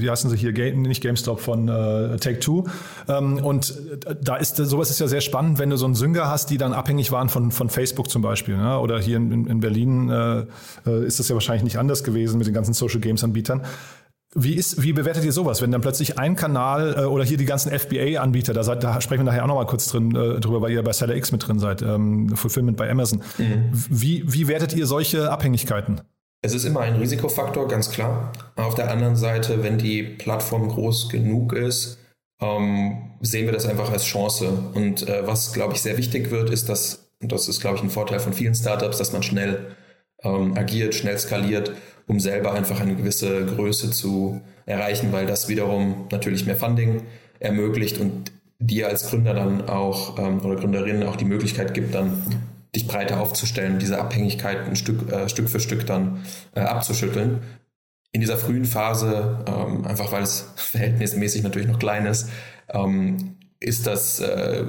wie 0.00 0.10
heißen 0.10 0.28
sie 0.28 0.36
hier, 0.36 0.52
Game, 0.52 0.82
nicht 0.82 1.00
GameStop, 1.00 1.38
von 1.38 1.68
äh, 1.68 2.16
Take-Two. 2.16 2.66
Ähm, 3.08 3.38
und 3.38 3.72
da 4.20 4.36
ist 4.36 4.56
sowas 4.56 4.90
ist 4.90 4.98
ja 4.98 5.06
sehr 5.06 5.20
spannend, 5.20 5.60
wenn 5.60 5.70
du 5.70 5.76
so 5.76 5.84
einen 5.84 5.94
Synga 5.94 6.28
hast, 6.28 6.50
die 6.50 6.58
dann 6.58 6.72
abhängig 6.72 7.12
waren 7.12 7.28
von, 7.28 7.52
von 7.52 7.70
Facebook 7.70 8.10
zum 8.10 8.22
Beispiel. 8.22 8.56
Ne? 8.56 8.76
Oder 8.80 8.98
hier 8.98 9.18
in, 9.18 9.46
in 9.46 9.60
Berlin 9.60 10.10
äh, 10.10 10.44
äh 10.84 11.06
ist 11.06 11.20
das 11.20 11.28
ja 11.28 11.36
wahrscheinlich 11.36 11.62
nicht 11.62 11.78
anders 11.78 12.02
gewesen 12.02 12.38
mit 12.38 12.48
den 12.48 12.54
ganzen 12.54 12.74
Social 12.74 12.98
Games-Anbietern. 12.98 13.62
Wie, 14.34 14.54
ist, 14.54 14.82
wie 14.82 14.94
bewertet 14.94 15.24
ihr 15.24 15.32
sowas, 15.32 15.60
wenn 15.60 15.70
dann 15.70 15.82
plötzlich 15.82 16.18
ein 16.18 16.36
Kanal 16.36 16.94
äh, 16.96 17.04
oder 17.04 17.22
hier 17.22 17.36
die 17.36 17.44
ganzen 17.44 17.70
FBA-Anbieter, 17.70 18.54
da, 18.54 18.62
da 18.74 19.00
sprechen 19.02 19.20
wir 19.20 19.24
nachher 19.24 19.44
auch 19.44 19.48
nochmal 19.48 19.66
kurz 19.66 19.86
drin 19.88 20.14
äh, 20.16 20.40
drüber, 20.40 20.62
weil 20.62 20.70
ihr 20.70 20.82
bei 20.82 20.92
Seller 20.92 21.14
X 21.16 21.32
mit 21.32 21.46
drin 21.46 21.58
seid, 21.58 21.82
ähm, 21.82 22.34
Fulfillment 22.34 22.78
bei 22.78 22.90
Amazon. 22.90 23.22
Mhm. 23.36 23.70
Wie, 23.72 24.24
wie 24.26 24.48
wertet 24.48 24.72
ihr 24.74 24.86
solche 24.86 25.30
Abhängigkeiten? 25.30 26.00
Es 26.40 26.54
ist 26.54 26.64
immer 26.64 26.80
ein 26.80 26.96
Risikofaktor, 26.96 27.68
ganz 27.68 27.90
klar. 27.90 28.32
Auf 28.56 28.74
der 28.74 28.90
anderen 28.90 29.16
Seite, 29.16 29.62
wenn 29.62 29.78
die 29.78 30.02
Plattform 30.02 30.68
groß 30.68 31.10
genug 31.10 31.52
ist, 31.52 31.98
ähm, 32.40 33.12
sehen 33.20 33.46
wir 33.46 33.52
das 33.52 33.66
einfach 33.66 33.92
als 33.92 34.04
Chance. 34.04 34.48
Und 34.74 35.06
äh, 35.08 35.26
was, 35.26 35.52
glaube 35.52 35.74
ich, 35.74 35.82
sehr 35.82 35.98
wichtig 35.98 36.30
wird, 36.30 36.50
ist, 36.50 36.68
dass, 36.68 37.10
und 37.20 37.30
das 37.30 37.48
ist, 37.48 37.60
glaube 37.60 37.76
ich, 37.76 37.82
ein 37.82 37.90
Vorteil 37.90 38.18
von 38.18 38.32
vielen 38.32 38.54
Startups, 38.54 38.98
dass 38.98 39.12
man 39.12 39.22
schnell 39.22 39.76
ähm, 40.24 40.56
agiert, 40.56 40.94
schnell 40.94 41.18
skaliert, 41.18 41.72
um 42.06 42.20
selber 42.20 42.52
einfach 42.52 42.80
eine 42.80 42.94
gewisse 42.94 43.46
Größe 43.46 43.90
zu 43.90 44.40
erreichen, 44.66 45.12
weil 45.12 45.26
das 45.26 45.48
wiederum 45.48 46.08
natürlich 46.10 46.46
mehr 46.46 46.56
Funding 46.56 47.02
ermöglicht 47.38 47.98
und 47.98 48.32
dir 48.58 48.88
als 48.88 49.08
Gründer 49.08 49.34
dann 49.34 49.68
auch 49.68 50.18
ähm, 50.18 50.40
oder 50.44 50.56
Gründerin 50.56 51.02
auch 51.02 51.16
die 51.16 51.24
Möglichkeit 51.24 51.74
gibt, 51.74 51.94
dann 51.94 52.22
dich 52.74 52.86
breiter 52.86 53.20
aufzustellen, 53.20 53.78
diese 53.78 53.98
Abhängigkeit 53.98 54.66
ein 54.66 54.76
Stück, 54.76 55.10
äh, 55.10 55.28
Stück 55.28 55.48
für 55.48 55.60
Stück 55.60 55.86
dann 55.86 56.24
äh, 56.54 56.60
abzuschütteln. 56.60 57.42
In 58.12 58.20
dieser 58.20 58.36
frühen 58.36 58.64
Phase, 58.64 59.44
ähm, 59.46 59.84
einfach 59.84 60.12
weil 60.12 60.22
es 60.22 60.52
verhältnismäßig 60.56 61.42
natürlich 61.42 61.68
noch 61.68 61.78
klein 61.78 62.06
ist, 62.06 62.28
ähm, 62.68 63.36
ist 63.60 63.86
das, 63.86 64.20
äh, 64.20 64.64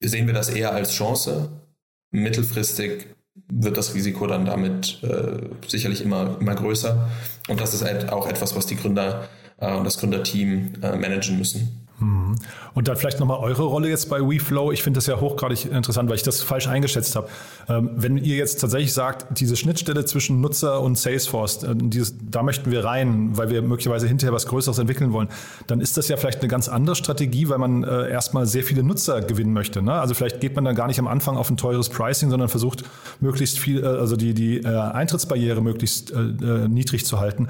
sehen 0.00 0.26
wir 0.26 0.34
das 0.34 0.48
eher 0.48 0.72
als 0.72 0.92
Chance. 0.92 1.62
Mittelfristig 2.10 3.06
wird 3.48 3.76
das 3.76 3.94
Risiko 3.94 4.26
dann 4.26 4.44
damit 4.44 5.02
äh, 5.02 5.68
sicherlich 5.68 6.02
immer, 6.02 6.36
immer 6.40 6.54
größer. 6.54 7.08
Und 7.48 7.60
das 7.60 7.74
ist 7.74 7.84
halt 7.84 8.12
auch 8.12 8.28
etwas, 8.28 8.56
was 8.56 8.66
die 8.66 8.76
Gründer 8.76 9.28
äh, 9.58 9.72
und 9.72 9.84
das 9.84 9.98
Gründerteam 9.98 10.72
äh, 10.82 10.96
managen 10.96 11.38
müssen. 11.38 11.85
Und 11.98 12.88
dann 12.88 12.96
vielleicht 12.96 13.20
nochmal 13.20 13.38
eure 13.38 13.62
Rolle 13.62 13.88
jetzt 13.88 14.10
bei 14.10 14.20
WeFlow. 14.20 14.70
Ich 14.70 14.82
finde 14.82 14.98
das 14.98 15.06
ja 15.06 15.18
hochgradig 15.18 15.64
interessant, 15.64 16.10
weil 16.10 16.16
ich 16.16 16.22
das 16.22 16.42
falsch 16.42 16.68
eingeschätzt 16.68 17.16
habe. 17.16 17.28
Ähm, 17.70 17.90
wenn 17.96 18.18
ihr 18.18 18.36
jetzt 18.36 18.60
tatsächlich 18.60 18.92
sagt, 18.92 19.40
diese 19.40 19.56
Schnittstelle 19.56 20.04
zwischen 20.04 20.42
Nutzer 20.42 20.82
und 20.82 20.98
Salesforce, 20.98 21.62
äh, 21.62 21.74
dieses, 21.74 22.14
da 22.30 22.42
möchten 22.42 22.70
wir 22.70 22.84
rein, 22.84 23.38
weil 23.38 23.48
wir 23.48 23.62
möglicherweise 23.62 24.06
hinterher 24.06 24.34
was 24.34 24.46
Größeres 24.46 24.78
entwickeln 24.78 25.14
wollen, 25.14 25.28
dann 25.68 25.80
ist 25.80 25.96
das 25.96 26.08
ja 26.08 26.18
vielleicht 26.18 26.40
eine 26.40 26.48
ganz 26.48 26.68
andere 26.68 26.96
Strategie, 26.96 27.48
weil 27.48 27.58
man 27.58 27.82
äh, 27.82 28.10
erstmal 28.10 28.46
sehr 28.46 28.62
viele 28.62 28.82
Nutzer 28.82 29.22
gewinnen 29.22 29.54
möchte. 29.54 29.80
Ne? 29.80 29.94
Also 29.94 30.12
vielleicht 30.12 30.40
geht 30.40 30.54
man 30.54 30.66
dann 30.66 30.74
gar 30.74 30.88
nicht 30.88 30.98
am 30.98 31.06
Anfang 31.06 31.38
auf 31.38 31.48
ein 31.48 31.56
teures 31.56 31.88
Pricing, 31.88 32.28
sondern 32.28 32.50
versucht 32.50 32.84
möglichst 33.20 33.58
viel, 33.58 33.82
äh, 33.82 33.86
also 33.86 34.16
die, 34.16 34.34
die 34.34 34.66
Eintrittsbarriere 34.66 35.62
möglichst 35.62 36.12
niedrig 36.14 37.06
zu 37.06 37.20
halten. 37.20 37.48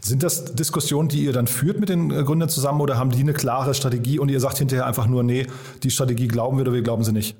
Sind 0.00 0.22
das 0.22 0.54
Diskussionen, 0.54 1.08
die 1.08 1.24
ihr 1.24 1.32
dann 1.32 1.46
führt 1.46 1.80
mit 1.80 1.88
den 1.88 2.08
Gründern 2.08 2.48
zusammen 2.48 2.80
oder 2.80 2.98
haben 2.98 3.10
die 3.10 3.20
eine 3.20 3.32
klare 3.32 3.74
Strategie? 3.74 3.85
Strategie 3.86 4.18
und 4.18 4.30
ihr 4.30 4.40
sagt 4.40 4.58
hinterher 4.58 4.86
einfach 4.86 5.06
nur, 5.06 5.22
nee, 5.22 5.46
die 5.82 5.90
Strategie 5.90 6.26
glauben 6.26 6.58
wir 6.58 6.62
oder 6.62 6.72
wir 6.72 6.82
glauben 6.82 7.04
sie 7.04 7.12
nicht? 7.12 7.36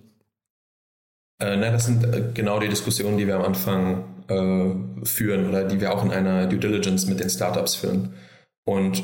Äh, 1.40 1.56
nein, 1.56 1.72
das 1.72 1.86
sind 1.86 2.04
äh, 2.04 2.30
genau 2.32 2.60
die 2.60 2.68
Diskussionen, 2.68 3.18
die 3.18 3.26
wir 3.26 3.36
am 3.36 3.42
Anfang 3.42 4.04
äh, 4.28 5.04
führen 5.04 5.48
oder 5.48 5.64
die 5.64 5.80
wir 5.80 5.92
auch 5.92 6.04
in 6.04 6.12
einer 6.12 6.46
Due 6.46 6.58
Diligence 6.58 7.06
mit 7.06 7.20
den 7.20 7.28
Startups 7.28 7.74
führen. 7.74 8.14
Und 8.64 9.02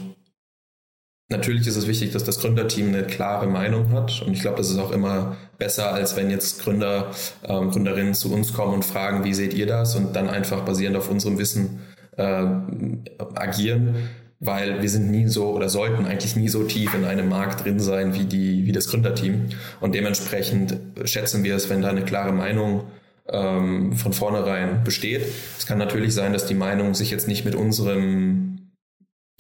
natürlich 1.29 1.67
ist 1.67 1.77
es 1.77 1.89
wichtig, 1.89 2.13
dass 2.13 2.25
das 2.25 2.39
Gründerteam 2.41 2.89
eine 2.89 3.03
klare 3.03 3.49
Meinung 3.49 3.93
hat. 3.93 4.23
Und 4.23 4.33
ich 4.33 4.41
glaube, 4.41 4.59
das 4.59 4.71
ist 4.71 4.79
auch 4.79 4.93
immer 4.93 5.37
besser, 5.59 5.93
als 5.93 6.17
wenn 6.17 6.31
jetzt 6.31 6.63
Gründer, 6.63 7.11
ähm, 7.45 7.71
Gründerinnen 7.71 8.15
zu 8.15 8.33
uns 8.33 8.53
kommen 8.53 8.75
und 8.75 8.85
fragen, 8.85 9.25
wie 9.25 9.35
seht 9.35 9.53
ihr 9.53 9.67
das? 9.67 9.97
Und 9.97 10.15
dann 10.15 10.31
einfach 10.31 10.63
basierend 10.65 10.97
auf 10.97 11.11
unserem 11.11 11.39
Wissen 11.39 11.81
äh, 12.17 12.47
agieren 13.35 14.09
weil 14.45 14.83
wir 14.83 14.91
sind 14.91 15.11
nie 15.11 15.29
so 15.29 15.53
oder 15.53 15.69
sollten 15.69 16.05
eigentlich 16.05 16.35
nie 16.35 16.49
so 16.49 16.65
tief 16.65 16.95
in 16.95 17.05
einem 17.05 17.29
Markt 17.29 17.65
drin 17.65 17.79
sein 17.79 18.13
wie, 18.15 18.25
die, 18.25 18.67
wie 18.67 18.73
das 18.73 18.89
Gründerteam. 18.89 19.51
Und 19.81 19.95
dementsprechend 19.95 20.77
schätzen 21.05 21.45
wir 21.45 21.55
es, 21.55 21.71
wenn 21.71 21.81
da 21.81 21.91
eine 21.91 22.03
klare 22.03 22.33
Meinung 22.33 22.83
ähm, 23.29 23.93
von 23.93 24.13
vornherein 24.13 24.83
besteht. 24.83 25.23
Es 25.57 25.65
kann 25.67 25.79
natürlich 25.79 26.13
sein, 26.13 26.33
dass 26.33 26.47
die 26.47 26.57
Meinung 26.57 26.95
sich 26.95 27.13
jetzt 27.13 27.29
nicht 27.29 27.45
mit 27.45 27.55
unserem 27.55 28.52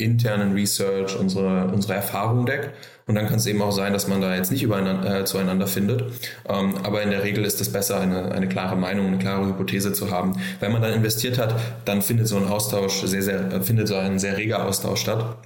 internen 0.05 0.53
Research, 0.55 1.17
unsere, 1.19 1.69
unsere 1.69 1.95
Erfahrung 1.95 2.47
deckt. 2.47 2.71
Und 3.07 3.17
dann 3.17 3.27
kann 3.27 3.37
es 3.37 3.47
eben 3.47 3.61
auch 3.63 3.73
sein, 3.73 3.93
dass 3.93 4.07
man 4.07 4.21
da 4.21 4.35
jetzt 4.37 4.53
nicht 4.53 4.63
übereinander, 4.63 5.21
äh, 5.21 5.25
zueinander 5.25 5.67
findet. 5.67 6.05
Ähm, 6.49 6.77
aber 6.85 7.03
in 7.03 7.11
der 7.11 7.25
Regel 7.25 7.45
ist 7.45 7.61
es 7.61 7.73
besser, 7.73 8.01
eine, 8.01 8.31
eine 8.33 8.49
klare 8.49 8.77
Meinung, 8.77 9.09
eine 9.09 9.19
klare 9.19 9.47
Hypothese 9.47 9.93
zu 9.93 10.11
haben. 10.11 10.35
Wenn 10.61 10.73
man 10.73 10.83
dann 10.83 10.95
investiert 10.95 11.37
hat, 11.39 11.55
dann 11.85 12.03
findet 12.03 12.29
so 12.29 12.37
ein 12.37 12.47
Austausch 12.47 13.03
sehr, 13.05 13.23
sehr, 13.23 13.63
findet 13.63 13.89
so 13.89 13.97
ein 13.97 14.19
sehr 14.19 14.37
reger 14.37 14.65
Austausch 14.67 15.01
statt. 15.01 15.37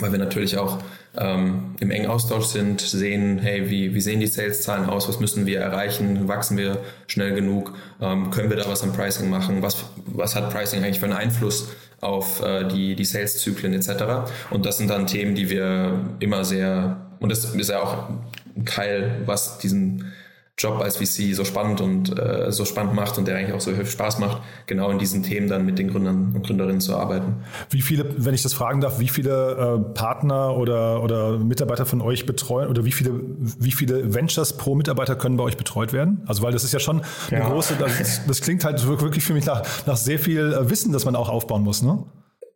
weil 0.00 0.12
wir 0.12 0.18
natürlich 0.18 0.58
auch 0.58 0.78
ähm, 1.16 1.74
im 1.80 1.90
engen 1.90 2.08
Austausch 2.08 2.46
sind, 2.46 2.80
sehen, 2.80 3.38
hey, 3.38 3.68
wie, 3.70 3.94
wie 3.94 4.00
sehen 4.00 4.20
die 4.20 4.26
Sales-Zahlen 4.26 4.88
aus, 4.88 5.08
was 5.08 5.18
müssen 5.20 5.46
wir 5.46 5.60
erreichen, 5.60 6.28
wachsen 6.28 6.56
wir 6.56 6.78
schnell 7.06 7.34
genug, 7.34 7.74
ähm, 8.00 8.30
können 8.30 8.50
wir 8.50 8.56
da 8.56 8.68
was 8.68 8.82
am 8.82 8.92
Pricing 8.92 9.28
machen, 9.28 9.62
was, 9.62 9.84
was 10.06 10.36
hat 10.36 10.50
Pricing 10.50 10.84
eigentlich 10.84 11.00
für 11.00 11.06
einen 11.06 11.14
Einfluss 11.14 11.68
auf 12.00 12.42
äh, 12.42 12.64
die, 12.68 12.94
die 12.94 13.04
Sales-Zyklen 13.04 13.74
etc. 13.74 14.30
Und 14.50 14.66
das 14.66 14.78
sind 14.78 14.88
dann 14.90 15.06
Themen, 15.06 15.34
die 15.34 15.50
wir 15.50 16.00
immer 16.20 16.44
sehr, 16.44 17.00
und 17.20 17.30
das 17.30 17.44
ist 17.54 17.70
ja 17.70 17.80
auch 17.82 18.08
ein 18.56 18.64
Teil, 18.66 19.22
was 19.26 19.58
diesen 19.58 20.12
Job 20.58 20.80
als 20.80 20.96
VC 20.96 21.34
so 21.34 21.44
spannend 21.44 21.80
und 21.80 22.18
äh, 22.18 22.50
so 22.50 22.64
spannend 22.64 22.92
macht 22.94 23.16
und 23.16 23.28
der 23.28 23.36
eigentlich 23.36 23.54
auch 23.54 23.60
so 23.60 23.72
viel 23.72 23.86
Spaß 23.86 24.18
macht, 24.18 24.42
genau 24.66 24.90
in 24.90 24.98
diesen 24.98 25.22
Themen 25.22 25.48
dann 25.48 25.64
mit 25.64 25.78
den 25.78 25.88
Gründern 25.88 26.32
und 26.34 26.44
Gründerinnen 26.44 26.80
zu 26.80 26.96
arbeiten. 26.96 27.36
Wie 27.70 27.80
viele, 27.80 28.24
wenn 28.24 28.34
ich 28.34 28.42
das 28.42 28.54
fragen 28.54 28.80
darf, 28.80 28.98
wie 28.98 29.08
viele 29.08 29.78
äh, 29.78 29.94
Partner 29.94 30.56
oder, 30.56 31.02
oder 31.02 31.38
Mitarbeiter 31.38 31.86
von 31.86 32.00
euch 32.00 32.26
betreuen 32.26 32.68
oder 32.68 32.84
wie 32.84 32.90
viele, 32.90 33.12
wie 33.38 33.70
viele 33.70 34.12
Ventures 34.14 34.56
pro 34.56 34.74
Mitarbeiter 34.74 35.14
können 35.14 35.36
bei 35.36 35.44
euch 35.44 35.56
betreut 35.56 35.92
werden? 35.92 36.22
Also 36.26 36.42
weil 36.42 36.52
das 36.52 36.64
ist 36.64 36.72
ja 36.72 36.80
schon 36.80 37.02
eine 37.30 37.40
ja. 37.40 37.48
große, 37.48 37.76
das, 37.78 38.26
das, 38.26 38.40
klingt 38.40 38.64
halt 38.64 38.84
wirklich 38.84 39.24
für 39.24 39.34
mich 39.34 39.46
nach, 39.46 39.62
nach 39.86 39.96
sehr 39.96 40.18
viel 40.18 40.52
äh, 40.52 40.68
Wissen, 40.68 40.92
das 40.92 41.04
man 41.04 41.14
auch 41.14 41.28
aufbauen 41.28 41.62
muss, 41.62 41.82
ne? 41.82 42.04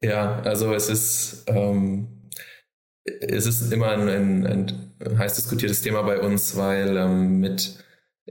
Ja, 0.02 0.40
also 0.40 0.74
es 0.74 0.88
ist 0.88 1.44
ähm, 1.46 2.08
es 3.04 3.46
ist 3.46 3.72
immer 3.72 3.88
ein, 3.88 4.08
ein, 4.08 4.46
ein 5.04 5.18
heiß 5.18 5.34
diskutiertes 5.34 5.82
Thema 5.82 6.02
bei 6.02 6.20
uns, 6.20 6.56
weil 6.56 6.96
ähm, 6.96 7.40
mit 7.40 7.78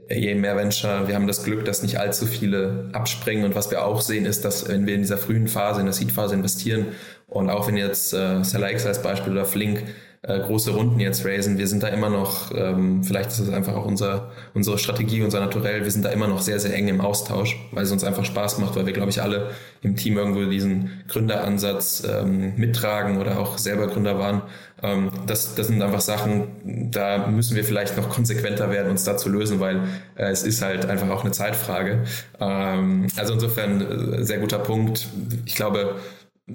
je 0.08 0.34
mehr 0.34 0.56
Venture, 0.56 1.06
wir 1.06 1.14
haben 1.14 1.26
das 1.26 1.44
Glück, 1.44 1.64
dass 1.64 1.82
nicht 1.82 1.98
allzu 1.98 2.26
viele 2.26 2.88
abspringen. 2.92 3.44
Und 3.44 3.54
was 3.54 3.70
wir 3.70 3.84
auch 3.84 4.00
sehen, 4.00 4.24
ist, 4.24 4.44
dass 4.44 4.68
wenn 4.68 4.86
wir 4.86 4.94
in 4.94 5.02
dieser 5.02 5.18
frühen 5.18 5.48
Phase, 5.48 5.80
in 5.80 5.86
der 5.86 5.92
Seed-Phase 5.92 6.34
investieren 6.34 6.88
und 7.26 7.50
auch 7.50 7.68
wenn 7.68 7.76
jetzt 7.76 8.12
äh, 8.14 8.42
Seller 8.42 8.70
X 8.72 8.86
als 8.86 9.02
Beispiel 9.02 9.32
oder 9.32 9.44
Flink 9.44 9.84
äh, 10.22 10.38
große 10.38 10.70
Runden 10.70 11.00
jetzt 11.00 11.24
raisen. 11.26 11.58
Wir 11.58 11.66
sind 11.66 11.82
da 11.82 11.88
immer 11.88 12.08
noch, 12.08 12.52
ähm, 12.54 13.02
vielleicht 13.02 13.30
ist 13.30 13.40
es 13.40 13.50
einfach 13.50 13.74
auch 13.74 13.84
unser, 13.84 14.30
unsere 14.54 14.78
Strategie, 14.78 15.22
unser 15.22 15.40
Naturell, 15.40 15.82
wir 15.82 15.90
sind 15.90 16.04
da 16.04 16.10
immer 16.10 16.28
noch 16.28 16.40
sehr, 16.40 16.60
sehr 16.60 16.72
eng 16.74 16.86
im 16.86 17.00
Austausch, 17.00 17.58
weil 17.72 17.82
es 17.82 17.90
uns 17.90 18.04
einfach 18.04 18.24
Spaß 18.24 18.58
macht, 18.58 18.76
weil 18.76 18.86
wir, 18.86 18.92
glaube 18.92 19.10
ich, 19.10 19.20
alle 19.20 19.50
im 19.82 19.96
Team 19.96 20.16
irgendwo 20.16 20.44
diesen 20.44 21.02
Gründeransatz 21.08 22.06
ähm, 22.08 22.54
mittragen 22.56 23.18
oder 23.18 23.40
auch 23.40 23.58
selber 23.58 23.88
Gründer 23.88 24.16
waren. 24.16 24.42
Ähm, 24.80 25.10
das, 25.26 25.56
das 25.56 25.66
sind 25.66 25.82
einfach 25.82 26.00
Sachen, 26.00 26.90
da 26.92 27.26
müssen 27.26 27.56
wir 27.56 27.64
vielleicht 27.64 27.96
noch 27.96 28.08
konsequenter 28.08 28.70
werden, 28.70 28.90
uns 28.92 29.02
da 29.02 29.16
zu 29.16 29.28
lösen, 29.28 29.58
weil 29.58 29.80
äh, 30.14 30.30
es 30.30 30.44
ist 30.44 30.62
halt 30.62 30.86
einfach 30.86 31.10
auch 31.10 31.24
eine 31.24 31.32
Zeitfrage. 31.32 32.04
Ähm, 32.38 33.08
also 33.16 33.34
insofern 33.34 33.80
äh, 33.80 34.24
sehr 34.24 34.38
guter 34.38 34.60
Punkt. 34.60 35.08
Ich 35.46 35.56
glaube, 35.56 35.96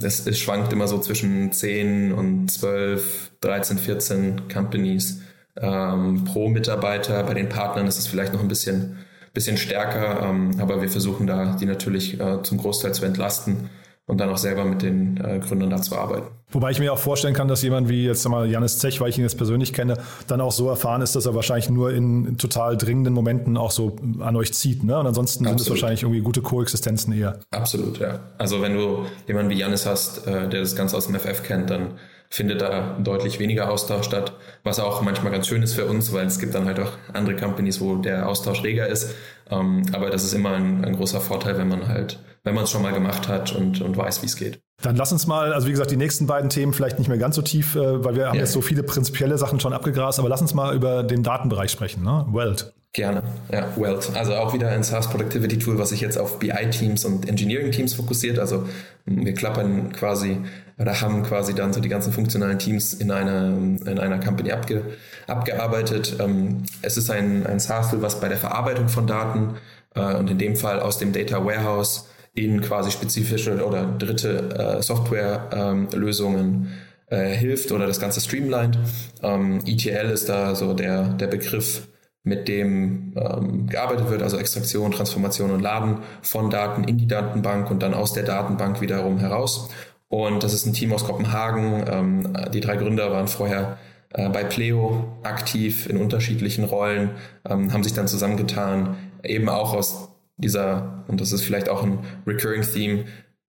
es, 0.02 0.26
es 0.26 0.40
schwankt 0.40 0.74
immer 0.74 0.88
so 0.88 1.00
zwischen 1.00 1.52
10 1.52 2.14
und 2.14 2.50
12, 2.50 3.32
13, 3.42 3.78
14 3.78 4.50
Companies 4.52 5.22
ähm, 5.56 6.24
pro 6.26 6.50
Mitarbeiter. 6.50 7.24
Bei 7.24 7.34
den 7.34 7.50
Partnern 7.50 7.88
ist 7.88 7.98
es 7.98 8.08
vielleicht 8.08 8.34
noch 8.34 8.42
ein 8.42 8.48
bisschen, 8.48 8.98
bisschen 9.34 9.58
stärker, 9.58 10.24
ähm, 10.24 10.52
aber 10.60 10.82
wir 10.82 10.90
versuchen 10.90 11.28
da 11.28 11.56
die 11.60 11.66
natürlich 11.66 12.20
äh, 12.20 12.42
zum 12.44 12.58
Großteil 12.58 12.94
zu 12.94 13.06
entlasten 13.06 13.70
und 14.08 14.20
dann 14.20 14.30
auch 14.30 14.38
selber 14.38 14.66
mit 14.66 14.82
den 14.82 15.18
äh, 15.18 15.40
Gründern 15.40 15.70
da 15.70 15.82
zu 15.82 15.96
arbeiten. 15.96 16.28
Wobei 16.50 16.72
ich 16.72 16.80
mir 16.80 16.94
auch 16.94 16.98
vorstellen 16.98 17.34
kann, 17.34 17.50
dass 17.50 17.62
jemand 17.62 17.90
wie 17.90 18.06
jetzt 18.06 18.28
mal 18.28 18.50
Janis 18.50 18.80
Zech, 18.80 19.02
weil 19.02 19.10
ich 19.10 19.18
ihn 19.18 19.24
jetzt 19.24 19.38
persönlich 19.38 19.74
kenne, 19.74 19.98
dann 20.28 20.40
auch 20.40 20.54
so 20.54 20.70
erfahren 20.70 21.02
ist, 21.02 21.14
dass 21.14 21.26
er 21.26 21.36
wahrscheinlich 21.36 21.70
nur 21.70 21.92
in 21.92 22.38
total 22.38 22.78
dringenden 22.78 23.14
Momenten 23.14 23.58
auch 23.58 23.72
so 23.72 23.98
an 24.20 24.38
euch 24.38 24.54
zieht. 24.54 24.82
Ne? 24.82 24.98
Und 24.98 25.08
ansonsten 25.08 25.44
Absolut. 25.44 25.60
sind 25.60 25.68
es 25.68 25.70
wahrscheinlich 25.70 26.04
irgendwie 26.04 26.22
gute 26.22 26.42
Koexistenzen 26.42 27.12
eher. 27.12 27.40
Absolut, 27.52 28.00
ja. 28.00 28.22
Also 28.38 28.62
wenn 28.62 28.76
du 28.76 29.06
jemanden 29.28 29.52
wie 29.52 29.60
Janis 29.60 29.86
hast, 29.86 30.26
äh, 30.26 30.48
der 30.48 30.62
das 30.62 30.78
Ganze 30.78 30.96
aus 30.96 31.08
dem 31.08 31.16
FF 31.20 31.44
kennt, 31.44 31.70
dann 31.70 31.96
findet 32.30 32.62
da 32.62 32.98
deutlich 33.00 33.40
weniger 33.40 33.72
Austausch 33.72 34.06
statt, 34.06 34.34
was 34.64 34.80
auch 34.80 35.02
manchmal 35.02 35.32
ganz 35.32 35.48
schön 35.48 35.64
ist 35.64 35.74
für 35.74 35.86
uns, 35.86 36.14
weil 36.14 36.26
es 36.26 36.40
gibt 36.40 36.56
dann 36.56 36.66
halt 36.66 36.80
auch 36.80 36.92
andere 37.14 37.36
Companies, 37.36 37.80
wo 37.80 37.96
der 37.96 38.28
Austausch 38.28 38.64
reger 38.64 38.88
ist. 38.88 39.16
Ähm, 39.50 39.84
aber 39.94 40.10
das 40.10 40.24
ist 40.24 40.34
immer 40.34 40.52
ein, 40.52 40.84
ein 40.84 40.96
großer 40.96 41.22
Vorteil, 41.22 41.58
wenn 41.58 41.70
man 41.70 41.88
halt, 41.88 42.20
wenn 42.44 42.54
man 42.54 42.66
es 42.66 42.72
schon 42.72 42.82
mal 42.82 42.94
gemacht 42.94 43.28
hat 43.28 43.56
und, 43.56 43.82
und 43.82 43.96
weiß, 43.96 44.22
wie 44.22 44.26
es 44.26 44.36
geht. 44.36 44.60
Dann 44.82 44.96
lass 44.96 45.12
uns 45.12 45.26
mal, 45.26 45.54
also 45.54 45.68
wie 45.68 45.72
gesagt, 45.72 45.90
die 45.90 45.98
nächsten 45.98 46.28
beiden 46.28 46.50
Themen 46.50 46.74
vielleicht 46.74 47.00
nicht 47.00 47.08
mehr 47.08 47.18
ganz 47.18 47.36
so 47.36 47.42
tief, 47.42 47.76
äh, 47.76 48.04
weil 48.04 48.16
wir 48.16 48.28
haben 48.28 48.36
ja. 48.36 48.42
jetzt 48.42 48.54
so 48.54 48.62
viele 48.62 48.84
prinzipielle 48.84 49.38
Sachen 49.38 49.60
schon 49.60 49.74
abgegrast, 49.74 50.20
aber 50.20 50.30
lass 50.30 50.42
uns 50.42 50.54
mal 50.54 50.76
über 50.76 51.04
den 51.04 51.24
Datenbereich 51.24 51.72
sprechen, 51.72 52.04
ne? 52.04 52.26
Welt. 52.32 52.74
Gerne, 52.94 53.22
ja, 53.52 53.76
Welt. 53.78 54.10
Also 54.16 54.34
auch 54.36 54.54
wieder 54.54 54.70
ein 54.70 54.82
SaaS 54.82 55.10
Productivity 55.10 55.60
Tool, 55.60 55.78
was 55.78 55.90
sich 55.90 56.02
jetzt 56.02 56.18
auf 56.18 56.40
BI-Teams 56.40 57.06
und 57.06 57.30
Engineering-Teams 57.30 57.94
fokussiert. 57.94 58.40
Also 58.40 58.68
wir 59.06 59.34
klappern 59.34 59.92
quasi 59.92 60.40
oder 60.80 61.00
haben 61.02 61.24
quasi 61.24 61.54
dann 61.54 61.74
so 61.74 61.80
die 61.80 61.90
ganzen 61.90 62.12
funktionalen 62.14 62.60
Teams 62.60 62.94
in 62.94 63.12
einer, 63.12 63.48
in 63.48 64.00
einer 64.00 64.20
Company 64.20 64.52
abge, 64.52 64.84
abgearbeitet. 65.28 66.16
Ähm, 66.20 66.64
es 66.82 66.98
ist 66.98 67.10
ein, 67.10 67.46
ein 67.46 67.60
SaaS-Tool, 67.60 68.02
was 68.02 68.20
bei 68.20 68.30
der 68.30 68.38
Verarbeitung 68.38 68.90
von 68.90 69.06
Daten 69.06 69.56
äh, 69.96 70.16
und 70.16 70.30
in 70.30 70.38
dem 70.38 70.56
Fall 70.56 70.80
aus 70.80 70.98
dem 70.98 71.14
Data 71.14 71.44
Warehouse 71.44 72.10
in 72.34 72.62
quasi 72.62 72.92
spezifische 72.92 73.66
oder 73.66 73.86
dritte 73.86 74.78
äh, 74.78 74.82
Softwarelösungen 74.84 76.72
äh, 77.08 77.30
hilft 77.30 77.72
oder 77.72 77.88
das 77.88 78.00
Ganze 78.00 78.22
streamlined. 78.22 78.78
Ähm, 79.24 79.60
ETL 79.66 80.12
ist 80.12 80.30
da 80.30 80.54
so 80.54 80.74
der, 80.74 81.10
der 81.10 81.28
Begriff, 81.28 81.88
mit 82.28 82.48
dem 82.48 83.14
ähm, 83.16 83.68
gearbeitet 83.68 84.10
wird, 84.10 84.22
also 84.22 84.38
Extraktion, 84.38 84.92
Transformation 84.92 85.52
und 85.52 85.62
Laden 85.62 86.00
von 86.22 86.50
Daten 86.50 86.84
in 86.84 86.98
die 86.98 87.08
Datenbank 87.08 87.72
und 87.72 87.82
dann 87.82 87.94
aus 87.94 88.14
der 88.14 88.24
Datenbank 88.24 88.82
wiederum 88.82 89.18
heraus. 89.18 89.70
Und 90.10 90.44
das 90.44 90.54
ist 90.54 90.66
ein 90.66 90.74
Team 90.74 90.94
aus 90.94 91.06
Kopenhagen. 91.06 91.86
Ähm, 91.90 92.38
die 92.54 92.60
drei 92.60 92.76
Gründer 92.76 93.12
waren 93.12 93.28
vorher 93.28 93.78
äh, 94.14 94.30
bei 94.30 94.44
Pleo 94.44 95.18
aktiv 95.24 95.88
in 95.90 95.98
unterschiedlichen 95.98 96.66
Rollen, 96.66 97.12
ähm, 97.50 97.74
haben 97.74 97.84
sich 97.84 97.94
dann 97.94 98.08
zusammengetan, 98.08 98.98
eben 99.24 99.50
auch 99.50 99.74
aus 99.74 100.10
dieser, 100.38 101.04
und 101.08 101.20
das 101.20 101.32
ist 101.32 101.44
vielleicht 101.44 101.70
auch 101.70 101.84
ein 101.84 102.00
recurring 102.26 102.62
Theme, 102.62 103.06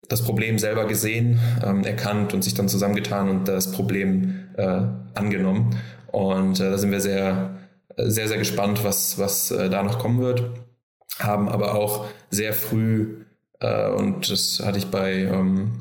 das 0.09 0.23
Problem 0.23 0.59
selber 0.59 0.85
gesehen, 0.85 1.39
ähm, 1.63 1.83
erkannt 1.83 2.33
und 2.33 2.43
sich 2.43 2.53
dann 2.53 2.67
zusammengetan 2.67 3.29
und 3.29 3.47
das 3.47 3.71
Problem 3.71 4.49
äh, 4.57 4.81
angenommen. 5.15 5.75
Und 6.11 6.59
äh, 6.59 6.71
da 6.71 6.77
sind 6.77 6.91
wir 6.91 6.99
sehr, 6.99 7.55
sehr, 7.97 8.27
sehr 8.27 8.37
gespannt, 8.37 8.83
was, 8.83 9.17
was 9.19 9.51
äh, 9.51 9.69
da 9.69 9.83
noch 9.83 9.99
kommen 9.99 10.19
wird. 10.19 10.43
Haben 11.19 11.47
aber 11.49 11.75
auch 11.75 12.05
sehr 12.29 12.53
früh, 12.53 13.25
äh, 13.59 13.89
und 13.89 14.29
das 14.29 14.61
hatte 14.63 14.79
ich 14.79 14.87
bei 14.87 15.23
ähm, 15.23 15.79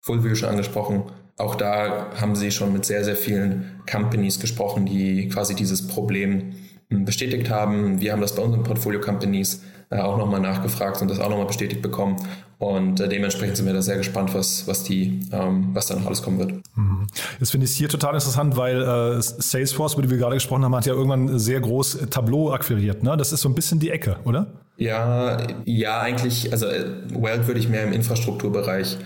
Fullview 0.00 0.34
schon 0.34 0.48
angesprochen, 0.48 1.04
auch 1.36 1.56
da 1.56 2.12
haben 2.20 2.36
sie 2.36 2.50
schon 2.50 2.72
mit 2.72 2.84
sehr, 2.84 3.04
sehr 3.04 3.16
vielen 3.16 3.80
Companies 3.90 4.38
gesprochen, 4.38 4.86
die 4.86 5.28
quasi 5.28 5.54
dieses 5.54 5.86
Problem 5.86 6.54
hm, 6.90 7.04
bestätigt 7.04 7.50
haben. 7.50 8.00
Wir 8.00 8.12
haben 8.12 8.20
das 8.20 8.36
bei 8.36 8.42
unseren 8.42 8.62
Portfolio-Companies 8.62 9.62
äh, 9.90 9.98
auch 9.98 10.16
nochmal 10.16 10.40
nachgefragt 10.40 11.02
und 11.02 11.10
das 11.10 11.18
auch 11.18 11.28
nochmal 11.28 11.46
bestätigt 11.46 11.82
bekommen. 11.82 12.16
Und 12.64 12.98
äh, 12.98 13.08
dementsprechend 13.10 13.58
sind 13.58 13.66
wir 13.66 13.74
da 13.74 13.82
sehr 13.82 13.98
gespannt, 13.98 14.32
was, 14.32 14.66
was, 14.66 14.84
die, 14.84 15.20
ähm, 15.32 15.68
was 15.74 15.86
da 15.86 15.96
noch 15.96 16.06
alles 16.06 16.22
kommen 16.22 16.38
wird. 16.38 16.52
Mhm. 16.74 17.06
Jetzt 17.38 17.50
finde 17.50 17.66
ich 17.66 17.72
es 17.72 17.76
hier 17.76 17.90
total 17.90 18.14
interessant, 18.14 18.56
weil 18.56 18.80
äh, 18.80 19.20
Salesforce, 19.20 19.92
über 19.92 20.02
die 20.02 20.08
wir 20.08 20.16
gerade 20.16 20.36
gesprochen 20.36 20.64
haben, 20.64 20.74
hat 20.74 20.86
ja 20.86 20.94
irgendwann 20.94 21.38
sehr 21.38 21.60
groß 21.60 22.06
Tableau 22.08 22.52
akquiriert. 22.52 23.02
Ne? 23.02 23.18
Das 23.18 23.32
ist 23.32 23.42
so 23.42 23.50
ein 23.50 23.54
bisschen 23.54 23.80
die 23.80 23.90
Ecke, 23.90 24.16
oder? 24.24 24.46
Ja, 24.78 25.46
ja, 25.66 26.00
eigentlich, 26.00 26.52
also 26.52 26.64
äh, 26.66 26.86
Welt 27.10 27.46
würde 27.46 27.60
ich 27.60 27.68
mehr 27.68 27.84
im 27.84 27.92
Infrastrukturbereich 27.92 28.96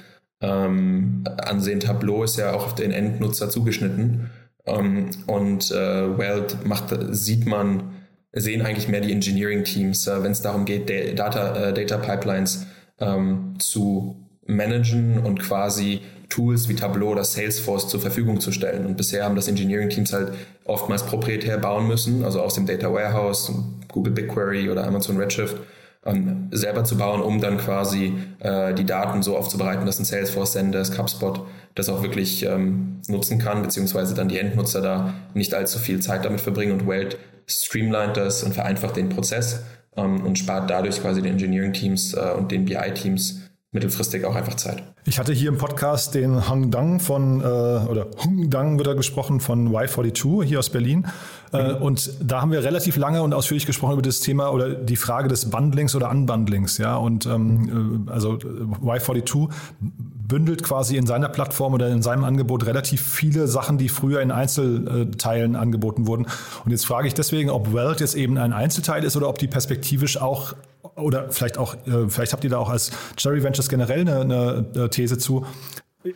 ähm, 0.41 1.25
ansehen. 1.27 1.81
Tableau 1.81 2.23
ist 2.23 2.37
ja 2.37 2.53
auch 2.53 2.65
auf 2.65 2.75
den 2.77 2.93
Endnutzer 2.93 3.51
zugeschnitten. 3.51 4.31
Ähm, 4.67 5.11
und 5.27 5.73
äh, 5.73 6.17
Welt 6.17 6.65
macht, 6.65 6.97
sieht 7.11 7.45
man 7.45 7.91
sehen 8.33 8.63
eigentlich 8.63 8.87
mehr 8.87 9.01
die 9.01 9.11
Engineering-Teams, 9.11 10.07
äh, 10.07 10.23
wenn 10.23 10.31
es 10.31 10.43
darum 10.43 10.65
geht, 10.65 10.89
Data, 11.19 11.71
äh, 11.71 11.75
Data 11.75 11.97
Pipelines 11.97 12.67
ähm, 13.01 13.55
zu 13.59 14.17
managen 14.47 15.19
und 15.19 15.41
quasi 15.41 16.01
Tools 16.29 16.69
wie 16.69 16.75
Tableau 16.75 17.11
oder 17.11 17.25
Salesforce 17.25 17.89
zur 17.89 18.01
Verfügung 18.01 18.41
zu 18.41 18.53
stellen. 18.53 18.85
Und 18.85 18.97
bisher 18.97 19.25
haben 19.25 19.37
das 19.37 19.49
Engineering-Teams 19.49 20.13
halt 20.13 20.33
oftmals 20.65 21.05
proprietär 21.05 21.59
bauen 21.59 21.87
müssen, 21.87 22.25
also 22.25 22.41
aus 22.41 22.55
dem 22.55 22.67
Data 22.67 22.93
Warehouse, 22.93 23.53
Google 23.89 24.13
BigQuery 24.13 24.69
oder 24.71 24.87
Amazon 24.87 25.17
Redshift, 25.17 25.57
ähm, 26.05 26.49
selber 26.51 26.85
zu 26.85 26.97
bauen, 26.97 27.23
um 27.23 27.41
dann 27.41 27.59
quasi 27.59 28.15
äh, 28.41 28.75
die 28.75 28.85
Daten 28.85 29.23
so 29.23 29.37
aufzubereiten, 29.37 29.87
dass 29.87 29.99
ein 29.99 30.05
Salesforce, 30.05 30.53
Zendesk, 30.53 30.99
HubSpot 30.99 31.47
das 31.75 31.89
auch 31.89 32.03
wirklich 32.03 32.45
ähm, 32.45 33.01
nutzen 33.09 33.39
kann, 33.39 33.63
beziehungsweise 33.63 34.15
dann 34.15 34.29
die 34.29 34.39
Endnutzer 34.39 34.81
da 34.81 35.15
nicht 35.35 35.55
allzu 35.55 35.79
viel 35.79 36.01
Zeit 36.01 36.25
damit 36.25 36.41
verbringen 36.41 36.73
und 36.73 36.87
Welt 36.87 37.19
streamlined 37.47 38.17
das 38.17 38.43
und 38.43 38.53
vereinfacht 38.55 38.97
den 38.97 39.09
Prozess 39.09 39.63
ähm, 39.99 40.25
und 40.25 40.39
spart 40.39 40.71
dadurch 40.71 41.01
quasi 41.01 41.21
den 41.21 41.33
Engineering-Teams 41.33 42.15
äh, 42.15 42.33
und 42.37 42.51
den 42.53 42.65
BI-Teams 42.65 43.43
mittelfristig 43.73 44.25
auch 44.25 44.35
einfach 44.35 44.55
Zeit. 44.55 44.83
Ich 45.05 45.19
hatte 45.19 45.33
hier 45.33 45.49
im 45.49 45.59
Podcast 45.59 46.15
den 46.15 46.49
Hung 46.49 46.71
Dang 46.71 47.01
von, 47.01 47.41
äh, 47.41 47.45
oder 47.45 48.07
Hung 48.25 48.51
Dang 48.51 48.79
wird 48.79 48.89
er 48.89 48.95
gesprochen 48.95 49.41
von 49.41 49.71
Y42 49.71 50.45
hier 50.45 50.59
aus 50.59 50.71
Berlin. 50.71 51.07
Äh, 51.53 51.75
mhm. 51.75 51.83
Und 51.83 52.11
da 52.21 52.41
haben 52.41 52.53
wir 52.53 52.63
relativ 52.63 52.97
lange 52.97 53.23
und 53.23 53.33
ausführlich 53.33 53.67
gesprochen 53.67 53.95
über 53.95 54.03
das 54.03 54.21
Thema 54.21 54.53
oder 54.53 54.71
die 54.71 54.97
Frage 54.97 55.29
des 55.29 55.51
Bundlings 55.51 55.95
oder 55.95 56.11
Unbundlings. 56.11 56.79
Ja, 56.79 56.97
und 56.97 57.27
ähm, 57.27 58.07
äh, 58.09 58.11
also 58.11 58.35
Y42 58.35 59.49
bündelt 59.81 60.63
quasi 60.63 60.97
in 60.97 61.07
seiner 61.07 61.29
Plattform 61.29 61.75
oder 61.75 61.89
in 61.89 62.03
seinem 62.03 62.25
Angebot 62.25 62.67
relativ 62.67 63.01
viele 63.01 63.49
Sachen, 63.49 63.79
die 63.79 63.89
früher 63.89 64.21
in 64.21 64.31
Einzelteilen 64.31 65.57
angeboten 65.57 66.07
wurden. 66.07 66.27
Und 66.65 66.71
jetzt 66.71 66.87
frage 66.87 67.09
ich 67.09 67.15
deswegen, 67.15 67.49
ob 67.51 67.73
Welt 67.73 68.01
jetzt 68.01 68.15
eben 68.15 68.37
ein 68.37 68.53
Einzelteil 68.53 69.05
ist 69.05 69.17
oder 69.17 69.29
ob 69.29 69.39
die 69.39 69.47
perspektivisch 69.47 70.21
auch 70.21 70.55
oder 70.97 71.31
vielleicht 71.31 71.59
auch, 71.59 71.75
äh, 71.87 72.09
vielleicht 72.09 72.33
habt 72.33 72.45
ihr 72.45 72.51
da 72.51 72.59
auch 72.59 72.69
als 72.69 72.91
Cherry 73.17 73.43
Ventures 73.43 73.69
generell 73.69 74.01
eine, 74.01 74.67
eine 74.75 74.91
These 74.91 75.19
zu. 75.19 75.47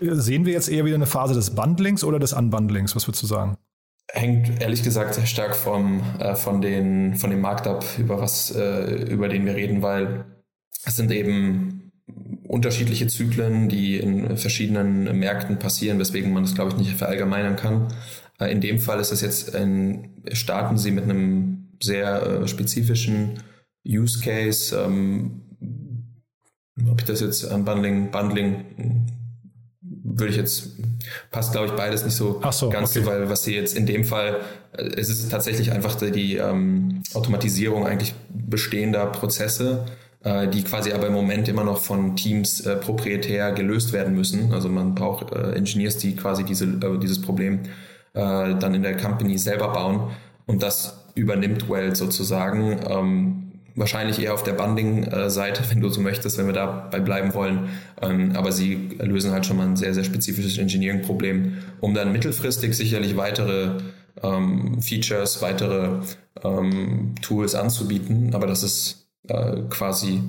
Sehen 0.00 0.46
wir 0.46 0.52
jetzt 0.52 0.68
eher 0.68 0.84
wieder 0.84 0.94
eine 0.94 1.06
Phase 1.06 1.34
des 1.34 1.50
Bundlings 1.50 2.04
oder 2.04 2.18
des 2.18 2.32
Unbundlings? 2.32 2.94
Was 2.94 3.06
würdest 3.06 3.22
du 3.22 3.26
sagen? 3.26 3.56
Hängt 4.14 4.60
ehrlich 4.60 4.82
gesagt 4.82 5.14
sehr 5.14 5.24
stark 5.24 5.56
vom, 5.56 6.02
äh, 6.18 6.34
von, 6.34 6.60
den, 6.60 7.14
von 7.14 7.30
dem 7.30 7.40
Markt 7.40 7.66
ab, 7.66 7.82
über, 7.98 8.20
was, 8.20 8.54
äh, 8.54 9.10
über 9.10 9.28
den 9.28 9.46
wir 9.46 9.54
reden, 9.54 9.80
weil 9.80 10.26
es 10.84 10.96
sind 10.96 11.10
eben 11.10 11.92
unterschiedliche 12.46 13.06
Zyklen, 13.06 13.70
die 13.70 13.96
in 13.96 14.36
verschiedenen 14.36 15.18
Märkten 15.18 15.58
passieren, 15.58 15.98
weswegen 15.98 16.30
man 16.30 16.42
das, 16.42 16.54
glaube 16.54 16.72
ich, 16.72 16.76
nicht 16.76 16.96
verallgemeinern 16.96 17.56
kann. 17.56 17.88
Äh, 18.38 18.52
in 18.52 18.60
dem 18.60 18.78
Fall 18.78 19.00
ist 19.00 19.12
es 19.12 19.22
jetzt, 19.22 19.56
ein, 19.56 20.22
starten 20.32 20.76
sie 20.76 20.90
mit 20.90 21.04
einem 21.04 21.68
sehr 21.82 22.22
äh, 22.22 22.48
spezifischen 22.48 23.40
Use 23.86 24.20
Case, 24.20 24.76
ähm, 24.76 25.40
ob 26.86 27.00
ich 27.00 27.06
das 27.06 27.20
jetzt 27.20 27.48
Bundling, 27.64 28.10
Bundling 28.10 29.06
würde 30.18 30.30
ich 30.30 30.36
jetzt, 30.36 30.70
passt 31.30 31.52
glaube 31.52 31.68
ich 31.68 31.72
beides 31.72 32.04
nicht 32.04 32.14
so, 32.14 32.40
so 32.50 32.68
ganz 32.68 32.90
okay. 32.90 33.04
so, 33.04 33.10
weil 33.10 33.28
was 33.28 33.44
sie 33.44 33.54
jetzt 33.54 33.76
in 33.76 33.86
dem 33.86 34.04
Fall, 34.04 34.40
äh, 34.76 34.82
es 34.82 35.08
ist 35.08 35.30
tatsächlich 35.30 35.72
einfach 35.72 35.94
die, 35.94 36.10
die 36.10 36.36
ähm, 36.36 37.02
Automatisierung 37.14 37.86
eigentlich 37.86 38.14
bestehender 38.28 39.06
Prozesse, 39.06 39.86
äh, 40.24 40.48
die 40.48 40.62
quasi 40.62 40.92
aber 40.92 41.06
im 41.06 41.14
Moment 41.14 41.48
immer 41.48 41.64
noch 41.64 41.80
von 41.80 42.16
Teams 42.16 42.60
äh, 42.60 42.76
proprietär 42.76 43.52
gelöst 43.52 43.92
werden 43.92 44.14
müssen. 44.14 44.52
Also 44.52 44.68
man 44.68 44.94
braucht 44.94 45.32
äh, 45.32 45.52
Engineers, 45.52 45.98
die 45.98 46.16
quasi 46.16 46.44
diese, 46.44 46.66
äh, 46.66 46.98
dieses 46.98 47.20
Problem 47.20 47.60
äh, 48.14 48.54
dann 48.54 48.74
in 48.74 48.82
der 48.82 48.96
Company 48.96 49.38
selber 49.38 49.72
bauen 49.72 50.10
und 50.46 50.62
das 50.62 50.98
übernimmt 51.14 51.68
Weld 51.68 51.96
sozusagen. 51.96 52.80
Ähm, 52.88 53.51
wahrscheinlich 53.74 54.20
eher 54.20 54.34
auf 54.34 54.42
der 54.42 54.52
Bunding-Seite, 54.52 55.64
wenn 55.70 55.80
du 55.80 55.88
so 55.88 56.00
möchtest, 56.00 56.38
wenn 56.38 56.46
wir 56.46 56.52
dabei 56.52 57.00
bleiben 57.00 57.34
wollen. 57.34 57.70
Ähm, 58.00 58.32
aber 58.34 58.52
sie 58.52 58.90
lösen 58.98 59.32
halt 59.32 59.46
schon 59.46 59.56
mal 59.56 59.66
ein 59.66 59.76
sehr, 59.76 59.94
sehr 59.94 60.04
spezifisches 60.04 60.58
Engineering-Problem, 60.58 61.58
um 61.80 61.94
dann 61.94 62.12
mittelfristig 62.12 62.76
sicherlich 62.76 63.16
weitere 63.16 63.78
ähm, 64.22 64.80
Features, 64.82 65.42
weitere 65.42 66.00
ähm, 66.42 67.14
Tools 67.22 67.54
anzubieten. 67.54 68.34
Aber 68.34 68.46
das 68.46 68.62
ist 68.62 69.08
äh, 69.28 69.62
quasi 69.70 70.22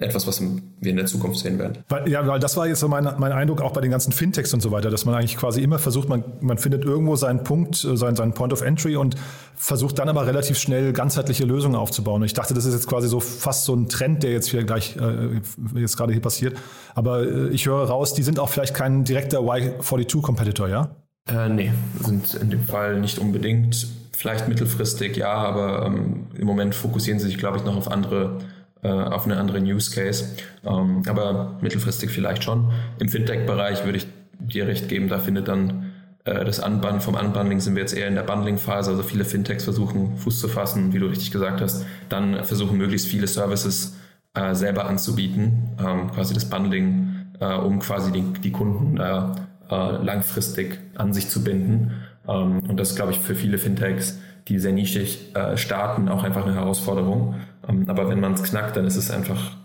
etwas, 0.00 0.28
was 0.28 0.40
wir 0.40 0.90
in 0.90 0.96
der 0.96 1.06
Zukunft 1.06 1.40
sehen 1.40 1.58
werden. 1.58 1.78
Weil, 1.88 2.08
ja, 2.08 2.24
weil 2.24 2.38
das 2.38 2.56
war 2.56 2.68
jetzt 2.68 2.78
so 2.78 2.86
mein, 2.86 3.08
mein 3.18 3.32
Eindruck 3.32 3.60
auch 3.60 3.72
bei 3.72 3.80
den 3.80 3.90
ganzen 3.90 4.12
Fintechs 4.12 4.54
und 4.54 4.60
so 4.60 4.70
weiter, 4.70 4.90
dass 4.90 5.04
man 5.04 5.16
eigentlich 5.16 5.36
quasi 5.36 5.60
immer 5.60 5.80
versucht, 5.80 6.08
man, 6.08 6.22
man 6.40 6.56
findet 6.56 6.84
irgendwo 6.84 7.16
seinen 7.16 7.42
Punkt, 7.42 7.84
äh, 7.84 7.96
seinen, 7.96 8.14
seinen 8.14 8.32
Point 8.32 8.52
of 8.52 8.62
Entry 8.62 8.94
und 8.94 9.16
versucht 9.56 9.98
dann 9.98 10.08
aber 10.08 10.24
relativ 10.24 10.56
schnell 10.56 10.92
ganzheitliche 10.92 11.44
Lösungen 11.44 11.74
aufzubauen. 11.74 12.22
Und 12.22 12.26
ich 12.26 12.32
dachte, 12.32 12.54
das 12.54 12.64
ist 12.64 12.74
jetzt 12.74 12.86
quasi 12.86 13.08
so 13.08 13.18
fast 13.18 13.64
so 13.64 13.74
ein 13.74 13.88
Trend, 13.88 14.22
der 14.22 14.30
jetzt 14.30 14.48
hier 14.48 14.62
gleich 14.62 14.96
äh, 14.96 15.40
jetzt 15.80 15.96
gerade 15.96 16.12
hier 16.12 16.22
passiert. 16.22 16.56
Aber 16.94 17.22
äh, 17.22 17.48
ich 17.48 17.66
höre 17.66 17.82
raus, 17.88 18.14
die 18.14 18.22
sind 18.22 18.38
auch 18.38 18.50
vielleicht 18.50 18.74
kein 18.74 19.02
direkter 19.02 19.40
Y42-Competitor, 19.40 20.68
ja? 20.68 20.94
Äh, 21.28 21.48
nee, 21.48 21.72
sind 22.04 22.34
in 22.34 22.50
dem 22.50 22.64
Fall 22.64 23.00
nicht 23.00 23.18
unbedingt. 23.18 23.88
Vielleicht 24.12 24.48
mittelfristig, 24.48 25.16
ja, 25.16 25.32
aber 25.32 25.86
ähm, 25.86 26.28
im 26.36 26.46
Moment 26.46 26.76
fokussieren 26.76 27.18
sie 27.18 27.26
sich, 27.26 27.38
glaube 27.38 27.56
ich, 27.56 27.64
noch 27.64 27.76
auf 27.76 27.90
andere 27.90 28.38
äh, 28.82 28.88
auf 28.88 29.24
einen 29.24 29.38
anderen 29.38 29.64
Use 29.64 29.90
Case. 29.94 30.36
Ähm, 30.64 31.02
aber 31.06 31.58
mittelfristig 31.60 32.10
vielleicht 32.10 32.44
schon. 32.44 32.72
Im 32.98 33.08
Fintech-Bereich 33.08 33.84
würde 33.84 33.98
ich 33.98 34.06
dir 34.38 34.66
recht 34.66 34.88
geben, 34.88 35.08
da 35.08 35.18
findet 35.18 35.48
dann 35.48 35.92
äh, 36.24 36.44
das 36.44 36.58
Unbundling, 36.58 37.00
vom 37.00 37.14
Unbundling 37.14 37.60
sind 37.60 37.74
wir 37.74 37.82
jetzt 37.82 37.96
eher 37.96 38.08
in 38.08 38.14
der 38.14 38.22
Bundling-Phase, 38.22 38.90
also 38.90 39.02
viele 39.02 39.24
Fintechs 39.24 39.64
versuchen 39.64 40.16
Fuß 40.16 40.40
zu 40.40 40.48
fassen, 40.48 40.92
wie 40.92 40.98
du 40.98 41.06
richtig 41.06 41.30
gesagt 41.30 41.60
hast, 41.60 41.86
dann 42.08 42.44
versuchen 42.44 42.76
möglichst 42.78 43.08
viele 43.08 43.26
Services 43.26 43.96
äh, 44.34 44.54
selber 44.54 44.86
anzubieten, 44.86 45.76
ähm, 45.80 46.10
quasi 46.12 46.34
das 46.34 46.48
Bundling, 46.48 47.32
äh, 47.40 47.54
um 47.54 47.78
quasi 47.80 48.12
die, 48.12 48.22
die 48.40 48.52
Kunden 48.52 48.96
da 48.96 49.34
äh, 49.70 50.02
langfristig 50.02 50.78
an 50.94 51.12
sich 51.12 51.28
zu 51.28 51.42
binden. 51.42 51.92
Ähm, 52.26 52.60
und 52.68 52.78
das 52.78 52.90
ist, 52.90 52.96
glaube 52.96 53.12
ich, 53.12 53.18
für 53.18 53.34
viele 53.34 53.58
Fintechs, 53.58 54.18
die 54.48 54.58
sehr 54.58 54.72
nischig 54.72 55.34
äh, 55.34 55.56
starten, 55.56 56.08
auch 56.08 56.24
einfach 56.24 56.44
eine 56.44 56.54
Herausforderung. 56.54 57.34
Ähm, 57.68 57.88
aber 57.88 58.08
wenn 58.08 58.20
man 58.20 58.34
es 58.34 58.42
knackt, 58.42 58.76
dann 58.76 58.86
ist 58.86 58.96
es 58.96 59.10
einfach 59.10 59.56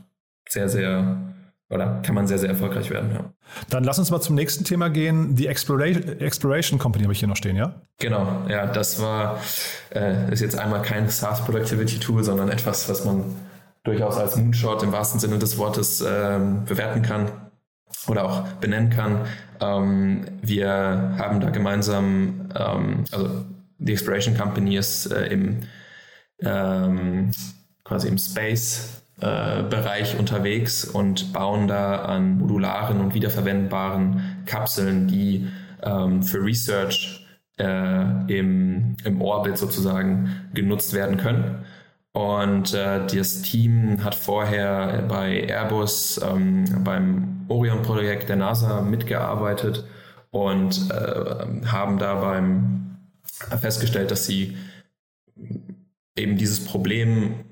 sehr, 0.48 0.70
sehr 0.70 1.34
oder 1.70 2.02
kann 2.04 2.14
man 2.14 2.28
sehr, 2.28 2.38
sehr 2.38 2.50
erfolgreich 2.50 2.90
werden. 2.92 3.12
Ja. 3.14 3.34
Dann 3.70 3.84
lass 3.84 3.98
uns 3.98 4.12
mal 4.12 4.22
zum 4.22 4.36
nächsten 4.36 4.64
Thema 4.64 4.90
gehen. 4.90 5.36
Die 5.36 5.48
Exploration, 5.48 6.20
Exploration 6.20 6.78
Company 6.78 7.04
habe 7.04 7.14
ich 7.14 7.20
hier 7.20 7.28
noch 7.28 7.36
stehen, 7.36 7.56
ja? 7.56 7.82
Genau, 8.00 8.44
ja, 8.48 8.68
das 8.68 9.02
war, 9.02 9.40
äh, 9.94 10.32
ist 10.32 10.42
jetzt 10.42 10.58
einmal 10.58 10.82
kein 10.84 11.10
SaaS 11.10 11.44
Productivity 11.44 12.00
Tool, 12.00 12.24
sondern 12.24 12.50
etwas, 12.50 12.88
was 12.90 13.06
man 13.06 13.24
durchaus 13.84 14.18
als 14.18 14.36
Moonshot 14.36 14.84
im 14.84 14.92
wahrsten 14.92 15.20
Sinne 15.20 15.40
des 15.40 15.58
Wortes 15.58 16.04
ähm, 16.08 16.66
bewerten 16.66 17.02
kann 17.02 17.32
oder 18.08 18.26
auch 18.26 18.48
benennen 18.60 18.90
kann. 18.90 19.26
Ähm, 19.60 20.26
wir 20.42 20.70
haben 21.18 21.40
da 21.40 21.50
gemeinsam, 21.50 22.50
ähm, 22.56 23.06
also 23.12 23.46
die 23.80 23.92
Exploration 23.92 24.38
Company 24.38 24.78
ist 24.78 25.12
äh, 25.12 25.28
im 25.28 25.64
ähm, 26.40 27.32
quasi 27.84 28.08
im 28.08 28.18
Space-Bereich 28.18 30.14
äh, 30.16 30.18
unterwegs 30.18 30.86
und 30.86 31.34
bauen 31.34 31.68
da 31.68 32.04
an 32.04 32.38
modularen 32.38 33.00
und 33.00 33.14
wiederverwendbaren 33.14 34.44
Kapseln, 34.46 35.08
die 35.08 35.48
ähm, 35.82 36.24
für 36.24 36.44
Research 36.44 37.28
äh, 37.58 38.34
im, 38.34 38.96
im 39.04 39.22
Orbit 39.22 39.58
sozusagen 39.58 40.50
genutzt 40.54 40.94
werden 40.94 41.18
können. 41.18 41.66
Und 42.14 42.74
äh, 42.74 43.06
das 43.08 43.42
Team 43.42 44.04
hat 44.04 44.16
vorher 44.16 45.04
bei 45.08 45.48
Airbus 45.48 46.22
ähm, 46.24 46.66
beim 46.84 47.46
Orion-Projekt 47.48 48.30
der 48.30 48.36
NASA 48.36 48.82
mitgearbeitet 48.82 49.84
und 50.32 50.90
äh, 50.92 51.66
haben 51.66 51.98
da 51.98 52.42
festgestellt, 53.60 54.12
dass 54.12 54.26
sie 54.26 54.58
eben 56.16 56.38
dieses 56.38 56.64
Problem 56.64 57.46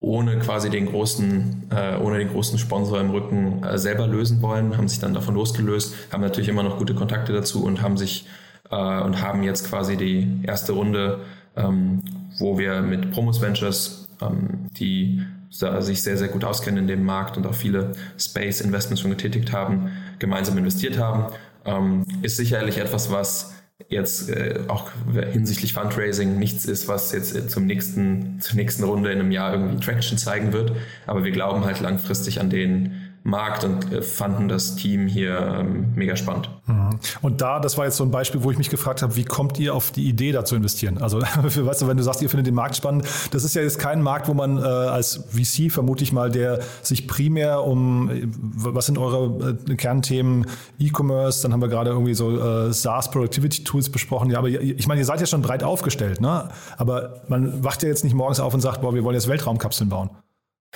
ohne 0.00 0.38
quasi 0.38 0.70
den 0.70 0.86
großen, 0.86 1.68
äh, 1.70 1.96
ohne 1.98 2.18
den 2.18 2.28
großen 2.28 2.58
Sponsor 2.58 3.00
im 3.00 3.10
Rücken 3.10 3.62
äh, 3.62 3.78
selber 3.78 4.06
lösen 4.06 4.40
wollen, 4.40 4.76
haben 4.76 4.88
sich 4.88 4.98
dann 4.98 5.12
davon 5.12 5.34
losgelöst, 5.34 5.94
haben 6.10 6.22
natürlich 6.22 6.48
immer 6.48 6.62
noch 6.62 6.78
gute 6.78 6.94
Kontakte 6.94 7.32
dazu 7.32 7.64
und 7.64 7.82
haben 7.82 7.98
sich 7.98 8.26
äh, 8.70 9.00
und 9.02 9.20
haben 9.20 9.42
jetzt 9.42 9.68
quasi 9.68 9.96
die 9.96 10.40
erste 10.42 10.72
Runde, 10.72 11.20
ähm, 11.54 12.02
wo 12.38 12.58
wir 12.58 12.80
mit 12.80 13.12
Promos 13.12 13.42
Ventures, 13.42 14.08
ähm, 14.22 14.68
die 14.78 15.22
sich 15.50 16.02
sehr, 16.02 16.16
sehr 16.16 16.28
gut 16.28 16.44
auskennen 16.44 16.82
in 16.82 16.86
dem 16.86 17.04
Markt 17.04 17.36
und 17.36 17.44
auch 17.44 17.54
viele 17.54 17.92
Space 18.16 18.60
Investments 18.60 19.00
schon 19.00 19.10
getätigt 19.10 19.52
haben, 19.52 19.90
gemeinsam 20.20 20.56
investiert 20.56 20.96
haben, 20.96 21.26
ähm, 21.64 22.04
ist 22.22 22.36
sicherlich 22.36 22.78
etwas, 22.78 23.10
was 23.10 23.59
jetzt 23.88 24.28
äh, 24.28 24.60
auch 24.68 24.90
hinsichtlich 25.32 25.72
Fundraising 25.72 26.38
nichts 26.38 26.64
ist, 26.64 26.88
was 26.88 27.12
jetzt 27.12 27.50
zum 27.50 27.66
nächsten, 27.66 28.40
zur 28.40 28.56
nächsten 28.56 28.84
Runde 28.84 29.10
in 29.10 29.20
einem 29.20 29.30
Jahr 29.30 29.54
irgendwie 29.54 29.84
Traction 29.84 30.18
zeigen 30.18 30.52
wird. 30.52 30.72
Aber 31.06 31.24
wir 31.24 31.32
glauben 31.32 31.64
halt 31.64 31.80
langfristig 31.80 32.40
an 32.40 32.50
den 32.50 32.99
Markt 33.22 33.64
und 33.64 33.92
äh, 33.92 34.00
fanden 34.00 34.48
das 34.48 34.76
Team 34.76 35.06
hier 35.06 35.38
ähm, 35.60 35.92
mega 35.94 36.16
spannend. 36.16 36.48
Mhm. 36.66 36.98
Und 37.20 37.42
da, 37.42 37.60
das 37.60 37.76
war 37.76 37.84
jetzt 37.84 37.98
so 37.98 38.04
ein 38.04 38.10
Beispiel, 38.10 38.42
wo 38.42 38.50
ich 38.50 38.56
mich 38.56 38.70
gefragt 38.70 39.02
habe, 39.02 39.14
wie 39.16 39.24
kommt 39.24 39.58
ihr 39.58 39.74
auf 39.74 39.90
die 39.90 40.08
Idee, 40.08 40.32
da 40.32 40.44
zu 40.44 40.56
investieren? 40.56 40.98
Also, 40.98 41.20
für, 41.48 41.66
weißt 41.66 41.82
du, 41.82 41.88
wenn 41.88 41.98
du 41.98 42.02
sagst, 42.02 42.22
ihr 42.22 42.30
findet 42.30 42.46
den 42.46 42.54
Markt 42.54 42.76
spannend, 42.76 43.04
das 43.30 43.44
ist 43.44 43.54
ja 43.54 43.62
jetzt 43.62 43.78
kein 43.78 44.00
Markt, 44.00 44.28
wo 44.28 44.34
man 44.34 44.56
äh, 44.56 44.62
als 44.62 45.24
VC 45.28 45.70
vermute 45.70 46.02
ich 46.02 46.12
mal, 46.12 46.30
der 46.30 46.60
sich 46.82 47.06
primär 47.06 47.62
um, 47.64 48.10
was 48.54 48.86
sind 48.86 48.96
eure 48.96 49.56
äh, 49.68 49.74
Kernthemen, 49.74 50.46
E-Commerce, 50.78 51.42
dann 51.42 51.52
haben 51.52 51.60
wir 51.60 51.68
gerade 51.68 51.90
irgendwie 51.90 52.14
so 52.14 52.38
äh, 52.38 52.72
SaaS 52.72 53.10
Productivity 53.10 53.64
Tools 53.64 53.90
besprochen. 53.90 54.30
Ja, 54.30 54.38
aber 54.38 54.48
ich 54.48 54.86
meine, 54.86 55.00
ihr 55.00 55.06
seid 55.06 55.20
ja 55.20 55.26
schon 55.26 55.42
breit 55.42 55.62
aufgestellt, 55.62 56.20
ne? 56.20 56.48
Aber 56.78 57.20
man 57.28 57.62
wacht 57.62 57.82
ja 57.82 57.88
jetzt 57.88 58.04
nicht 58.04 58.14
morgens 58.14 58.40
auf 58.40 58.54
und 58.54 58.60
sagt, 58.60 58.80
boah, 58.80 58.94
wir 58.94 59.04
wollen 59.04 59.14
jetzt 59.14 59.28
Weltraumkapseln 59.28 59.90
bauen. 59.90 60.10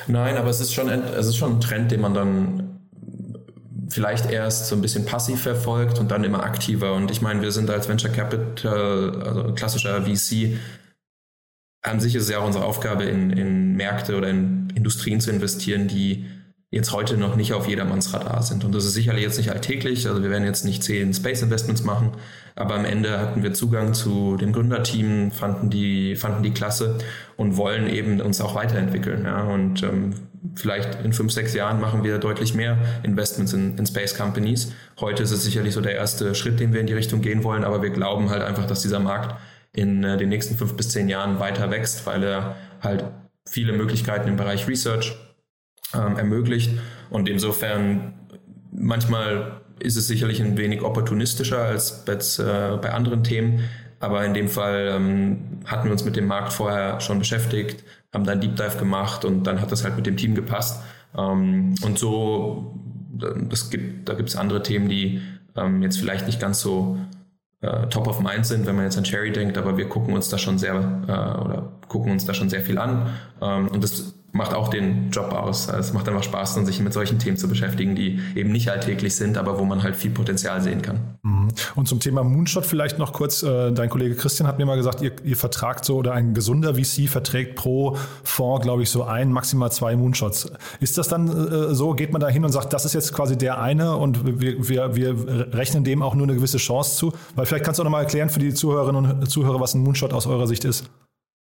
Nein, 0.06 0.36
aber 0.36 0.50
es 0.50 0.60
ist 0.60 0.74
schon 0.74 0.90
ein, 0.90 1.02
es 1.02 1.26
ist 1.26 1.36
schon 1.36 1.56
ein 1.56 1.60
Trend, 1.60 1.90
den 1.90 2.00
man 2.00 2.14
dann 2.14 2.80
vielleicht 3.88 4.30
erst 4.30 4.66
so 4.66 4.74
ein 4.74 4.82
bisschen 4.82 5.04
passiv 5.04 5.42
verfolgt 5.42 5.98
und 5.98 6.10
dann 6.10 6.24
immer 6.24 6.42
aktiver. 6.42 6.94
Und 6.94 7.10
ich 7.10 7.22
meine, 7.22 7.42
wir 7.42 7.52
sind 7.52 7.70
als 7.70 7.88
Venture 7.88 8.10
Capital, 8.10 9.22
also 9.22 9.54
klassischer 9.54 10.02
VC, 10.02 10.58
an 11.82 12.00
sich 12.00 12.14
ist 12.14 12.24
es 12.24 12.30
ja 12.30 12.38
auch 12.38 12.46
unsere 12.46 12.64
Aufgabe, 12.64 13.04
in, 13.04 13.30
in 13.30 13.76
Märkte 13.76 14.16
oder 14.16 14.28
in 14.28 14.70
Industrien 14.74 15.20
zu 15.20 15.30
investieren, 15.30 15.86
die 15.86 16.26
jetzt 16.74 16.92
heute 16.92 17.16
noch 17.16 17.36
nicht 17.36 17.52
auf 17.52 17.68
jedermanns 17.68 18.12
Radar 18.12 18.42
sind. 18.42 18.64
Und 18.64 18.74
das 18.74 18.84
ist 18.84 18.94
sicherlich 18.94 19.22
jetzt 19.22 19.38
nicht 19.38 19.52
alltäglich. 19.52 20.08
Also 20.08 20.22
wir 20.22 20.30
werden 20.30 20.44
jetzt 20.44 20.64
nicht 20.64 20.82
zehn 20.82 21.14
Space 21.14 21.42
Investments 21.42 21.84
machen, 21.84 22.12
aber 22.56 22.74
am 22.74 22.84
Ende 22.84 23.20
hatten 23.20 23.44
wir 23.44 23.54
Zugang 23.54 23.94
zu 23.94 24.36
dem 24.36 24.52
Gründerteam, 24.52 25.30
fanden 25.30 25.70
die, 25.70 26.16
fanden 26.16 26.42
die 26.42 26.50
klasse 26.50 26.98
und 27.36 27.56
wollen 27.56 27.88
eben 27.88 28.20
uns 28.20 28.40
auch 28.40 28.56
weiterentwickeln. 28.56 29.24
Ja. 29.24 29.44
Und 29.44 29.84
ähm, 29.84 30.14
vielleicht 30.56 31.00
in 31.04 31.12
fünf, 31.12 31.30
sechs 31.30 31.54
Jahren 31.54 31.80
machen 31.80 32.02
wir 32.02 32.18
deutlich 32.18 32.54
mehr 32.54 32.76
Investments 33.04 33.52
in, 33.52 33.78
in 33.78 33.86
Space 33.86 34.16
Companies. 34.16 34.72
Heute 34.98 35.22
ist 35.22 35.30
es 35.30 35.44
sicherlich 35.44 35.74
so 35.74 35.80
der 35.80 35.94
erste 35.94 36.34
Schritt, 36.34 36.58
den 36.58 36.72
wir 36.72 36.80
in 36.80 36.88
die 36.88 36.92
Richtung 36.92 37.20
gehen 37.20 37.44
wollen, 37.44 37.62
aber 37.62 37.82
wir 37.82 37.90
glauben 37.90 38.30
halt 38.30 38.42
einfach, 38.42 38.66
dass 38.66 38.82
dieser 38.82 38.98
Markt 38.98 39.36
in 39.72 40.02
äh, 40.02 40.16
den 40.16 40.28
nächsten 40.28 40.56
fünf 40.56 40.76
bis 40.76 40.88
zehn 40.88 41.08
Jahren 41.08 41.38
weiter 41.38 41.70
wächst, 41.70 42.04
weil 42.04 42.24
er 42.24 42.56
halt 42.80 43.04
viele 43.46 43.72
Möglichkeiten 43.72 44.28
im 44.28 44.36
Bereich 44.36 44.66
Research 44.66 45.16
ähm, 45.92 46.16
ermöglicht. 46.16 46.70
Und 47.10 47.28
insofern 47.28 48.14
manchmal 48.72 49.60
ist 49.78 49.96
es 49.96 50.06
sicherlich 50.06 50.40
ein 50.40 50.56
wenig 50.56 50.82
opportunistischer 50.82 51.58
als 51.58 52.04
bei, 52.04 52.14
äh, 52.14 52.76
bei 52.76 52.92
anderen 52.92 53.24
Themen. 53.24 53.64
Aber 54.00 54.24
in 54.24 54.34
dem 54.34 54.48
Fall 54.48 54.92
ähm, 54.94 55.60
hatten 55.64 55.84
wir 55.84 55.92
uns 55.92 56.04
mit 56.04 56.16
dem 56.16 56.26
Markt 56.26 56.52
vorher 56.52 57.00
schon 57.00 57.18
beschäftigt, 57.18 57.84
haben 58.12 58.24
dann 58.24 58.40
Deep 58.40 58.56
Dive 58.56 58.76
gemacht 58.78 59.24
und 59.24 59.44
dann 59.44 59.60
hat 59.60 59.72
das 59.72 59.84
halt 59.84 59.96
mit 59.96 60.06
dem 60.06 60.16
Team 60.16 60.34
gepasst. 60.34 60.82
Ähm, 61.16 61.74
und 61.82 61.98
so, 61.98 62.74
das 63.48 63.70
gibt, 63.70 64.08
da 64.08 64.14
gibt 64.14 64.28
es 64.28 64.36
andere 64.36 64.62
Themen, 64.62 64.88
die 64.88 65.22
ähm, 65.56 65.82
jetzt 65.82 65.98
vielleicht 65.98 66.26
nicht 66.26 66.40
ganz 66.40 66.60
so 66.60 66.98
äh, 67.60 67.86
top 67.88 68.06
of 68.06 68.20
mind 68.20 68.44
sind, 68.44 68.66
wenn 68.66 68.76
man 68.76 68.84
jetzt 68.84 68.98
an 68.98 69.04
Cherry 69.04 69.32
denkt, 69.32 69.56
aber 69.56 69.78
wir 69.78 69.88
gucken 69.88 70.14
uns 70.14 70.28
da 70.28 70.36
schon 70.38 70.58
sehr 70.58 70.74
äh, 70.74 71.40
oder 71.40 71.72
gucken 71.88 72.12
uns 72.12 72.26
da 72.26 72.34
schon 72.34 72.50
sehr 72.50 72.60
viel 72.60 72.78
an. 72.78 73.08
Ähm, 73.40 73.68
und 73.68 73.82
das 73.82 74.14
macht 74.34 74.52
auch 74.52 74.68
den 74.68 75.10
Job 75.10 75.32
aus. 75.32 75.68
Also 75.68 75.80
es 75.80 75.92
macht 75.92 76.08
einfach 76.08 76.24
Spaß, 76.24 76.56
dann 76.56 76.66
sich 76.66 76.80
mit 76.80 76.92
solchen 76.92 77.20
Themen 77.20 77.36
zu 77.36 77.48
beschäftigen, 77.48 77.94
die 77.94 78.18
eben 78.34 78.50
nicht 78.50 78.68
alltäglich 78.68 79.14
sind, 79.14 79.38
aber 79.38 79.60
wo 79.60 79.64
man 79.64 79.84
halt 79.84 79.94
viel 79.94 80.10
Potenzial 80.10 80.60
sehen 80.60 80.82
kann. 80.82 81.18
Mhm. 81.22 81.48
Und 81.76 81.86
zum 81.86 82.00
Thema 82.00 82.24
Moonshot 82.24 82.66
vielleicht 82.66 82.98
noch 82.98 83.12
kurz. 83.12 83.44
Äh, 83.44 83.70
dein 83.70 83.88
Kollege 83.88 84.16
Christian 84.16 84.48
hat 84.48 84.58
mir 84.58 84.66
mal 84.66 84.76
gesagt, 84.76 85.02
ihr, 85.02 85.12
ihr 85.22 85.36
vertragt 85.36 85.84
so 85.84 85.96
oder 85.96 86.12
ein 86.12 86.34
gesunder 86.34 86.74
VC 86.74 87.08
verträgt 87.08 87.54
pro 87.54 87.96
Fonds, 88.24 88.64
glaube 88.64 88.82
ich, 88.82 88.90
so 88.90 89.04
ein, 89.04 89.30
maximal 89.30 89.70
zwei 89.70 89.94
Moonshots. 89.94 90.50
Ist 90.80 90.98
das 90.98 91.06
dann 91.06 91.28
äh, 91.28 91.72
so? 91.72 91.92
Geht 91.92 92.12
man 92.12 92.20
da 92.20 92.28
hin 92.28 92.44
und 92.44 92.50
sagt, 92.50 92.72
das 92.72 92.84
ist 92.84 92.92
jetzt 92.92 93.12
quasi 93.12 93.38
der 93.38 93.60
eine 93.60 93.96
und 93.96 94.40
wir, 94.40 94.68
wir, 94.68 94.96
wir 94.96 95.54
rechnen 95.54 95.84
dem 95.84 96.02
auch 96.02 96.16
nur 96.16 96.26
eine 96.26 96.34
gewisse 96.34 96.58
Chance 96.58 96.96
zu? 96.96 97.12
Weil 97.36 97.46
vielleicht 97.46 97.64
kannst 97.64 97.78
du 97.78 97.82
auch 97.82 97.84
nochmal 97.84 98.02
erklären 98.02 98.30
für 98.30 98.40
die 98.40 98.52
Zuhörerinnen 98.52 99.12
und 99.12 99.30
Zuhörer, 99.30 99.60
was 99.60 99.74
ein 99.74 99.82
Moonshot 99.82 100.12
aus 100.12 100.26
eurer 100.26 100.48
Sicht 100.48 100.64
ist. 100.64 100.90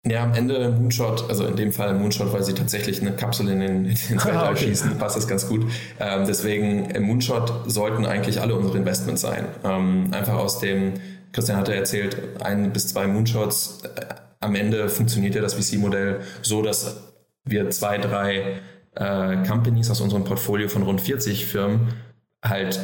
Ja, 0.06 0.24
am 0.24 0.34
Ende 0.34 0.68
Moonshot, 0.68 1.30
also 1.30 1.46
in 1.46 1.56
dem 1.56 1.72
Fall 1.72 1.94
Moonshot, 1.94 2.32
weil 2.32 2.42
sie 2.42 2.52
tatsächlich 2.52 3.00
eine 3.00 3.12
Kapsel 3.12 3.48
in 3.48 3.60
den, 3.60 3.84
ins 3.86 4.10
Weltall 4.24 4.36
ah, 4.36 4.50
okay. 4.50 4.66
schießen, 4.66 4.98
passt 4.98 5.16
das 5.16 5.26
ganz 5.26 5.48
gut. 5.48 5.66
Ähm, 5.98 6.26
deswegen 6.26 6.90
im 6.90 7.04
Moonshot 7.04 7.70
sollten 7.70 8.04
eigentlich 8.04 8.40
alle 8.40 8.54
unsere 8.54 8.76
Investments 8.76 9.22
sein. 9.22 9.46
Ähm, 9.64 10.08
einfach 10.12 10.34
aus 10.34 10.58
dem, 10.58 10.94
Christian 11.32 11.56
hatte 11.56 11.74
erzählt, 11.74 12.16
ein 12.42 12.72
bis 12.72 12.88
zwei 12.88 13.06
Moonshots. 13.06 13.82
Äh, 13.96 14.14
am 14.40 14.54
Ende 14.54 14.90
funktioniert 14.90 15.34
ja 15.34 15.40
das 15.40 15.54
VC-Modell 15.54 16.20
so, 16.42 16.60
dass 16.60 17.14
wir 17.44 17.70
zwei, 17.70 17.96
drei 17.96 18.60
äh, 18.94 19.36
Companies 19.46 19.90
aus 19.90 20.02
unserem 20.02 20.24
Portfolio 20.24 20.68
von 20.68 20.82
rund 20.82 21.00
40 21.00 21.46
Firmen 21.46 21.94
halt 22.42 22.78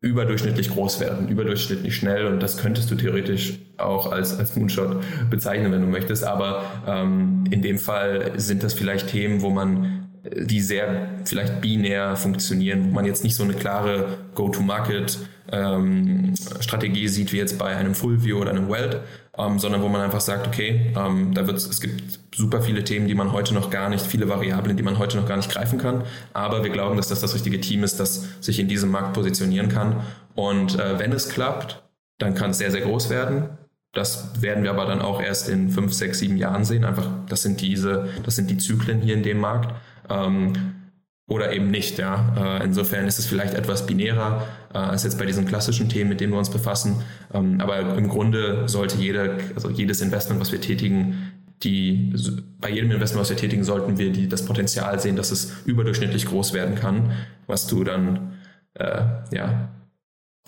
überdurchschnittlich 0.00 0.70
groß 0.70 1.00
werden, 1.00 1.28
überdurchschnittlich 1.28 1.96
schnell 1.96 2.26
und 2.26 2.40
das 2.40 2.56
könntest 2.56 2.90
du 2.90 2.94
theoretisch 2.94 3.58
auch 3.78 4.12
als, 4.12 4.38
als 4.38 4.54
Moonshot 4.54 5.02
bezeichnen, 5.28 5.72
wenn 5.72 5.80
du 5.80 5.88
möchtest. 5.88 6.24
Aber 6.24 6.62
ähm, 6.86 7.44
in 7.50 7.62
dem 7.62 7.78
Fall 7.78 8.32
sind 8.36 8.62
das 8.62 8.74
vielleicht 8.74 9.08
Themen, 9.08 9.42
wo 9.42 9.50
man 9.50 9.97
die 10.34 10.60
sehr 10.60 11.08
vielleicht 11.24 11.60
binär 11.60 12.16
funktionieren, 12.16 12.86
wo 12.88 12.94
man 12.94 13.04
jetzt 13.04 13.24
nicht 13.24 13.36
so 13.36 13.44
eine 13.44 13.54
klare 13.54 14.18
Go-to-Market 14.34 15.18
ähm, 15.50 16.34
sieht 16.34 17.32
wie 17.32 17.38
jetzt 17.38 17.58
bei 17.58 17.74
einem 17.74 17.94
Fullview 17.94 18.38
oder 18.38 18.50
einem 18.50 18.68
Weld, 18.68 19.00
ähm, 19.36 19.58
sondern 19.58 19.82
wo 19.82 19.88
man 19.88 20.02
einfach 20.02 20.20
sagt, 20.20 20.46
okay, 20.46 20.92
ähm, 20.96 21.32
da 21.34 21.46
wird 21.46 21.56
es 21.56 21.80
gibt 21.80 22.18
super 22.34 22.60
viele 22.62 22.84
Themen, 22.84 23.08
die 23.08 23.14
man 23.14 23.32
heute 23.32 23.54
noch 23.54 23.70
gar 23.70 23.88
nicht, 23.88 24.04
viele 24.04 24.28
Variablen, 24.28 24.76
die 24.76 24.82
man 24.82 24.98
heute 24.98 25.16
noch 25.16 25.26
gar 25.26 25.36
nicht 25.36 25.50
greifen 25.50 25.78
kann, 25.78 26.04
aber 26.34 26.62
wir 26.64 26.70
glauben, 26.70 26.96
dass 26.96 27.08
das 27.08 27.20
das 27.20 27.34
richtige 27.34 27.60
Team 27.60 27.82
ist, 27.82 27.98
das 27.98 28.26
sich 28.40 28.58
in 28.58 28.68
diesem 28.68 28.90
Markt 28.90 29.14
positionieren 29.14 29.68
kann 29.68 30.02
und 30.34 30.78
äh, 30.78 30.98
wenn 30.98 31.12
es 31.12 31.30
klappt, 31.30 31.82
dann 32.18 32.34
kann 32.34 32.50
es 32.50 32.58
sehr, 32.58 32.70
sehr 32.70 32.82
groß 32.82 33.10
werden. 33.10 33.48
Das 33.92 34.42
werden 34.42 34.64
wir 34.64 34.70
aber 34.70 34.84
dann 34.84 35.00
auch 35.00 35.22
erst 35.22 35.48
in 35.48 35.70
fünf, 35.70 35.94
sechs, 35.94 36.18
sieben 36.18 36.36
Jahren 36.36 36.64
sehen. 36.64 36.84
Einfach, 36.84 37.08
das 37.28 37.42
sind 37.42 37.60
diese, 37.60 38.08
das 38.22 38.36
sind 38.36 38.50
die 38.50 38.58
Zyklen 38.58 39.00
hier 39.00 39.14
in 39.14 39.22
dem 39.22 39.38
Markt. 39.40 39.74
Ähm, 40.08 40.52
oder 41.28 41.52
eben 41.52 41.70
nicht. 41.70 41.98
Ja. 41.98 42.58
Äh, 42.58 42.64
insofern 42.64 43.06
ist 43.06 43.18
es 43.18 43.26
vielleicht 43.26 43.54
etwas 43.54 43.86
binärer 43.86 44.46
äh, 44.72 44.78
als 44.78 45.04
jetzt 45.04 45.18
bei 45.18 45.26
diesen 45.26 45.44
klassischen 45.44 45.88
Themen, 45.88 46.08
mit 46.08 46.20
denen 46.20 46.32
wir 46.32 46.38
uns 46.38 46.50
befassen. 46.50 47.02
Ähm, 47.32 47.60
aber 47.60 47.96
im 47.96 48.08
Grunde 48.08 48.66
sollte 48.66 48.96
jeder, 48.96 49.36
also 49.54 49.70
jedes 49.70 50.00
Investment, 50.00 50.40
was 50.40 50.52
wir 50.52 50.60
tätigen, 50.60 51.32
die, 51.62 52.14
bei 52.60 52.70
jedem 52.70 52.90
Investment, 52.92 53.20
was 53.20 53.30
wir 53.30 53.36
tätigen, 53.36 53.64
sollten 53.64 53.98
wir 53.98 54.10
die, 54.10 54.28
das 54.28 54.46
Potenzial 54.46 54.98
sehen, 55.00 55.16
dass 55.16 55.30
es 55.30 55.66
überdurchschnittlich 55.66 56.26
groß 56.26 56.54
werden 56.54 56.76
kann, 56.76 57.12
was 57.46 57.66
du 57.66 57.84
dann 57.84 58.34
äh, 58.74 59.02
ja, 59.32 59.68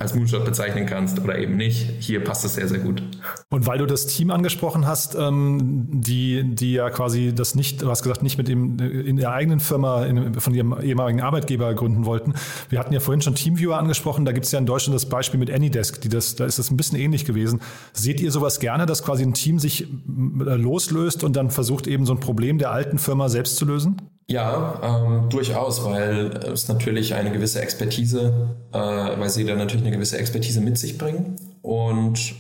als 0.01 0.15
Moonshot 0.15 0.47
bezeichnen 0.47 0.87
kannst 0.87 1.21
oder 1.21 1.39
eben 1.39 1.57
nicht. 1.57 1.87
Hier 2.01 2.25
passt 2.25 2.43
es 2.47 2.55
sehr, 2.55 2.67
sehr 2.67 2.79
gut. 2.79 3.03
Und 3.51 3.67
weil 3.67 3.79
du 3.79 3.85
das 3.85 4.07
Team 4.07 4.31
angesprochen 4.31 4.87
hast, 4.87 5.15
ähm, 5.15 5.89
die, 5.93 6.43
die 6.55 6.73
ja 6.73 6.89
quasi 6.89 7.35
das 7.35 7.55
nicht, 7.55 7.83
du 7.83 7.91
hast 7.91 8.03
gesagt, 8.03 8.23
nicht 8.23 8.39
mit 8.39 8.49
dem 8.49 8.79
in 8.79 9.19
der 9.19 9.33
eigenen 9.33 9.61
Firma 9.61 10.07
in, 10.07 10.41
von 10.41 10.55
ihrem 10.55 10.81
ehemaligen 10.81 11.21
Arbeitgeber 11.21 11.75
gründen 11.75 12.07
wollten. 12.07 12.33
Wir 12.71 12.79
hatten 12.79 12.95
ja 12.95 13.01
vorhin 13.01 13.21
schon 13.21 13.35
Teamviewer 13.35 13.79
angesprochen, 13.79 14.25
da 14.25 14.33
gibt 14.33 14.47
es 14.47 14.53
ja 14.53 14.59
in 14.59 14.65
Deutschland 14.65 14.95
das 14.95 15.07
Beispiel 15.07 15.39
mit 15.39 15.51
Anydesk, 15.51 16.01
die 16.01 16.09
das, 16.09 16.35
da 16.35 16.47
ist 16.47 16.59
das 16.59 16.71
ein 16.71 16.79
bisschen 16.79 16.99
ähnlich 16.99 17.27
gewesen. 17.27 17.61
Seht 17.93 18.23
ihr 18.23 18.33
sowas 18.33 18.59
gerne, 18.59 18.87
dass 18.87 19.05
quasi 19.05 19.23
ein 19.23 19.35
Team 19.35 19.59
sich 19.59 19.83
äh, 19.83 19.87
loslöst 20.07 21.25
und 21.25 21.37
dann 21.37 21.51
versucht 21.51 21.87
eben 21.87 22.07
so 22.07 22.15
ein 22.15 22.21
Problem 22.21 22.57
der 22.57 22.71
alten 22.71 22.97
Firma 22.97 23.29
selbst 23.29 23.57
zu 23.57 23.67
lösen? 23.67 24.01
Ja, 24.31 24.81
ähm, 24.81 25.29
durchaus, 25.29 25.85
weil 25.85 26.27
es 26.53 26.69
natürlich 26.69 27.15
eine 27.15 27.33
gewisse 27.33 27.61
Expertise, 27.61 28.49
äh, 28.73 28.79
weil 28.79 29.29
sie 29.29 29.45
dann 29.45 29.59
natürlich 29.59 29.85
eine 29.85 29.95
gewisse 29.95 30.19
Expertise 30.19 30.61
mit 30.61 30.79
sich 30.79 30.99
bringen 30.99 31.35
und 31.63 32.37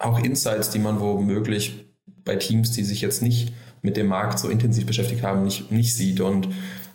auch 0.00 0.18
Insights, 0.18 0.70
die 0.70 0.80
man 0.80 0.98
womöglich 0.98 1.84
bei 2.24 2.34
Teams, 2.34 2.72
die 2.72 2.82
sich 2.82 3.02
jetzt 3.02 3.22
nicht 3.22 3.52
mit 3.82 3.96
dem 3.96 4.08
Markt 4.08 4.40
so 4.40 4.48
intensiv 4.48 4.84
beschäftigt 4.84 5.22
haben, 5.22 5.44
nicht, 5.44 5.70
nicht 5.70 5.94
sieht. 5.94 6.20
Und 6.20 6.48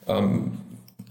ähm, 0.08 0.58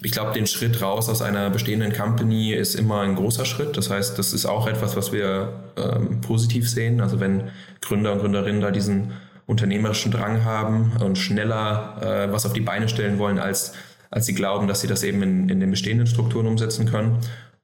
ich 0.03 0.13
glaube, 0.13 0.35
den 0.35 0.47
Schritt 0.47 0.83
raus 0.83 1.09
aus 1.09 1.23
einer 1.23 1.49
bestehenden 1.49 1.91
Company 1.91 2.53
ist 2.53 2.75
immer 2.75 3.01
ein 3.01 3.15
großer 3.15 3.47
Schritt. 3.47 3.79
Das 3.79 3.89
heißt, 3.89 4.19
das 4.19 4.35
ist 4.35 4.45
auch 4.45 4.67
etwas, 4.67 4.95
was 4.95 5.11
wir 5.11 5.73
ähm, 5.79 6.21
positiv 6.21 6.69
sehen. 6.69 7.01
Also 7.01 7.19
wenn 7.19 7.49
Gründer 7.81 8.13
und 8.13 8.19
Gründerinnen 8.19 8.61
da 8.61 8.71
diesen 8.71 9.13
unternehmerischen 9.47 10.11
Drang 10.11 10.45
haben 10.45 10.93
und 11.01 11.19
schneller 11.19 11.99
äh, 12.01 12.33
was 12.33 12.47
auf 12.47 12.53
die 12.53 12.61
Beine 12.61 12.89
stellen 12.89 13.19
wollen, 13.19 13.39
als, 13.39 13.75
als 14.11 14.27
sie 14.27 14.35
glauben, 14.35 14.69
dass 14.69 14.81
sie 14.81 14.87
das 14.87 15.03
eben 15.03 15.23
in, 15.23 15.49
in 15.49 15.61
den 15.61 15.71
bestehenden 15.71 16.07
Strukturen 16.07 16.47
umsetzen 16.47 16.87
können. 16.87 17.19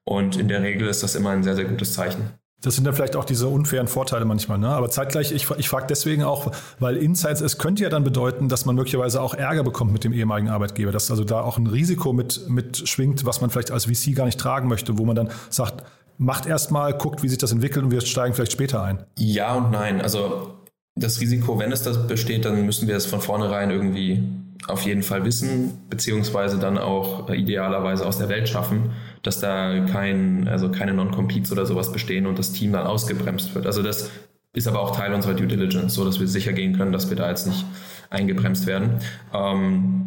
Und 0.05 0.37
in 0.37 0.49
der 0.49 0.63
Regel 0.63 0.89
ist 0.89 1.03
das 1.03 1.15
immer 1.15 1.31
ein 1.31 1.43
sehr, 1.43 1.55
sehr 1.55 1.65
gutes 1.65 1.95
Zeichen. 1.95 2.31
Das 2.63 2.75
sind 2.75 2.85
dann 2.85 2.95
vielleicht 2.95 3.17
auch 3.17 3.25
diese 3.25 3.49
unfairen 3.49 3.89
Vorteile 3.89 4.27
manchmal. 4.27 4.59
Ne? 4.59 4.69
Aber 4.69 4.91
zeitgleich, 4.91 5.33
ich, 5.33 5.51
ich 5.51 5.69
frage 5.69 5.87
deswegen 5.89 6.25
auch, 6.25 6.53
weil 6.79 6.97
Insights, 6.99 7.41
es 7.41 7.57
könnte 7.57 7.83
ja 7.83 7.89
dann 7.89 8.05
bedeuten, 8.05 8.51
dass 8.51 8.67
man 8.67 8.77
möglicherweise 8.77 9.23
auch 9.23 9.33
Ärger 9.33 9.65
bekommt 9.65 9.93
mit 9.93 10.05
dem 10.05 10.13
ehemaligen 10.13 10.51
Arbeitgeber, 10.51 10.93
dass 10.93 11.11
also 11.11 11.25
da 11.25 11.41
auch 11.41 11.57
ein 11.57 11.67
Risiko 11.67 12.13
mit, 12.13 12.51
mit 12.51 12.87
schwingt, 12.87 13.25
was 13.25 13.41
man 13.41 13.49
vielleicht 13.49 13.71
als 13.71 13.87
VC 13.87 14.15
gar 14.15 14.27
nicht 14.27 14.39
tragen 14.39 14.69
möchte, 14.69 14.99
wo 14.99 15.07
man 15.07 15.17
dann 15.17 15.31
sagt, 15.49 15.85
macht 16.19 16.45
erstmal, 16.45 16.93
guckt, 16.93 17.23
wie 17.23 17.29
sich 17.29 17.39
das 17.39 17.51
entwickelt 17.51 17.83
und 17.83 17.93
wir 17.93 18.03
steigen 18.03 18.35
vielleicht 18.35 18.53
später 18.53 18.83
ein. 18.83 19.05
Ja 19.17 19.55
und 19.55 19.71
nein. 19.71 20.03
Also 20.03 20.60
das 21.01 21.21
Risiko, 21.21 21.59
wenn 21.59 21.73
es 21.73 21.83
das 21.83 22.07
besteht, 22.07 22.45
dann 22.45 22.65
müssen 22.65 22.87
wir 22.87 22.97
es 22.97 23.07
von 23.07 23.21
vornherein 23.21 23.71
irgendwie 23.71 24.23
auf 24.69 24.83
jeden 24.83 25.03
Fall 25.03 25.25
wissen, 25.25 25.73
beziehungsweise 25.89 26.59
dann 26.59 26.79
auch 26.79 27.29
äh, 27.29 27.37
idealerweise 27.37 28.07
aus 28.07 28.19
der 28.19 28.29
Welt 28.29 28.49
schaffen, 28.49 28.91
dass 29.23 29.41
da 29.41 29.87
kein, 29.87 30.47
also 30.49 30.71
keine 30.71 30.93
Non-Competes 30.93 31.51
oder 31.51 31.67
sowas 31.67 31.93
bestehen 31.93 32.27
und 32.27 32.39
das 32.39 32.53
Team 32.53 32.73
dann 32.73 32.87
ausgebremst 32.87 33.55
wird. 33.55 33.67
Also 33.67 33.83
das 33.83 34.11
ist 34.53 34.69
aber 34.69 34.81
auch 34.81 34.95
Teil 34.95 35.15
unserer 35.15 35.35
Due 35.35 35.47
Diligence, 35.47 35.95
so 35.95 36.05
dass 36.05 36.21
wir 36.21 36.29
sicher 36.29 36.53
gehen 36.53 36.77
können, 36.77 36.93
dass 36.93 37.09
wir 37.09 37.17
da 37.17 37.29
jetzt 37.31 37.47
nicht 37.47 37.65
eingebremst 38.11 38.67
werden. 38.67 39.01
Ähm, 39.33 40.07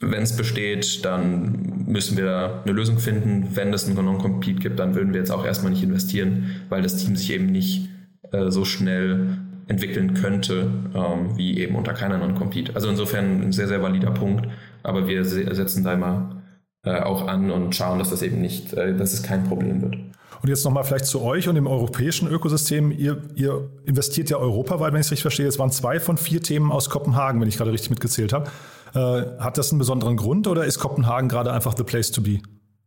wenn 0.00 0.22
es 0.22 0.36
besteht, 0.36 1.04
dann 1.04 1.84
müssen 1.86 2.16
wir 2.16 2.62
eine 2.64 2.72
Lösung 2.72 2.98
finden. 2.98 3.48
Wenn 3.54 3.72
es 3.72 3.86
einen 3.86 3.96
Non-Compete 3.96 4.60
gibt, 4.60 4.78
dann 4.78 4.94
würden 4.94 5.12
wir 5.12 5.20
jetzt 5.20 5.30
auch 5.30 5.44
erstmal 5.44 5.72
nicht 5.72 5.82
investieren, 5.82 6.62
weil 6.68 6.82
das 6.82 6.96
Team 6.96 7.16
sich 7.16 7.32
eben 7.32 7.46
nicht 7.46 7.88
äh, 8.32 8.50
so 8.50 8.64
schnell 8.64 9.38
entwickeln 9.70 10.14
könnte, 10.14 10.68
ähm, 10.94 11.36
wie 11.36 11.58
eben 11.58 11.76
unter 11.76 11.94
keiner 11.94 12.18
Non-Compete. 12.18 12.74
Also 12.74 12.88
insofern 12.88 13.40
ein 13.40 13.52
sehr, 13.52 13.68
sehr 13.68 13.80
valider 13.80 14.10
Punkt, 14.10 14.46
aber 14.82 15.06
wir 15.06 15.24
setzen 15.24 15.84
da 15.84 15.94
immer 15.94 16.42
äh, 16.84 17.00
auch 17.00 17.26
an 17.28 17.50
und 17.50 17.74
schauen, 17.76 18.00
dass 18.00 18.10
das 18.10 18.22
eben 18.22 18.40
nicht, 18.40 18.72
äh, 18.72 18.96
dass 18.96 19.12
es 19.12 19.22
kein 19.22 19.44
Problem 19.44 19.80
wird. 19.80 19.94
Und 20.42 20.48
jetzt 20.48 20.64
nochmal 20.64 20.84
vielleicht 20.84 21.04
zu 21.04 21.22
euch 21.22 21.48
und 21.48 21.54
dem 21.54 21.66
europäischen 21.66 22.26
Ökosystem. 22.28 22.90
Ihr, 22.90 23.22
ihr 23.34 23.70
investiert 23.84 24.30
ja 24.30 24.38
europaweit, 24.38 24.92
wenn 24.92 25.00
ich 25.00 25.06
es 25.06 25.12
richtig 25.12 25.22
verstehe. 25.22 25.46
Es 25.46 25.58
waren 25.58 25.70
zwei 25.70 26.00
von 26.00 26.16
vier 26.16 26.40
Themen 26.40 26.72
aus 26.72 26.88
Kopenhagen, 26.88 27.40
wenn 27.40 27.48
ich 27.48 27.58
gerade 27.58 27.72
richtig 27.72 27.90
mitgezählt 27.90 28.32
habe. 28.32 28.50
Äh, 28.94 29.40
hat 29.40 29.58
das 29.58 29.70
einen 29.70 29.78
besonderen 29.78 30.16
Grund 30.16 30.48
oder 30.48 30.64
ist 30.64 30.78
Kopenhagen 30.78 31.28
gerade 31.28 31.52
einfach 31.52 31.76
the 31.76 31.84
place 31.84 32.10
to 32.10 32.22
be? 32.22 32.40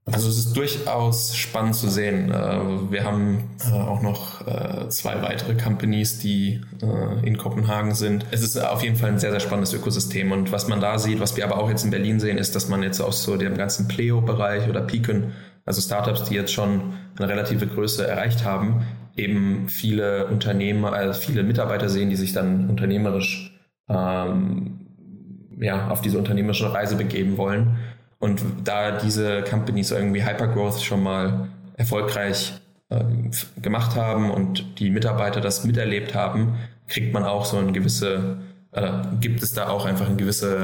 Also 0.06 0.28
es 0.28 0.38
ist 0.38 0.58
durchaus 0.58 1.36
spannend 1.36 1.76
zu 1.76 1.90
sehen. 1.90 2.30
Äh, 2.30 2.92
wir 2.92 3.06
haben 3.06 3.52
äh, 3.66 3.74
auch 3.74 4.02
noch 4.02 4.46
äh, 4.46 4.90
zwei 4.90 5.22
weitere 5.22 5.56
Companies, 5.56 6.20
die 6.20 6.62
in 7.22 7.38
Kopenhagen 7.38 7.96
sind. 7.96 8.26
Es 8.32 8.42
ist 8.42 8.58
auf 8.58 8.84
jeden 8.84 8.98
Fall 8.98 9.12
ein 9.12 9.20
sehr, 9.20 9.32
sehr 9.32 9.40
spannendes 9.40 9.74
Ökosystem. 9.74 10.34
Und 10.34 10.52
was 10.52 10.68
man 10.68 10.82
da 10.82 11.00
sieht, 11.00 11.22
was 11.22 11.38
wir 11.38 11.46
aber 11.46 11.58
auch 11.58 11.70
jetzt 11.70 11.86
in 11.86 11.92
Berlin 11.92 12.20
sehen, 12.20 12.38
ist, 12.38 12.56
dass 12.56 12.68
man 12.68 12.84
jetzt 12.84 13.00
aus 13.00 13.24
so 13.24 13.38
dem 13.38 13.56
ganzen 13.56 13.88
Pleo-Bereich 13.88 14.68
oder 14.68 14.82
Peakon, 14.82 15.32
also 15.64 15.80
Startups, 15.80 16.26
die 16.26 16.36
jetzt 16.36 16.52
schon 16.52 16.94
eine 17.18 17.30
relative 17.30 17.68
Größe 17.68 18.06
erreicht 18.06 18.44
haben, 18.44 18.86
eben 19.16 19.70
viele 19.70 20.28
Unternehmer, 20.28 20.92
also 20.92 21.18
viele 21.18 21.44
Mitarbeiter 21.44 21.88
sehen, 21.88 22.10
die 22.10 22.18
sich 22.18 22.34
dann 22.34 22.70
unternehmerisch 22.70 23.58
ähm, 23.88 24.88
ja, 25.58 25.88
auf 25.88 26.02
diese 26.02 26.18
unternehmerische 26.18 26.74
Reise 26.74 26.98
begeben 26.98 27.38
wollen 27.38 27.78
und 28.24 28.42
da 28.64 29.00
diese 29.00 29.42
Companies 29.42 29.92
irgendwie 29.92 30.24
Hypergrowth 30.24 30.82
schon 30.82 31.04
mal 31.04 31.50
erfolgreich 31.76 32.54
äh, 32.88 33.04
gemacht 33.62 33.98
haben 33.98 34.32
und 34.32 34.80
die 34.80 34.92
Mitarbeiter 34.92 35.42
das 35.42 35.66
miterlebt 35.66 36.16
haben, 36.16 36.56
kriegt 36.88 37.14
man 37.14 37.26
auch 37.26 37.44
so 37.44 37.58
eine 37.58 37.74
gewisse, 37.74 38.38
äh, 38.72 38.92
gibt 39.20 39.44
es 39.44 39.52
da 39.52 39.68
auch 39.68 39.86
einfach 39.86 40.06
eine 40.06 40.16
gewisse 40.16 40.56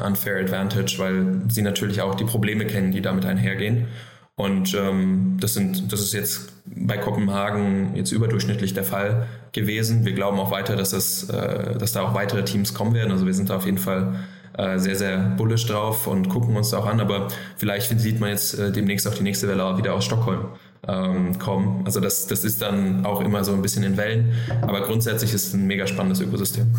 äh, 0.00 0.04
unfair 0.04 0.40
advantage, 0.42 0.96
weil 0.98 1.42
sie 1.48 1.62
natürlich 1.62 2.00
auch 2.00 2.16
die 2.16 2.24
Probleme 2.24 2.66
kennen, 2.66 2.90
die 2.90 3.02
damit 3.02 3.24
einhergehen. 3.24 3.86
Und 4.34 4.74
ähm, 4.74 5.36
das, 5.40 5.54
sind, 5.54 5.92
das 5.92 6.00
ist 6.00 6.12
jetzt 6.12 6.54
bei 6.66 6.98
Kopenhagen 6.98 7.94
jetzt 7.94 8.10
überdurchschnittlich 8.10 8.74
der 8.74 8.82
Fall 8.82 9.28
gewesen. 9.52 10.04
Wir 10.04 10.12
glauben 10.12 10.40
auch 10.40 10.50
weiter, 10.50 10.74
dass, 10.74 10.92
es, 10.92 11.30
äh, 11.30 11.78
dass 11.78 11.92
da 11.92 12.02
auch 12.02 12.14
weitere 12.14 12.44
Teams 12.44 12.74
kommen 12.74 12.94
werden. 12.94 13.12
Also 13.12 13.26
wir 13.26 13.34
sind 13.34 13.48
da 13.48 13.56
auf 13.58 13.64
jeden 13.64 13.78
Fall 13.78 14.16
äh, 14.58 14.78
sehr, 14.78 14.96
sehr 14.96 15.18
bullish 15.18 15.66
drauf 15.66 16.06
und 16.06 16.28
gucken 16.28 16.56
uns 16.56 16.72
auch 16.74 16.86
an. 16.86 17.00
Aber 17.00 17.28
vielleicht 17.56 17.98
sieht 18.00 18.20
man 18.20 18.30
jetzt 18.30 18.58
äh, 18.58 18.72
demnächst 18.72 19.06
auch 19.06 19.14
die 19.14 19.22
nächste 19.22 19.48
Welle 19.48 19.76
wieder 19.78 19.94
aus 19.94 20.04
Stockholm 20.04 20.46
ähm, 20.88 21.38
kommen. 21.38 21.82
Also 21.84 22.00
das, 22.00 22.26
das 22.26 22.44
ist 22.44 22.62
dann 22.62 23.04
auch 23.04 23.20
immer 23.20 23.44
so 23.44 23.52
ein 23.52 23.62
bisschen 23.62 23.82
in 23.82 23.96
Wellen. 23.96 24.34
Aber 24.62 24.82
grundsätzlich 24.82 25.32
ist 25.34 25.48
es 25.48 25.54
ein 25.54 25.66
mega 25.66 25.86
spannendes 25.86 26.20
Ökosystem. 26.20 26.74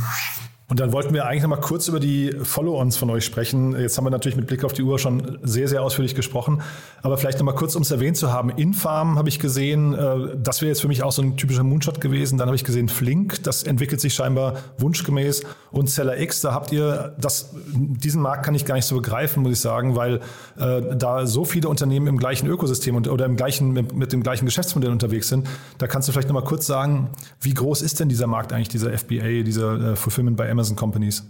Und 0.69 0.81
dann 0.81 0.91
wollten 0.91 1.13
wir 1.13 1.25
eigentlich 1.25 1.43
noch 1.43 1.49
mal 1.49 1.61
kurz 1.61 1.87
über 1.87 2.01
die 2.01 2.35
Follow-ons 2.43 2.97
von 2.97 3.09
euch 3.09 3.23
sprechen. 3.23 3.79
Jetzt 3.79 3.97
haben 3.97 4.05
wir 4.05 4.09
natürlich 4.09 4.35
mit 4.35 4.47
Blick 4.47 4.65
auf 4.65 4.73
die 4.73 4.83
Uhr 4.83 4.99
schon 4.99 5.37
sehr, 5.41 5.69
sehr 5.69 5.81
ausführlich 5.81 6.13
gesprochen. 6.13 6.61
Aber 7.01 7.17
vielleicht 7.17 7.39
noch 7.39 7.45
mal 7.45 7.55
kurz, 7.55 7.75
um 7.75 7.83
es 7.83 7.91
erwähnt 7.91 8.17
zu 8.17 8.33
haben. 8.33 8.49
Infarm 8.49 9.17
habe 9.17 9.29
ich 9.29 9.39
gesehen, 9.39 9.93
äh, 9.93 10.35
das 10.35 10.61
wäre 10.61 10.67
jetzt 10.67 10.81
für 10.81 10.89
mich 10.89 11.03
auch 11.03 11.13
so 11.13 11.21
ein 11.21 11.37
typischer 11.37 11.63
Moonshot 11.63 12.01
gewesen. 12.01 12.37
Dann 12.37 12.47
habe 12.47 12.57
ich 12.57 12.65
gesehen 12.65 12.89
Flink, 12.89 13.43
das 13.43 13.63
entwickelt 13.63 14.01
sich 14.01 14.13
scheinbar 14.13 14.55
wunschgemäß. 14.77 15.43
Und 15.71 15.89
Seller 15.89 16.19
X, 16.19 16.41
da 16.41 16.53
habt 16.53 16.73
ihr, 16.73 17.15
das, 17.17 17.51
diesen 17.73 18.21
Markt 18.21 18.43
kann 18.43 18.53
ich 18.53 18.65
gar 18.65 18.75
nicht 18.75 18.85
so 18.85 18.97
begreifen, 18.97 19.43
muss 19.43 19.53
ich 19.53 19.61
sagen, 19.61 19.95
weil 19.95 20.19
äh, 20.57 20.81
da 20.97 21.27
so 21.27 21.45
viele 21.45 21.69
Unternehmen 21.69 22.07
im 22.07 22.17
gleichen 22.17 22.45
Ökosystem 22.45 22.93
und, 22.97 23.07
oder 23.07 23.23
im 23.23 23.37
gleichen, 23.37 23.71
mit, 23.71 23.95
mit 23.95 24.11
dem 24.11 24.21
gleichen 24.21 24.43
Geschäftsmodell 24.43 24.91
unterwegs 24.91 25.29
sind. 25.29 25.47
Da 25.77 25.87
kannst 25.87 26.09
du 26.09 26.11
vielleicht 26.11 26.27
noch 26.27 26.35
mal 26.35 26.43
kurz 26.43 26.67
sagen, 26.67 27.09
wie 27.39 27.53
groß 27.53 27.81
ist 27.81 28.01
denn 28.01 28.09
dieser 28.09 28.27
Markt 28.27 28.51
eigentlich, 28.51 28.67
dieser 28.67 28.91
FBA, 28.91 29.43
dieser 29.43 29.93
äh, 29.93 29.95
Fulfillment 29.95 30.35
bei 30.35 30.49
Amazon 30.49 30.56
Companies. 30.75 31.23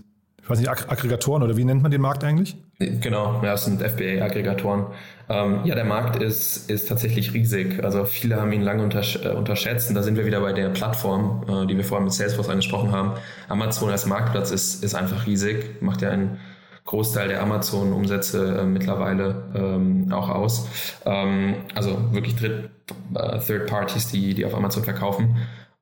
Ich 0.47 0.49
weiß 0.49 0.59
nicht, 0.59 0.69
Ag 0.69 0.89
Aggregatoren 0.89 1.43
oder 1.43 1.57
wie 1.57 1.65
nennt 1.65 1.81
man 1.81 1.91
den 1.91 1.99
Markt 1.99 2.23
eigentlich? 2.23 2.55
Genau, 2.79 3.41
ja, 3.43 3.55
es 3.55 3.65
sind 3.65 3.81
FBA-Aggregatoren. 3.81 4.85
Ähm, 5.27 5.59
ja, 5.65 5.75
der 5.75 5.83
Markt 5.83 6.15
ist, 6.23 6.69
ist 6.69 6.87
tatsächlich 6.87 7.33
riesig. 7.33 7.83
Also 7.83 8.05
viele 8.05 8.39
haben 8.39 8.53
ihn 8.53 8.61
lange 8.61 8.81
untersch 8.81 9.17
äh, 9.25 9.29
unterschätzt 9.31 9.89
und 9.89 9.95
da 9.95 10.03
sind 10.03 10.15
wir 10.15 10.25
wieder 10.25 10.39
bei 10.39 10.53
der 10.53 10.69
Plattform, 10.69 11.43
äh, 11.49 11.67
die 11.67 11.75
wir 11.75 11.83
vorhin 11.83 12.05
mit 12.05 12.13
Salesforce 12.13 12.47
angesprochen 12.47 12.93
haben. 12.93 13.19
Amazon 13.49 13.89
als 13.89 14.05
Marktplatz 14.05 14.51
ist, 14.51 14.85
ist 14.85 14.95
einfach 14.95 15.27
riesig, 15.27 15.81
macht 15.81 16.01
ja 16.01 16.11
einen 16.11 16.37
Großteil 16.85 17.27
der 17.27 17.43
Amazon-Umsätze 17.43 18.59
äh, 18.59 18.65
mittlerweile 18.65 19.43
ähm, 19.53 20.13
auch 20.13 20.29
aus. 20.29 20.69
Ähm, 21.05 21.55
also 21.75 22.13
wirklich 22.13 22.37
Dritt, 22.37 22.69
äh, 23.13 23.39
Third 23.39 23.67
Parties, 23.67 24.07
die, 24.07 24.33
die 24.33 24.45
auf 24.45 24.55
Amazon 24.55 24.85
verkaufen. 24.85 25.35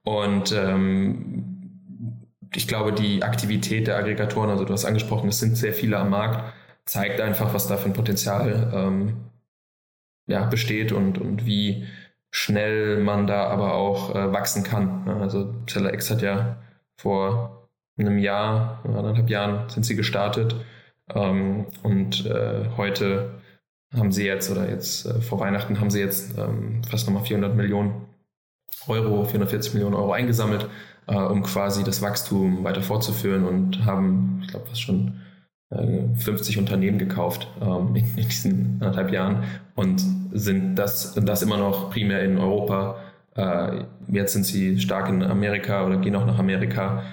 Und 0.03 0.51
ähm, 0.51 1.55
ich 2.53 2.67
glaube, 2.67 2.93
die 2.93 3.23
Aktivität 3.23 3.87
der 3.87 3.97
Aggregatoren, 3.97 4.49
also 4.49 4.65
du 4.65 4.73
hast 4.73 4.85
angesprochen, 4.85 5.29
es 5.29 5.39
sind 5.39 5.57
sehr 5.57 5.73
viele 5.73 5.97
am 5.97 6.09
Markt, 6.09 6.53
zeigt 6.85 7.19
einfach, 7.21 7.53
was 7.53 7.67
da 7.67 7.77
für 7.77 7.85
ein 7.85 7.93
Potenzial 7.93 8.71
ähm, 8.73 9.31
ja, 10.27 10.45
besteht 10.45 10.91
und, 10.91 11.17
und 11.17 11.45
wie 11.45 11.85
schnell 12.31 13.01
man 13.01 13.27
da 13.27 13.47
aber 13.47 13.75
auch 13.75 14.13
äh, 14.13 14.33
wachsen 14.33 14.63
kann. 14.63 15.07
Also 15.07 15.53
Seller 15.69 15.93
X 15.93 16.11
hat 16.11 16.21
ja 16.21 16.57
vor 16.97 17.69
einem 17.97 18.17
Jahr, 18.17 18.81
anderthalb 18.83 19.29
Jahren 19.29 19.69
sind 19.69 19.85
sie 19.85 19.95
gestartet 19.95 20.55
ähm, 21.13 21.67
und 21.83 22.25
äh, 22.25 22.69
heute 22.77 23.39
haben 23.95 24.11
sie 24.11 24.25
jetzt 24.25 24.51
oder 24.51 24.69
jetzt 24.69 25.05
äh, 25.05 25.21
vor 25.21 25.39
Weihnachten 25.39 25.79
haben 25.79 25.89
sie 25.89 26.01
jetzt 26.01 26.37
ähm, 26.37 26.81
fast 26.83 27.07
nochmal 27.07 27.23
400 27.23 27.55
Millionen 27.55 28.05
Euro, 28.88 29.26
440 29.26 29.73
Millionen 29.73 29.95
Euro 29.95 30.11
eingesammelt 30.11 30.67
äh, 31.07 31.15
um 31.15 31.43
quasi 31.43 31.84
das 31.84 32.01
Wachstum 32.01 32.63
weiter 32.63 32.82
fortzuführen 32.82 33.45
und 33.45 33.86
haben, 33.86 34.39
ich 34.43 34.49
glaube, 34.49 34.65
was 34.69 34.80
schon 34.80 35.19
äh, 35.69 36.15
50 36.17 36.57
Unternehmen 36.57 36.97
gekauft 36.97 37.47
ähm, 37.61 37.95
in, 37.95 38.05
in, 38.17 38.28
diesen 38.28 38.78
anderthalb 38.82 39.11
Jahren 39.11 39.43
und 39.76 40.03
sind 40.32 40.76
das, 40.76 41.13
das 41.15 41.41
immer 41.41 41.57
noch 41.57 41.91
primär 41.91 42.23
in 42.23 42.38
Europa. 42.38 42.97
Äh, 43.36 43.84
jetzt 44.07 44.34
sind 44.34 44.45
sie 44.45 44.80
stark 44.80 45.09
in 45.09 45.23
Amerika 45.23 45.86
oder 45.86 45.97
gehen 45.97 46.15
auch 46.15 46.26
nach 46.26 46.39
Amerika. 46.39 47.03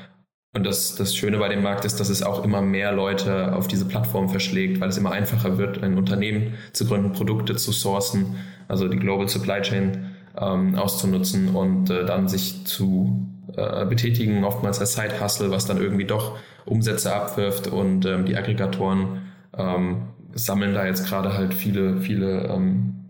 Und 0.54 0.64
das, 0.64 0.96
das 0.96 1.16
Schöne 1.16 1.38
bei 1.38 1.48
dem 1.48 1.62
Markt 1.62 1.86
ist, 1.86 1.98
dass 1.98 2.10
es 2.10 2.22
auch 2.22 2.44
immer 2.44 2.60
mehr 2.60 2.92
Leute 2.92 3.56
auf 3.56 3.68
diese 3.68 3.86
Plattform 3.86 4.28
verschlägt, 4.28 4.80
weil 4.80 4.90
es 4.90 4.98
immer 4.98 5.10
einfacher 5.10 5.56
wird, 5.56 5.82
ein 5.82 5.96
Unternehmen 5.96 6.54
zu 6.74 6.86
gründen, 6.86 7.12
Produkte 7.12 7.56
zu 7.56 7.72
sourcen, 7.72 8.36
also 8.68 8.86
die 8.86 8.98
Global 8.98 9.28
Supply 9.28 9.62
Chain 9.62 10.11
ähm, 10.38 10.74
auszunutzen 10.76 11.54
und 11.54 11.90
äh, 11.90 12.04
dann 12.04 12.28
sich 12.28 12.64
zu 12.64 13.28
äh, 13.56 13.84
betätigen, 13.86 14.44
oftmals 14.44 14.80
als 14.80 14.94
Side-Hustle, 14.94 15.50
was 15.50 15.66
dann 15.66 15.78
irgendwie 15.78 16.06
doch 16.06 16.38
Umsätze 16.64 17.14
abwirft 17.14 17.66
und 17.66 18.06
ähm, 18.06 18.24
die 18.24 18.36
Aggregatoren 18.36 19.22
ähm, 19.56 20.08
sammeln 20.32 20.74
da 20.74 20.86
jetzt 20.86 21.06
gerade 21.06 21.34
halt 21.34 21.54
viele, 21.54 22.00
viele 22.00 22.46
ähm, 22.46 23.06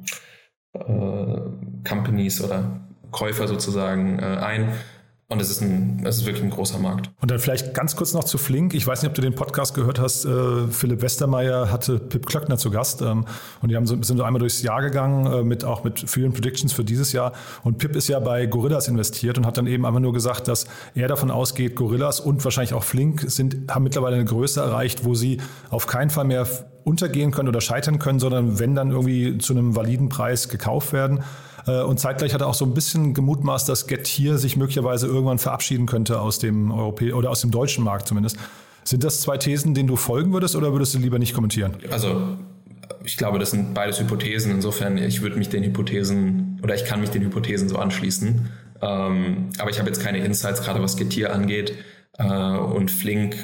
äh, 0.74 1.88
Companies 1.88 2.42
oder 2.42 2.80
Käufer 3.10 3.46
sozusagen 3.46 4.18
äh, 4.18 4.22
ein 4.22 4.72
und 5.32 5.40
es 5.40 5.50
ist, 5.50 5.62
ein, 5.62 6.02
es 6.04 6.18
ist 6.18 6.26
wirklich 6.26 6.44
ein 6.44 6.50
großer 6.50 6.78
Markt. 6.78 7.10
Und 7.20 7.30
dann 7.30 7.38
vielleicht 7.38 7.74
ganz 7.74 7.96
kurz 7.96 8.12
noch 8.12 8.24
zu 8.24 8.38
Flink. 8.38 8.74
Ich 8.74 8.86
weiß 8.86 9.02
nicht, 9.02 9.08
ob 9.08 9.14
du 9.14 9.22
den 9.22 9.34
Podcast 9.34 9.74
gehört 9.74 9.98
hast. 9.98 10.24
Äh, 10.24 10.68
Philipp 10.70 11.02
Westermeier 11.02 11.72
hatte 11.72 11.98
Pip 11.98 12.26
Klöckner 12.26 12.58
zu 12.58 12.70
Gast. 12.70 13.02
Ähm, 13.02 13.24
und 13.60 13.70
die 13.70 13.76
haben 13.76 13.86
so, 13.86 14.00
sind 14.02 14.18
so 14.18 14.22
einmal 14.22 14.40
durchs 14.40 14.62
Jahr 14.62 14.82
gegangen, 14.82 15.26
äh, 15.26 15.42
mit, 15.42 15.64
auch 15.64 15.84
mit 15.84 16.08
vielen 16.08 16.32
Predictions 16.32 16.72
für 16.72 16.84
dieses 16.84 17.12
Jahr. 17.12 17.32
Und 17.64 17.78
Pip 17.78 17.96
ist 17.96 18.08
ja 18.08 18.20
bei 18.20 18.46
Gorillas 18.46 18.88
investiert 18.88 19.38
und 19.38 19.46
hat 19.46 19.56
dann 19.56 19.66
eben 19.66 19.86
einfach 19.86 20.00
nur 20.00 20.12
gesagt, 20.12 20.48
dass 20.48 20.66
er 20.94 21.08
davon 21.08 21.30
ausgeht, 21.30 21.76
Gorillas 21.76 22.20
und 22.20 22.44
wahrscheinlich 22.44 22.74
auch 22.74 22.84
Flink 22.84 23.24
sind, 23.26 23.72
haben 23.72 23.84
mittlerweile 23.84 24.16
eine 24.16 24.24
Größe 24.26 24.60
erreicht, 24.60 25.04
wo 25.04 25.14
sie 25.14 25.38
auf 25.70 25.86
keinen 25.86 26.10
Fall 26.10 26.24
mehr 26.24 26.46
untergehen 26.84 27.30
können 27.30 27.48
oder 27.48 27.60
scheitern 27.60 27.98
können, 27.98 28.18
sondern 28.18 28.58
wenn 28.58 28.74
dann 28.74 28.90
irgendwie 28.90 29.38
zu 29.38 29.52
einem 29.52 29.76
validen 29.76 30.08
Preis 30.08 30.48
gekauft 30.48 30.92
werden. 30.92 31.20
Äh, 31.66 31.82
und 31.82 32.00
zeitgleich 32.00 32.34
hat 32.34 32.40
er 32.40 32.46
auch 32.48 32.54
so 32.54 32.64
ein 32.64 32.74
bisschen 32.74 33.14
gemutmaßt, 33.14 33.68
dass 33.68 33.86
Getir 33.86 34.38
sich 34.38 34.56
möglicherweise 34.56 35.06
irgendwann 35.06 35.38
verabschieden 35.38 35.86
könnte 35.86 36.20
aus 36.20 36.38
dem 36.38 36.70
Europä 36.70 37.12
oder 37.14 37.30
aus 37.30 37.40
dem 37.40 37.50
deutschen 37.50 37.84
Markt 37.84 38.08
zumindest. 38.08 38.36
Sind 38.84 39.04
das 39.04 39.20
zwei 39.20 39.38
Thesen, 39.38 39.74
denen 39.74 39.88
du 39.88 39.96
folgen 39.96 40.32
würdest 40.32 40.56
oder 40.56 40.72
würdest 40.72 40.94
du 40.94 40.98
lieber 40.98 41.18
nicht 41.18 41.34
kommentieren? 41.34 41.76
Also 41.90 42.36
ich 43.04 43.16
glaube, 43.16 43.38
das 43.38 43.50
sind 43.50 43.74
beides 43.74 44.00
Hypothesen. 44.00 44.50
Insofern, 44.50 44.98
ich 44.98 45.22
würde 45.22 45.36
mich 45.36 45.48
den 45.48 45.62
Hypothesen 45.62 46.60
oder 46.62 46.74
ich 46.74 46.84
kann 46.84 47.00
mich 47.00 47.10
den 47.10 47.22
Hypothesen 47.22 47.68
so 47.68 47.78
anschließen. 47.78 48.48
Ähm, 48.80 49.50
aber 49.58 49.70
ich 49.70 49.78
habe 49.78 49.88
jetzt 49.88 50.02
keine 50.02 50.18
Insights, 50.24 50.62
gerade 50.62 50.82
was 50.82 50.96
Getir 50.96 51.32
angeht. 51.32 51.74
Äh, 52.18 52.24
und 52.24 52.90
Flink 52.90 53.36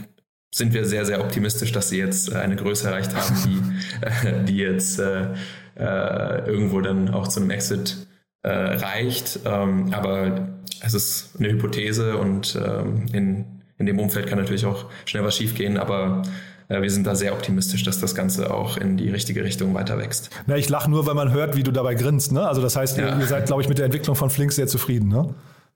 sind 0.52 0.74
wir 0.74 0.84
sehr, 0.84 1.04
sehr 1.04 1.20
optimistisch, 1.20 1.72
dass 1.72 1.88
sie 1.90 1.98
jetzt 1.98 2.32
eine 2.32 2.56
Größe 2.56 2.88
erreicht 2.88 3.14
haben, 3.14 3.36
die, 3.44 4.44
die 4.52 4.56
jetzt 4.56 4.98
äh, 4.98 5.34
irgendwo 5.76 6.80
dann 6.80 7.10
auch 7.10 7.28
zu 7.28 7.40
einem 7.40 7.50
Exit 7.50 8.07
äh, 8.42 8.50
reicht. 8.50 9.40
Ähm, 9.44 9.92
aber 9.92 10.48
es 10.80 10.94
ist 10.94 11.30
eine 11.38 11.50
Hypothese 11.50 12.16
und 12.16 12.56
ähm, 12.56 13.06
in, 13.12 13.44
in 13.78 13.86
dem 13.86 13.98
Umfeld 13.98 14.26
kann 14.26 14.38
natürlich 14.38 14.66
auch 14.66 14.86
schnell 15.04 15.24
was 15.24 15.36
schiefgehen, 15.36 15.76
aber 15.76 16.22
äh, 16.68 16.82
wir 16.82 16.90
sind 16.90 17.06
da 17.06 17.14
sehr 17.14 17.32
optimistisch, 17.32 17.82
dass 17.82 17.98
das 17.98 18.14
Ganze 18.14 18.52
auch 18.52 18.76
in 18.76 18.96
die 18.96 19.10
richtige 19.10 19.42
Richtung 19.44 19.74
weiter 19.74 19.98
wächst. 19.98 20.30
Na, 20.46 20.56
ich 20.56 20.68
lache 20.68 20.90
nur, 20.90 21.06
weil 21.06 21.14
man 21.14 21.32
hört, 21.32 21.56
wie 21.56 21.62
du 21.62 21.72
dabei 21.72 21.94
grinst. 21.94 22.32
Ne? 22.32 22.46
Also 22.46 22.60
das 22.60 22.76
heißt, 22.76 22.98
ja. 22.98 23.14
ihr, 23.14 23.20
ihr 23.20 23.26
seid, 23.26 23.46
glaube 23.46 23.62
ich, 23.62 23.68
mit 23.68 23.78
der 23.78 23.86
Entwicklung 23.86 24.16
von 24.16 24.30
Flink 24.30 24.52
sehr 24.52 24.66
zufrieden. 24.66 25.08
Ne? 25.08 25.34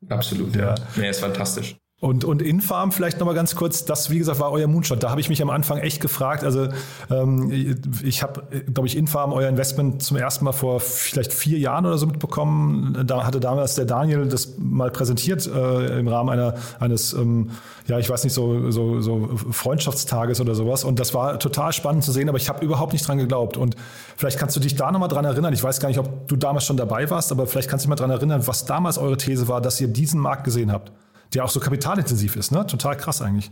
Absolut, 0.09 0.55
ja. 0.57 0.75
ja. 0.75 0.75
Nee, 0.97 1.11
ist 1.11 1.21
fantastisch. 1.21 1.77
Und, 2.03 2.25
und 2.25 2.43
Infarm 2.43 2.91
vielleicht 2.91 3.21
nochmal 3.21 3.37
ganz 3.37 3.55
kurz, 3.55 3.85
das 3.85 4.11
wie 4.11 4.19
gesagt 4.19 4.41
war 4.41 4.51
euer 4.51 4.67
Moonshot. 4.67 5.01
Da 5.01 5.11
habe 5.11 5.21
ich 5.21 5.29
mich 5.29 5.41
am 5.41 5.51
Anfang 5.51 5.79
echt 5.79 6.01
gefragt. 6.01 6.43
Also 6.43 6.67
ähm, 7.13 7.79
ich 8.03 8.25
habe, 8.25 8.43
glaube 8.75 8.89
ich, 8.89 8.97
Infarm 8.97 9.33
euer 9.33 9.49
Investment 9.49 10.03
zum 10.03 10.17
ersten 10.17 10.45
Mal 10.45 10.51
vor 10.51 10.81
vielleicht 10.81 11.33
vier 11.33 11.61
Jahren 11.61 11.87
oder 11.87 11.99
so 11.99 12.09
mitbekommen. 12.09 13.05
Da 13.07 13.25
hatte 13.25 13.39
damals 13.39 13.77
der 13.77 13.85
Daniel 13.85 14.27
das 14.27 14.59
mal 14.59 14.91
präsentiert 14.91 15.47
äh, 15.47 16.01
im 16.01 16.09
Rahmen 16.09 16.31
einer, 16.31 16.55
eines, 16.81 17.13
ähm, 17.13 17.51
ja 17.87 18.01
ich 18.01 18.11
weiß 18.11 18.25
nicht, 18.25 18.33
so, 18.33 18.73
so, 18.73 19.01
so 19.01 19.31
Freundschaftstages 19.53 20.41
oder 20.41 20.57
sowas. 20.57 20.83
Und 20.83 20.99
das 20.99 21.15
war 21.15 21.39
total 21.39 21.73
spannend 21.73 22.03
zu 22.03 22.11
sehen, 22.11 22.29
aber 22.29 22.39
ich 22.39 22.49
habe 22.49 22.65
überhaupt 22.65 22.95
nicht 22.95 23.07
dran 23.07 23.19
geglaubt. 23.19 23.57
Und 23.57 23.77
vielleicht 24.17 24.41
kannst 24.41 24.57
du 24.57 24.61
dich 24.61 24.75
da 24.75 24.91
nochmal 24.91 25.09
dran 25.09 25.25
erinnern. 25.25 25.55
Ich 25.55 25.63
weiß 25.63 25.79
gar 25.79 25.87
nicht, 25.87 26.01
ob 26.01 26.27
du 26.27 26.35
damals 26.35 26.65
schon 26.65 26.77
dabei 26.77 27.09
warst, 27.11 27.31
aber 27.31 27.47
vielleicht 27.47 27.71
kannst 27.71 27.85
du 27.85 27.87
dich 27.87 27.91
mal 27.91 27.95
dran 27.95 28.11
erinnern, 28.11 28.45
was 28.49 28.65
damals 28.65 28.99
eure 28.99 29.17
These 29.17 29.47
war, 29.47 29.61
dass 29.61 29.81
ihr 29.81 29.87
diesen 29.87 30.19
Markt 30.19 30.43
gesehen 30.43 30.73
habt 30.73 30.91
der 31.35 31.45
auch 31.45 31.51
so 31.51 31.61
kapitalintensiv 31.61 32.37
ist, 32.37 32.53
ne? 32.53 32.67
Total 32.67 32.97
krass 32.97 33.23
eigentlich. 33.23 33.51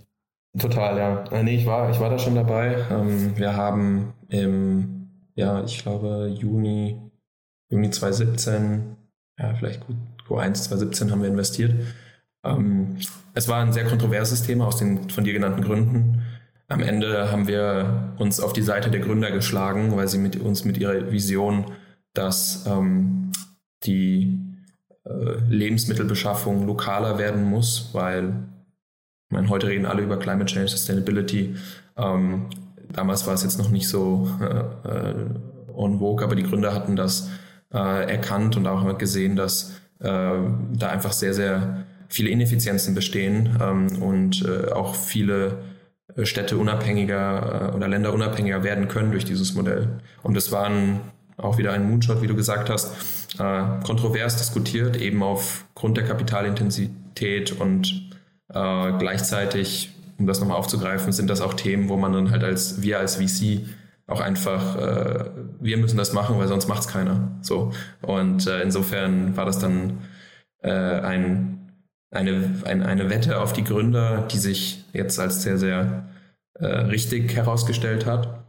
Total, 0.59 0.99
ja. 0.99 1.24
Äh, 1.31 1.43
nee, 1.43 1.57
ich 1.57 1.66
war, 1.66 1.91
ich 1.91 2.01
war 2.01 2.11
da 2.11 2.18
schon 2.18 2.35
dabei. 2.35 2.85
Ähm, 2.91 3.37
wir 3.37 3.55
haben 3.55 4.14
im, 4.28 5.09
ja, 5.35 5.62
ich 5.64 5.83
glaube, 5.83 6.35
Juni, 6.37 7.01
Juni 7.70 7.91
2017, 7.91 8.97
ja, 9.39 9.55
vielleicht 9.55 9.87
gut, 9.87 9.97
Q1 10.28 10.55
2017 10.55 11.11
haben 11.11 11.22
wir 11.22 11.28
investiert. 11.28 11.74
Ähm, 12.45 12.97
es 13.35 13.49
war 13.49 13.62
ein 13.62 13.72
sehr 13.72 13.87
kontroverses 13.87 14.43
Thema 14.43 14.66
aus 14.66 14.76
den 14.76 15.09
von 15.09 15.24
dir 15.24 15.33
genannten 15.33 15.62
Gründen. 15.62 16.22
Am 16.68 16.81
Ende 16.81 17.31
haben 17.31 17.47
wir 17.47 18.14
uns 18.18 18.41
auf 18.41 18.53
die 18.53 18.62
Seite 18.62 18.91
der 18.91 19.01
Gründer 19.01 19.31
geschlagen, 19.31 19.97
weil 19.97 20.09
sie 20.09 20.18
mit 20.18 20.37
uns 20.37 20.64
mit 20.64 20.78
ihrer 20.78 21.11
Vision, 21.11 21.66
dass 22.12 22.66
ähm, 22.66 23.33
die 23.85 24.49
Lebensmittelbeschaffung 25.49 26.67
lokaler 26.67 27.19
werden 27.19 27.45
muss, 27.45 27.91
weil 27.93 28.33
ich 29.29 29.35
meine, 29.35 29.49
heute 29.49 29.69
reden 29.69 29.87
alle 29.87 30.03
über 30.03 30.19
Climate 30.19 30.47
Change, 30.47 30.69
Sustainability. 30.69 31.55
Ähm, 31.97 32.47
damals 32.93 33.27
war 33.27 33.35
es 33.35 33.43
jetzt 33.43 33.59
noch 33.59 33.71
nicht 33.71 33.89
so 33.89 34.29
äh, 34.41 34.89
äh, 34.89 35.15
on 35.73 36.01
vogue, 36.01 36.25
aber 36.25 36.35
die 36.35 36.43
Gründer 36.43 36.75
hatten 36.75 36.97
das 36.97 37.31
äh, 37.73 38.11
erkannt 38.11 38.57
und 38.57 38.67
auch 38.67 38.99
gesehen, 38.99 39.37
dass 39.37 39.81
äh, 40.01 40.07
da 40.09 40.89
einfach 40.89 41.13
sehr, 41.13 41.35
sehr 41.35 41.85
viele 42.09 42.31
Ineffizienzen 42.31 42.95
bestehen 42.95 43.57
ähm, 43.61 44.03
und 44.03 44.45
äh, 44.45 44.73
auch 44.73 44.97
viele 44.97 45.59
Städte 46.25 46.57
unabhängiger 46.57 47.73
oder 47.77 47.87
Länder 47.87 48.13
unabhängiger 48.13 48.65
werden 48.65 48.89
können 48.89 49.13
durch 49.13 49.25
dieses 49.25 49.55
Modell. 49.55 50.01
Und 50.25 50.35
das 50.37 50.51
war 50.51 50.65
ein, 50.65 51.01
auch 51.37 51.57
wieder 51.57 51.73
ein 51.73 51.89
Moonshot, 51.89 52.21
wie 52.21 52.27
du 52.27 52.35
gesagt 52.35 52.69
hast 52.69 53.20
äh, 53.39 53.85
kontrovers 53.85 54.37
diskutiert, 54.37 54.97
eben 54.97 55.22
aufgrund 55.22 55.97
der 55.97 56.05
Kapitalintensität 56.05 57.53
und 57.53 58.11
äh, 58.49 58.93
gleichzeitig, 58.99 59.91
um 60.18 60.26
das 60.26 60.41
nochmal 60.41 60.57
aufzugreifen, 60.57 61.12
sind 61.12 61.31
das 61.31 61.41
auch 61.41 61.55
Themen, 61.55 61.89
wo 61.89 61.97
man 61.97 62.12
dann 62.12 62.31
halt 62.31 62.45
als 62.45 62.83
wir 62.83 62.99
als 62.99 63.16
VC 63.16 63.62
auch 64.07 64.20
einfach, 64.20 64.76
äh, 64.76 65.24
wir 65.61 65.76
müssen 65.76 65.97
das 65.97 66.12
machen, 66.12 66.39
weil 66.39 66.49
sonst 66.49 66.66
macht 66.66 66.81
es 66.81 66.89
keiner. 66.89 67.39
So. 67.43 67.72
Und 68.03 68.47
äh, 68.47 68.62
insofern 68.62 69.37
war 69.37 69.47
das 69.47 69.61
dann 69.61 69.99
äh, 70.62 70.70
ein, 70.70 71.70
eine, 72.11 72.55
ein, 72.64 72.83
eine 72.83 73.09
Wette 73.09 73.41
auf 73.41 73.53
die 73.53 73.62
Gründer, 73.64 74.22
die 74.22 74.39
sich 74.39 74.85
jetzt 74.93 75.20
als 75.20 75.43
sehr, 75.43 75.59
sehr 75.59 76.09
äh, 76.55 76.66
richtig 76.66 77.35
herausgestellt 77.37 78.05
hat. 78.05 78.45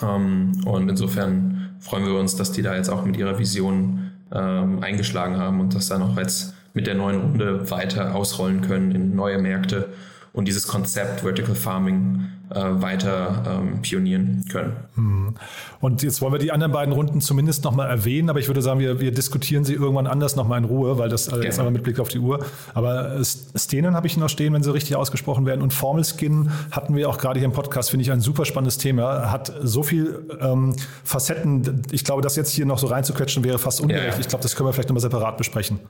Ähm, 0.00 0.52
und 0.64 0.88
insofern 0.88 1.76
freuen 1.80 2.06
wir 2.06 2.14
uns, 2.14 2.36
dass 2.36 2.52
die 2.52 2.62
da 2.62 2.76
jetzt 2.76 2.88
auch 2.88 3.04
mit 3.04 3.16
ihrer 3.16 3.38
Vision 3.38 4.03
ähm, 4.34 4.82
eingeschlagen 4.82 5.38
haben 5.38 5.60
und 5.60 5.74
das 5.74 5.88
dann 5.88 6.02
auch 6.02 6.16
jetzt 6.18 6.54
mit 6.74 6.86
der 6.86 6.94
neuen 6.94 7.20
Runde 7.20 7.70
weiter 7.70 8.14
ausrollen 8.14 8.60
können 8.60 8.92
in 8.92 9.14
neue 9.14 9.38
Märkte. 9.38 9.88
Und 10.32 10.48
dieses 10.48 10.66
Konzept 10.66 11.20
Vertical 11.20 11.54
Farming 11.54 12.26
weiter 12.50 13.42
ähm, 13.46 13.82
pionieren 13.82 14.44
können. 14.50 14.72
Hm. 14.94 15.34
Und 15.80 16.02
jetzt 16.02 16.20
wollen 16.20 16.32
wir 16.32 16.38
die 16.38 16.52
anderen 16.52 16.72
beiden 16.72 16.92
Runden 16.92 17.20
zumindest 17.20 17.64
nochmal 17.64 17.88
erwähnen, 17.88 18.30
aber 18.30 18.38
ich 18.38 18.48
würde 18.48 18.62
sagen, 18.62 18.80
wir, 18.80 19.00
wir 19.00 19.12
diskutieren 19.12 19.64
sie 19.64 19.74
irgendwann 19.74 20.06
anders 20.06 20.36
nochmal 20.36 20.58
in 20.58 20.64
Ruhe, 20.64 20.98
weil 20.98 21.08
das 21.08 21.28
äh, 21.28 21.38
jetzt 21.42 21.58
einmal 21.58 21.72
mit 21.72 21.82
Blick 21.82 21.98
auf 22.00 22.08
die 22.08 22.18
Uhr. 22.18 22.44
Aber 22.74 23.16
äh, 23.16 23.24
Stenen 23.24 23.94
habe 23.94 24.06
ich 24.06 24.16
noch 24.16 24.28
stehen, 24.28 24.52
wenn 24.52 24.62
sie 24.62 24.72
richtig 24.72 24.96
ausgesprochen 24.96 25.46
werden. 25.46 25.62
Und 25.62 25.72
Formel 25.72 26.04
Skin 26.04 26.50
hatten 26.70 26.94
wir 26.94 27.08
auch 27.08 27.18
gerade 27.18 27.38
hier 27.38 27.46
im 27.46 27.52
Podcast, 27.52 27.90
finde 27.90 28.02
ich 28.02 28.12
ein 28.12 28.20
super 28.20 28.44
spannendes 28.44 28.78
Thema. 28.78 29.30
Hat 29.30 29.52
so 29.62 29.82
viel 29.82 30.26
ähm, 30.40 30.74
Facetten. 31.02 31.82
Ich 31.90 32.04
glaube, 32.04 32.22
das 32.22 32.36
jetzt 32.36 32.50
hier 32.50 32.66
noch 32.66 32.78
so 32.78 32.86
reinzuquetschen 32.86 33.44
wäre 33.44 33.58
fast 33.58 33.80
ungerecht. 33.80 34.06
Ja, 34.06 34.12
ja. 34.14 34.20
Ich 34.20 34.28
glaube, 34.28 34.42
das 34.42 34.54
können 34.54 34.68
wir 34.68 34.72
vielleicht 34.72 34.88
nochmal 34.88 35.02
separat 35.02 35.38
besprechen. 35.38 35.80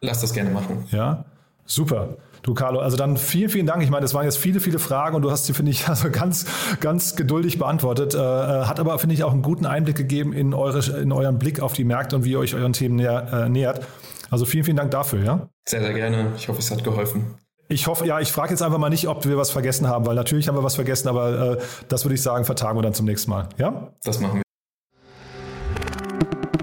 Lass 0.00 0.20
das 0.20 0.32
gerne 0.32 0.50
machen. 0.50 0.84
Ja, 0.90 1.24
super. 1.64 2.16
Du, 2.42 2.54
Carlo, 2.54 2.80
also 2.80 2.96
dann 2.96 3.16
vielen, 3.16 3.48
vielen 3.48 3.66
Dank. 3.66 3.84
Ich 3.84 3.90
meine, 3.90 4.02
das 4.02 4.14
waren 4.14 4.24
jetzt 4.24 4.36
viele, 4.36 4.58
viele 4.58 4.80
Fragen 4.80 5.14
und 5.14 5.22
du 5.22 5.30
hast 5.30 5.46
sie, 5.46 5.54
finde 5.54 5.70
ich, 5.70 5.88
also 5.88 6.10
ganz, 6.10 6.46
ganz 6.80 7.14
geduldig 7.14 7.58
beantwortet. 7.58 8.14
Äh, 8.14 8.18
äh, 8.18 8.64
hat 8.64 8.80
aber, 8.80 8.98
finde 8.98 9.14
ich, 9.14 9.22
auch 9.22 9.32
einen 9.32 9.42
guten 9.42 9.64
Einblick 9.64 9.96
gegeben 9.96 10.32
in, 10.32 10.52
eure, 10.52 10.80
in 11.00 11.12
euren 11.12 11.38
Blick 11.38 11.60
auf 11.60 11.72
die 11.72 11.84
Märkte 11.84 12.16
und 12.16 12.24
wie 12.24 12.32
ihr 12.32 12.40
euch 12.40 12.54
euren 12.54 12.72
Themen 12.72 12.96
näher, 12.96 13.28
äh, 13.32 13.48
nähert. 13.48 13.86
Also 14.30 14.44
vielen, 14.44 14.64
vielen 14.64 14.76
Dank 14.76 14.90
dafür, 14.90 15.22
ja? 15.22 15.48
Sehr, 15.68 15.80
sehr 15.80 15.94
gerne. 15.94 16.32
Ich 16.36 16.48
hoffe, 16.48 16.58
es 16.58 16.70
hat 16.70 16.82
geholfen. 16.82 17.34
Ich 17.68 17.86
hoffe, 17.86 18.06
ja, 18.06 18.18
ich 18.20 18.32
frage 18.32 18.50
jetzt 18.50 18.62
einfach 18.62 18.78
mal 18.78 18.90
nicht, 18.90 19.08
ob 19.08 19.24
wir 19.24 19.36
was 19.36 19.50
vergessen 19.50 19.88
haben, 19.88 20.04
weil 20.04 20.16
natürlich 20.16 20.48
haben 20.48 20.56
wir 20.56 20.64
was 20.64 20.74
vergessen, 20.74 21.08
aber 21.08 21.58
äh, 21.58 21.58
das 21.88 22.04
würde 22.04 22.14
ich 22.14 22.22
sagen, 22.22 22.44
vertagen 22.44 22.76
wir 22.76 22.82
dann 22.82 22.94
zum 22.94 23.06
nächsten 23.06 23.30
Mal. 23.30 23.48
Ja? 23.56 23.92
Das 24.02 24.20
machen 24.20 24.42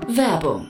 wir. 0.08 0.16
Werbung. 0.16 0.70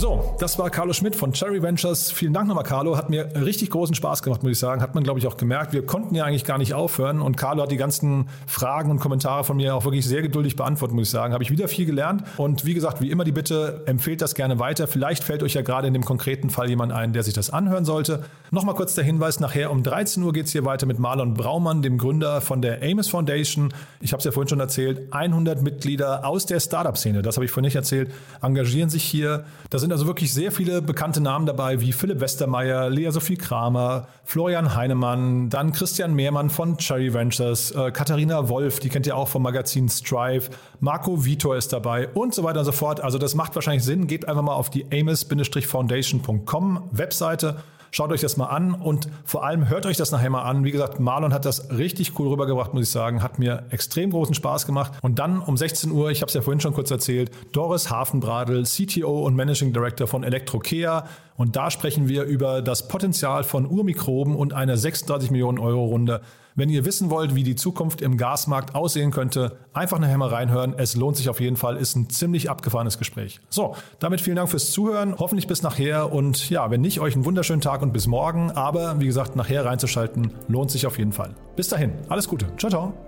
So, 0.00 0.36
das 0.38 0.60
war 0.60 0.70
Carlo 0.70 0.92
Schmidt 0.92 1.16
von 1.16 1.32
Cherry 1.32 1.60
Ventures. 1.60 2.12
Vielen 2.12 2.32
Dank 2.32 2.46
nochmal, 2.46 2.62
Carlo. 2.62 2.96
Hat 2.96 3.10
mir 3.10 3.30
richtig 3.34 3.70
großen 3.70 3.96
Spaß 3.96 4.22
gemacht, 4.22 4.44
muss 4.44 4.52
ich 4.52 4.58
sagen. 4.60 4.80
Hat 4.80 4.94
man, 4.94 5.02
glaube 5.02 5.18
ich, 5.18 5.26
auch 5.26 5.36
gemerkt. 5.36 5.72
Wir 5.72 5.84
konnten 5.84 6.14
ja 6.14 6.22
eigentlich 6.22 6.44
gar 6.44 6.56
nicht 6.56 6.72
aufhören. 6.72 7.20
Und 7.20 7.36
Carlo 7.36 7.64
hat 7.64 7.72
die 7.72 7.76
ganzen 7.76 8.28
Fragen 8.46 8.92
und 8.92 9.00
Kommentare 9.00 9.42
von 9.42 9.56
mir 9.56 9.74
auch 9.74 9.84
wirklich 9.84 10.06
sehr 10.06 10.22
geduldig 10.22 10.54
beantwortet, 10.54 10.94
muss 10.94 11.08
ich 11.08 11.10
sagen. 11.10 11.34
Habe 11.34 11.42
ich 11.42 11.50
wieder 11.50 11.66
viel 11.66 11.84
gelernt. 11.84 12.22
Und 12.36 12.64
wie 12.64 12.74
gesagt, 12.74 13.00
wie 13.00 13.10
immer 13.10 13.24
die 13.24 13.32
Bitte, 13.32 13.82
empfehlt 13.86 14.22
das 14.22 14.36
gerne 14.36 14.60
weiter. 14.60 14.86
Vielleicht 14.86 15.24
fällt 15.24 15.42
euch 15.42 15.54
ja 15.54 15.62
gerade 15.62 15.88
in 15.88 15.94
dem 15.94 16.04
konkreten 16.04 16.48
Fall 16.48 16.68
jemand 16.68 16.92
ein, 16.92 17.12
der 17.12 17.24
sich 17.24 17.34
das 17.34 17.50
anhören 17.50 17.84
sollte. 17.84 18.22
Nochmal 18.52 18.76
kurz 18.76 18.94
der 18.94 19.02
Hinweis, 19.02 19.40
nachher 19.40 19.72
um 19.72 19.82
13 19.82 20.22
Uhr 20.22 20.32
geht 20.32 20.46
es 20.46 20.52
hier 20.52 20.64
weiter 20.64 20.86
mit 20.86 21.00
Marlon 21.00 21.34
Braumann, 21.34 21.82
dem 21.82 21.98
Gründer 21.98 22.40
von 22.40 22.62
der 22.62 22.84
Amos 22.84 23.08
Foundation. 23.08 23.74
Ich 24.00 24.12
habe 24.12 24.18
es 24.18 24.24
ja 24.24 24.30
vorhin 24.30 24.48
schon 24.48 24.60
erzählt, 24.60 25.12
100 25.12 25.60
Mitglieder 25.60 26.24
aus 26.24 26.46
der 26.46 26.60
Startup-Szene, 26.60 27.22
das 27.22 27.36
habe 27.36 27.46
ich 27.46 27.50
vorhin 27.50 27.64
nicht 27.66 27.74
erzählt, 27.74 28.12
engagieren 28.40 28.90
sich 28.90 29.02
hier. 29.02 29.44
Da 29.70 29.87
sind 29.88 29.94
also 29.94 30.06
wirklich 30.06 30.34
sehr 30.34 30.52
viele 30.52 30.82
bekannte 30.82 31.22
Namen 31.22 31.46
dabei, 31.46 31.80
wie 31.80 31.92
Philipp 31.92 32.20
Westermeier, 32.20 32.90
Lea 32.90 33.08
Sophie 33.10 33.38
Kramer, 33.38 34.06
Florian 34.22 34.74
Heinemann, 34.74 35.48
dann 35.48 35.72
Christian 35.72 36.12
Mehrmann 36.12 36.50
von 36.50 36.76
Cherry 36.76 37.14
Ventures, 37.14 37.70
äh, 37.70 37.90
Katharina 37.90 38.50
Wolf, 38.50 38.80
die 38.80 38.90
kennt 38.90 39.06
ihr 39.06 39.16
auch 39.16 39.28
vom 39.28 39.42
Magazin 39.42 39.88
Strive, 39.88 40.50
Marco 40.80 41.24
Vitor 41.24 41.56
ist 41.56 41.72
dabei 41.72 42.06
und 42.08 42.34
so 42.34 42.44
weiter 42.44 42.58
und 42.58 42.66
so 42.66 42.72
fort. 42.72 43.00
Also 43.00 43.16
das 43.16 43.34
macht 43.34 43.54
wahrscheinlich 43.54 43.82
Sinn. 43.82 44.06
Geht 44.06 44.28
einfach 44.28 44.42
mal 44.42 44.56
auf 44.56 44.68
die 44.68 44.84
amos-foundation.com 44.92 46.90
Webseite 46.92 47.56
Schaut 47.90 48.12
euch 48.12 48.20
das 48.20 48.36
mal 48.36 48.46
an 48.46 48.74
und 48.74 49.08
vor 49.24 49.44
allem 49.44 49.68
hört 49.68 49.86
euch 49.86 49.96
das 49.96 50.10
nachher 50.10 50.30
mal 50.30 50.42
an. 50.42 50.64
Wie 50.64 50.70
gesagt, 50.70 51.00
Marlon 51.00 51.32
hat 51.32 51.44
das 51.44 51.70
richtig 51.70 52.18
cool 52.18 52.28
rübergebracht, 52.28 52.74
muss 52.74 52.84
ich 52.84 52.90
sagen. 52.90 53.22
Hat 53.22 53.38
mir 53.38 53.64
extrem 53.70 54.10
großen 54.10 54.34
Spaß 54.34 54.66
gemacht. 54.66 54.92
Und 55.02 55.18
dann 55.18 55.40
um 55.40 55.56
16 55.56 55.90
Uhr, 55.90 56.10
ich 56.10 56.20
habe 56.20 56.28
es 56.28 56.34
ja 56.34 56.42
vorhin 56.42 56.60
schon 56.60 56.74
kurz 56.74 56.90
erzählt, 56.90 57.30
Doris 57.52 57.90
Hafenbradl, 57.90 58.64
CTO 58.64 59.24
und 59.24 59.34
Managing 59.34 59.72
Director 59.72 60.06
von 60.06 60.22
Elektrokea. 60.22 61.06
Und 61.38 61.54
da 61.54 61.70
sprechen 61.70 62.08
wir 62.08 62.24
über 62.24 62.62
das 62.62 62.88
Potenzial 62.88 63.44
von 63.44 63.64
Urmikroben 63.64 64.34
und 64.34 64.52
einer 64.52 64.76
36 64.76 65.30
Millionen 65.30 65.58
Euro 65.58 65.84
Runde. 65.84 66.20
Wenn 66.56 66.68
ihr 66.68 66.84
wissen 66.84 67.10
wollt, 67.10 67.36
wie 67.36 67.44
die 67.44 67.54
Zukunft 67.54 68.00
im 68.00 68.16
Gasmarkt 68.16 68.74
aussehen 68.74 69.12
könnte, 69.12 69.56
einfach 69.72 70.00
nachher 70.00 70.18
mal 70.18 70.28
reinhören. 70.28 70.74
Es 70.76 70.96
lohnt 70.96 71.16
sich 71.16 71.28
auf 71.28 71.40
jeden 71.40 71.56
Fall, 71.56 71.76
ist 71.76 71.94
ein 71.94 72.10
ziemlich 72.10 72.50
abgefahrenes 72.50 72.98
Gespräch. 72.98 73.38
So, 73.50 73.76
damit 74.00 74.20
vielen 74.20 74.34
Dank 74.34 74.50
fürs 74.50 74.72
Zuhören. 74.72 75.14
Hoffentlich 75.16 75.46
bis 75.46 75.62
nachher 75.62 76.12
und 76.12 76.50
ja, 76.50 76.72
wenn 76.72 76.80
nicht, 76.80 76.98
euch 76.98 77.14
einen 77.14 77.24
wunderschönen 77.24 77.60
Tag 77.60 77.82
und 77.82 77.92
bis 77.92 78.08
morgen. 78.08 78.50
Aber 78.50 78.98
wie 78.98 79.06
gesagt, 79.06 79.36
nachher 79.36 79.64
reinzuschalten 79.64 80.32
lohnt 80.48 80.72
sich 80.72 80.88
auf 80.88 80.98
jeden 80.98 81.12
Fall. 81.12 81.36
Bis 81.54 81.68
dahin, 81.68 81.92
alles 82.08 82.26
Gute. 82.26 82.48
Ciao, 82.56 82.68
ciao. 82.68 83.07